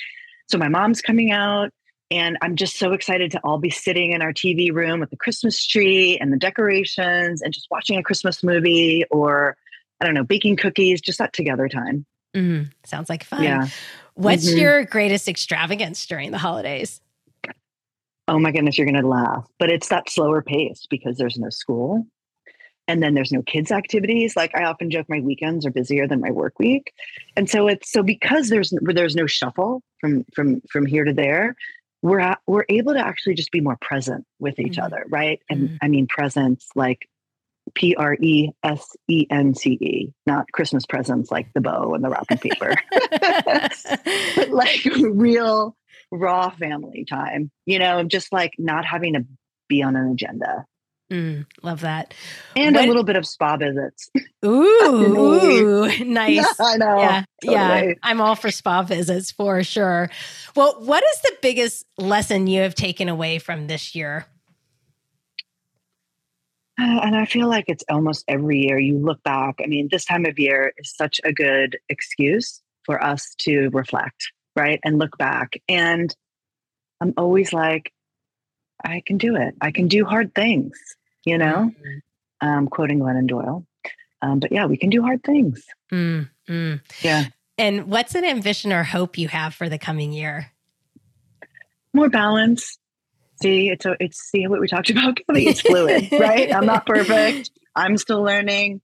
so 0.49 0.59
my 0.59 0.69
mom's 0.69 1.01
coming 1.01 1.33
out, 1.33 1.71
and 2.11 2.39
I'm 2.43 2.57
just 2.57 2.79
so 2.79 2.93
excited 2.93 3.31
to 3.33 3.41
all 3.45 3.59
be 3.59 3.71
sitting 3.71 4.13
in 4.13 4.23
our 4.23 4.33
TV 4.33 4.73
room 4.73 5.01
with 5.01 5.11
the 5.11 5.17
Christmas 5.17 5.65
tree 5.67 6.19
and 6.19 6.33
the 6.33 6.39
decorations 6.39 7.43
and 7.43 7.53
just 7.53 7.69
watching 7.71 7.99
a 7.99 8.03
Christmas 8.03 8.43
movie 8.43 9.05
or 9.11 9.57
I 10.01 10.07
don't 10.07 10.15
know, 10.15 10.25
baking 10.25 10.57
cookies, 10.57 11.01
just 11.01 11.19
that 11.19 11.33
together 11.33 11.69
time. 11.69 12.07
Mm, 12.35 12.71
sounds 12.85 13.11
like 13.11 13.25
fun. 13.25 13.43
Yeah. 13.43 13.69
What's 14.15 14.49
mm-hmm. 14.49 14.59
your 14.59 14.85
greatest 14.85 15.29
extravagance 15.29 16.07
during 16.07 16.31
the 16.31 16.39
holidays? 16.39 17.01
Oh 18.31 18.39
my 18.39 18.53
goodness, 18.53 18.79
you're 18.79 18.87
going 18.87 19.03
to 19.03 19.07
laugh. 19.07 19.47
But 19.59 19.71
it's 19.71 19.89
that 19.89 20.09
slower 20.09 20.41
pace 20.41 20.87
because 20.89 21.19
there's 21.19 21.37
no 21.37 21.51
school 21.51 22.07
and 22.89 23.03
then 23.03 23.15
there's 23.15 23.31
no 23.31 23.43
kids 23.43 23.71
activities 23.71 24.35
like 24.37 24.51
i 24.57 24.65
often 24.65 24.91
joke 24.91 25.07
my 25.09 25.21
weekends 25.21 25.65
are 25.65 25.71
busier 25.71 26.09
than 26.09 26.21
my 26.21 26.31
work 26.31 26.59
week 26.59 26.93
and 27.37 27.49
so 27.49 27.69
it's 27.69 27.91
so 27.91 28.03
because 28.03 28.49
there's 28.49 28.75
there's 28.83 29.15
no 29.15 29.27
shuffle 29.27 29.83
from 30.01 30.25
from 30.35 30.61
from 30.69 30.87
here 30.87 31.05
to 31.05 31.13
there 31.13 31.55
we're 32.03 32.19
at, 32.19 32.39
we're 32.47 32.65
able 32.69 32.95
to 32.95 32.99
actually 32.99 33.35
just 33.35 33.53
be 33.53 33.61
more 33.61 33.77
present 33.81 34.25
with 34.41 34.59
each 34.59 34.73
mm-hmm. 34.73 34.87
other 34.87 35.05
right 35.09 35.41
and 35.49 35.69
mm-hmm. 35.69 35.77
i 35.83 35.89
mean 35.89 36.07
presence 36.07 36.67
like 36.75 37.07
P 37.75 37.95
R 37.95 38.17
E 38.21 38.51
S 38.65 38.97
E 39.07 39.27
N 39.31 39.55
C 39.55 39.73
E, 39.75 40.13
not 40.27 40.51
Christmas 40.51 40.85
presents 40.87 41.31
like 41.31 41.53
the 41.55 41.61
bow 41.61 41.95
and 41.95 42.03
the 42.03 42.09
wrapping 42.09 42.39
paper, 42.39 42.75
but 44.35 44.51
like 44.51 44.85
real 45.01 45.77
raw 46.11 46.51
family 46.51 47.05
time, 47.09 47.51
you 47.67 47.79
know, 47.79 48.03
just 48.05 48.33
like 48.33 48.55
not 48.59 48.85
having 48.85 49.15
to 49.15 49.25
be 49.69 49.83
on 49.83 49.97
an 49.97 50.11
agenda. 50.11 50.67
Mm, 51.11 51.47
love 51.63 51.81
that. 51.81 52.15
And 52.55 52.77
what? 52.77 52.85
a 52.85 52.87
little 52.87 53.03
bit 53.03 53.17
of 53.17 53.27
spa 53.27 53.57
visits. 53.57 54.11
Ooh, 54.45 55.91
nice. 56.05 56.37
Yeah, 56.37 56.45
I 56.61 56.77
know. 56.77 56.99
Yeah, 56.99 57.25
totally. 57.45 57.89
yeah. 57.89 57.95
I'm 58.03 58.21
all 58.21 58.37
for 58.37 58.51
spa 58.51 58.83
visits 58.83 59.33
for 59.33 59.65
sure. 59.65 60.09
Well, 60.55 60.77
what 60.79 61.03
is 61.03 61.21
the 61.23 61.37
biggest 61.43 61.85
lesson 61.99 62.47
you 62.47 62.61
have 62.61 62.77
taken 62.77 63.09
away 63.09 63.39
from 63.39 63.67
this 63.67 63.95
year? 63.95 64.27
Uh, 66.81 67.01
and 67.03 67.17
I 67.17 67.27
feel 67.27 67.49
like 67.49 67.65
it's 67.67 67.85
almost 67.91 68.25
every 68.29 68.61
year 68.61 68.79
you 68.79 68.97
look 68.97 69.23
back. 69.25 69.57
I 69.63 69.67
mean, 69.67 69.89
this 69.91 70.05
time 70.05 70.25
of 70.25 70.39
year 70.39 70.73
is 70.79 70.95
such 70.95 71.21
a 71.25 71.33
good 71.33 71.77
excuse 71.89 72.63
for 72.85 73.03
us 73.03 73.35
to 73.41 73.69
reflect 73.71 74.33
right? 74.61 74.81
And 74.85 74.99
look 74.99 75.17
back. 75.19 75.61
And 75.69 76.15
I'm 77.01 77.15
always 77.17 77.53
like, 77.53 77.93
I 78.85 79.03
can 79.05 79.19
do 79.19 79.37
it. 79.37 79.55
I 79.61 79.71
can 79.71 79.89
do 79.89 80.05
hard 80.05 80.35
things, 80.35 80.79
you 81.25 81.39
know? 81.39 81.73
Mm-hmm. 81.73 82.49
Um, 82.49 82.69
quoting 82.69 83.01
Glennon 83.01 83.27
Doyle. 83.27 83.67
Um, 84.23 84.39
but 84.41 84.53
yeah, 84.53 84.67
we 84.67 84.77
can 84.77 84.91
do 84.91 85.03
hard 85.03 85.23
things. 85.23 85.65
Mm, 85.93 86.29
mm. 86.49 86.81
Yeah. 87.03 87.27
And 87.59 87.87
what's 87.87 88.15
an 88.15 88.25
ambition 88.25 88.73
or 88.73 88.85
hope 88.85 89.19
you 89.19 89.29
have 89.29 89.55
for 89.55 89.69
the 89.69 89.79
coming 89.79 90.13
year? 90.13 90.51
More 91.93 92.09
balance. 92.09 92.79
See, 93.43 93.71
it's 93.71 93.87
a, 93.87 93.97
it's 93.99 94.19
see 94.19 94.47
what 94.47 94.61
we 94.61 94.69
talked 94.69 94.91
about. 94.91 95.19
It's 95.31 95.61
fluid, 95.61 96.09
right? 96.13 96.55
I'm 96.55 96.67
not 96.67 96.87
perfect. 96.87 97.51
I'm 97.77 97.97
still 97.97 98.23
learning 98.23 98.81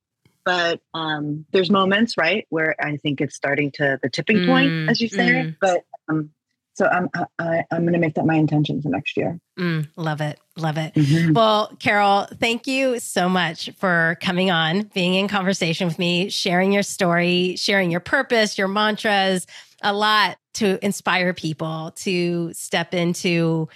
but 0.46 0.80
um, 0.94 1.44
there's 1.52 1.70
moments 1.70 2.16
right 2.16 2.46
where 2.48 2.74
i 2.80 2.96
think 2.96 3.20
it's 3.20 3.36
starting 3.36 3.70
to 3.72 3.98
the 4.02 4.08
tipping 4.08 4.46
point 4.46 4.70
mm, 4.70 4.90
as 4.90 5.00
you 5.00 5.08
say 5.08 5.28
mm. 5.28 5.56
but 5.60 5.82
um, 6.08 6.30
so 6.74 6.86
i'm 6.86 7.10
I, 7.38 7.64
i'm 7.70 7.82
going 7.82 7.92
to 7.92 7.98
make 7.98 8.14
that 8.14 8.24
my 8.24 8.36
intention 8.36 8.80
for 8.80 8.88
next 8.88 9.16
year 9.18 9.38
mm, 9.58 9.86
love 9.96 10.22
it 10.22 10.40
love 10.56 10.78
it 10.78 10.94
mm-hmm. 10.94 11.34
well 11.34 11.70
carol 11.78 12.26
thank 12.40 12.66
you 12.66 12.98
so 13.00 13.28
much 13.28 13.70
for 13.76 14.16
coming 14.22 14.50
on 14.50 14.82
being 14.94 15.14
in 15.14 15.28
conversation 15.28 15.86
with 15.86 15.98
me 15.98 16.30
sharing 16.30 16.72
your 16.72 16.82
story 16.82 17.56
sharing 17.56 17.90
your 17.90 18.00
purpose 18.00 18.56
your 18.56 18.68
mantras 18.68 19.46
a 19.82 19.92
lot 19.92 20.38
to 20.54 20.82
inspire 20.82 21.34
people 21.34 21.92
to 21.96 22.50
step 22.54 22.94
into 22.94 23.68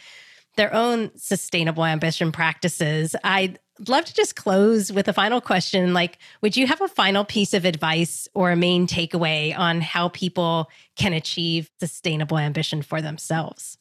their 0.57 0.75
own 0.75 1.11
sustainable 1.17 1.85
ambition 1.85 2.33
practices. 2.33 3.15
I'd 3.81 3.89
love 3.89 4.05
to 4.05 4.15
just 4.15 4.37
close 4.37 4.93
with 4.93 5.09
a 5.09 5.13
final 5.15 5.41
question. 5.41 5.95
Like, 5.95 6.19
would 6.43 6.55
you 6.55 6.67
have 6.67 6.83
a 6.83 6.89
final 6.89 7.25
piece 7.25 7.55
of 7.55 7.65
advice 7.65 8.29
or 8.35 8.51
a 8.51 8.57
main 8.57 8.87
takeaway 8.87 9.59
on 9.59 9.81
how 9.81 10.09
people 10.11 10.69
can 10.97 11.15
achieve 11.15 11.71
sustainable 11.81 12.37
ambition 12.37 12.83
for 12.83 13.01
themselves? 13.01 13.79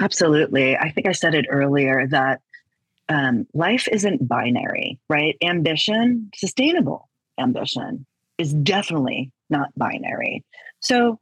Absolutely. 0.00 0.76
I 0.76 0.90
think 0.90 1.06
I 1.06 1.12
said 1.12 1.36
it 1.36 1.46
earlier 1.48 2.08
that 2.08 2.40
um, 3.08 3.46
life 3.54 3.86
isn't 3.92 4.26
binary, 4.26 4.98
right? 5.08 5.36
Ambition, 5.40 6.30
sustainable 6.34 7.08
ambition, 7.38 8.04
is 8.38 8.52
definitely 8.52 9.30
not 9.48 9.68
binary. 9.76 10.44
So 10.80 11.20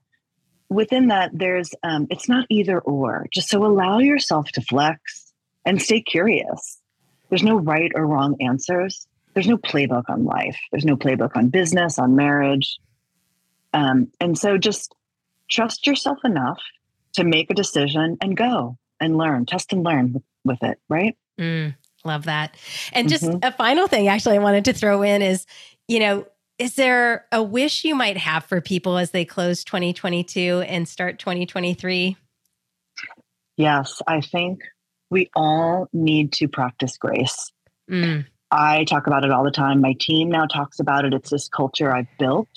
within 0.71 1.09
that, 1.09 1.33
there's 1.35 1.75
um, 1.83 2.07
it's 2.09 2.31
not 2.31 2.47
either 2.49 2.79
or. 2.79 3.27
Just 3.31 3.51
so 3.51 3.67
allow 3.67 3.99
yourself 3.99 4.49
to 4.53 4.63
flex 4.63 5.35
and 5.67 5.83
stay 5.83 6.01
curious 6.01 6.80
there's 7.31 7.43
no 7.43 7.57
right 7.57 7.91
or 7.95 8.07
wrong 8.07 8.37
answers. 8.41 9.07
there's 9.33 9.47
no 9.47 9.57
playbook 9.57 10.05
on 10.09 10.25
life. 10.25 10.59
There's 10.73 10.85
no 10.85 10.97
playbook 10.97 11.37
on 11.37 11.49
business, 11.49 11.99
on 11.99 12.17
marriage. 12.17 12.79
Um, 13.73 14.11
and 14.21 14.37
so 14.37 14.59
just 14.59 14.95
trust 15.49 15.87
yourself 15.87 16.19
enough 16.25 16.61
to 17.15 17.25
make 17.25 17.49
a 17.51 17.55
decision 17.55 18.19
and 18.21 18.37
go 18.37 18.77
and 18.99 19.17
learn, 19.17 19.47
test 19.47 19.73
and 19.73 19.85
learn 19.85 20.13
with, 20.13 20.23
with 20.45 20.63
it, 20.63 20.79
right? 20.89 21.17
Mm, 21.39 21.77
love 22.05 22.25
that. 22.25 22.57
And 22.93 23.09
just 23.09 23.25
mm-hmm. 23.25 23.39
a 23.43 23.53
final 23.53 23.87
thing, 23.87 24.09
actually, 24.09 24.37
I 24.37 24.41
wanted 24.41 24.65
to 24.67 24.73
throw 24.73 25.03
in 25.03 25.23
is, 25.23 25.47
you 25.87 26.01
know, 26.01 26.27
is 26.59 26.75
there 26.75 27.27
a 27.33 27.43
wish 27.43 27.85
you 27.85 27.95
might 27.95 28.19
have 28.19 28.45
for 28.45 28.61
people 28.61 28.99
as 28.99 29.13
they 29.13 29.25
close 29.25 29.65
2022 29.65 30.65
and 30.67 30.87
start 30.87 31.19
2023? 31.19 32.17
Yes, 33.57 34.03
I 34.07 34.21
think 34.21 34.61
we 35.11 35.31
all 35.35 35.89
need 35.93 36.33
to 36.35 36.49
practice 36.49 36.97
grace. 36.97 37.51
Mm. 37.91 38.27
I 38.51 38.85
talk 38.85 39.07
about 39.07 39.25
it 39.25 39.31
all 39.31 39.45
the 39.45 39.51
time. 39.51 39.81
My 39.81 39.95
team 40.01 40.29
now 40.31 40.47
talks 40.47 40.81
about 40.81 41.05
it. 41.05 41.13
It's 41.13 41.31
this 41.31 41.49
culture 41.49 41.95
I've 41.95 42.09
built, 42.19 42.49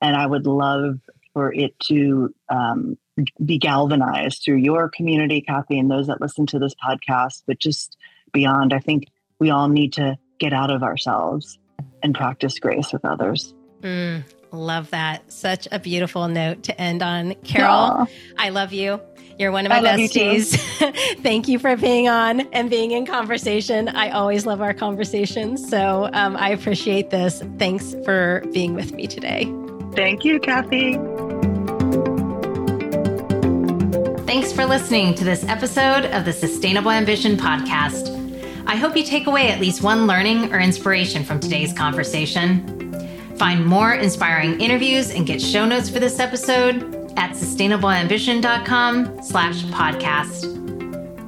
and 0.00 0.16
I 0.16 0.26
would 0.26 0.46
love 0.46 1.00
for 1.32 1.52
it 1.52 1.78
to 1.80 2.34
um, 2.48 2.96
be 3.44 3.58
galvanized 3.58 4.42
through 4.44 4.56
your 4.56 4.88
community, 4.88 5.42
Kathy, 5.42 5.78
and 5.78 5.90
those 5.90 6.06
that 6.06 6.20
listen 6.20 6.46
to 6.46 6.58
this 6.58 6.74
podcast, 6.74 7.42
but 7.46 7.58
just 7.58 7.96
beyond. 8.32 8.72
I 8.72 8.78
think 8.78 9.08
we 9.38 9.50
all 9.50 9.68
need 9.68 9.92
to 9.94 10.16
get 10.38 10.52
out 10.52 10.70
of 10.70 10.82
ourselves 10.82 11.58
and 12.02 12.14
practice 12.14 12.58
grace 12.58 12.92
with 12.92 13.04
others. 13.04 13.54
Mm, 13.82 14.24
love 14.52 14.90
that. 14.90 15.30
Such 15.30 15.68
a 15.70 15.78
beautiful 15.78 16.28
note 16.28 16.62
to 16.64 16.80
end 16.80 17.02
on. 17.02 17.34
Carol, 17.44 18.06
Aww. 18.06 18.10
I 18.38 18.48
love 18.50 18.72
you. 18.72 19.00
You're 19.38 19.52
one 19.52 19.66
of 19.66 19.70
my 19.70 19.78
I 19.78 19.82
besties. 19.82 20.56
You 20.80 21.16
Thank 21.22 21.46
you 21.46 21.58
for 21.58 21.76
being 21.76 22.08
on 22.08 22.40
and 22.52 22.70
being 22.70 22.92
in 22.92 23.04
conversation. 23.04 23.88
I 23.88 24.10
always 24.10 24.46
love 24.46 24.62
our 24.62 24.72
conversations. 24.72 25.68
So 25.68 26.08
um, 26.12 26.36
I 26.36 26.50
appreciate 26.50 27.10
this. 27.10 27.42
Thanks 27.58 27.94
for 28.04 28.42
being 28.52 28.74
with 28.74 28.92
me 28.92 29.06
today. 29.06 29.52
Thank 29.94 30.24
you, 30.24 30.40
Kathy. 30.40 30.94
Thanks 34.26 34.52
for 34.52 34.64
listening 34.64 35.14
to 35.16 35.24
this 35.24 35.44
episode 35.44 36.06
of 36.06 36.24
the 36.24 36.32
Sustainable 36.32 36.90
Ambition 36.90 37.36
Podcast. 37.36 38.14
I 38.66 38.76
hope 38.76 38.96
you 38.96 39.04
take 39.04 39.26
away 39.26 39.50
at 39.50 39.60
least 39.60 39.82
one 39.82 40.06
learning 40.06 40.52
or 40.52 40.58
inspiration 40.58 41.24
from 41.24 41.40
today's 41.40 41.72
conversation. 41.72 42.72
Find 43.36 43.64
more 43.66 43.92
inspiring 43.92 44.60
interviews 44.60 45.10
and 45.10 45.26
get 45.26 45.42
show 45.42 45.66
notes 45.66 45.90
for 45.90 46.00
this 46.00 46.18
episode 46.18 46.95
at 47.16 47.32
sustainableambition.com 47.32 49.22
slash 49.22 49.62
podcast. 49.64 50.52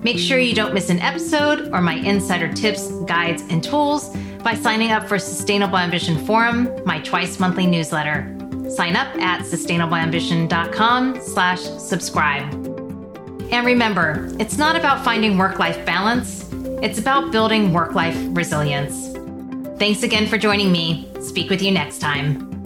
Make 0.02 0.18
sure 0.18 0.38
you 0.38 0.54
don't 0.54 0.74
miss 0.74 0.90
an 0.90 1.00
episode 1.00 1.70
or 1.72 1.80
my 1.80 1.94
insider 1.94 2.52
tips, 2.52 2.90
guides, 3.02 3.42
and 3.50 3.62
tools 3.62 4.14
by 4.44 4.54
signing 4.54 4.92
up 4.92 5.08
for 5.08 5.18
Sustainable 5.18 5.78
Ambition 5.78 6.24
Forum, 6.24 6.70
my 6.84 7.00
twice 7.00 7.40
monthly 7.40 7.66
newsletter. 7.66 8.34
Sign 8.70 8.96
up 8.96 9.08
at 9.16 9.40
sustainableambition.com 9.40 11.20
slash 11.20 11.60
subscribe. 11.60 12.52
And 13.50 13.66
remember, 13.66 14.28
it's 14.38 14.58
not 14.58 14.76
about 14.76 15.04
finding 15.04 15.38
work-life 15.38 15.84
balance, 15.84 16.48
it's 16.82 16.98
about 16.98 17.32
building 17.32 17.72
work-life 17.72 18.16
resilience. 18.30 19.08
Thanks 19.78 20.02
again 20.02 20.26
for 20.26 20.38
joining 20.38 20.70
me. 20.70 21.10
Speak 21.20 21.50
with 21.50 21.62
you 21.62 21.70
next 21.70 21.98
time. 21.98 22.57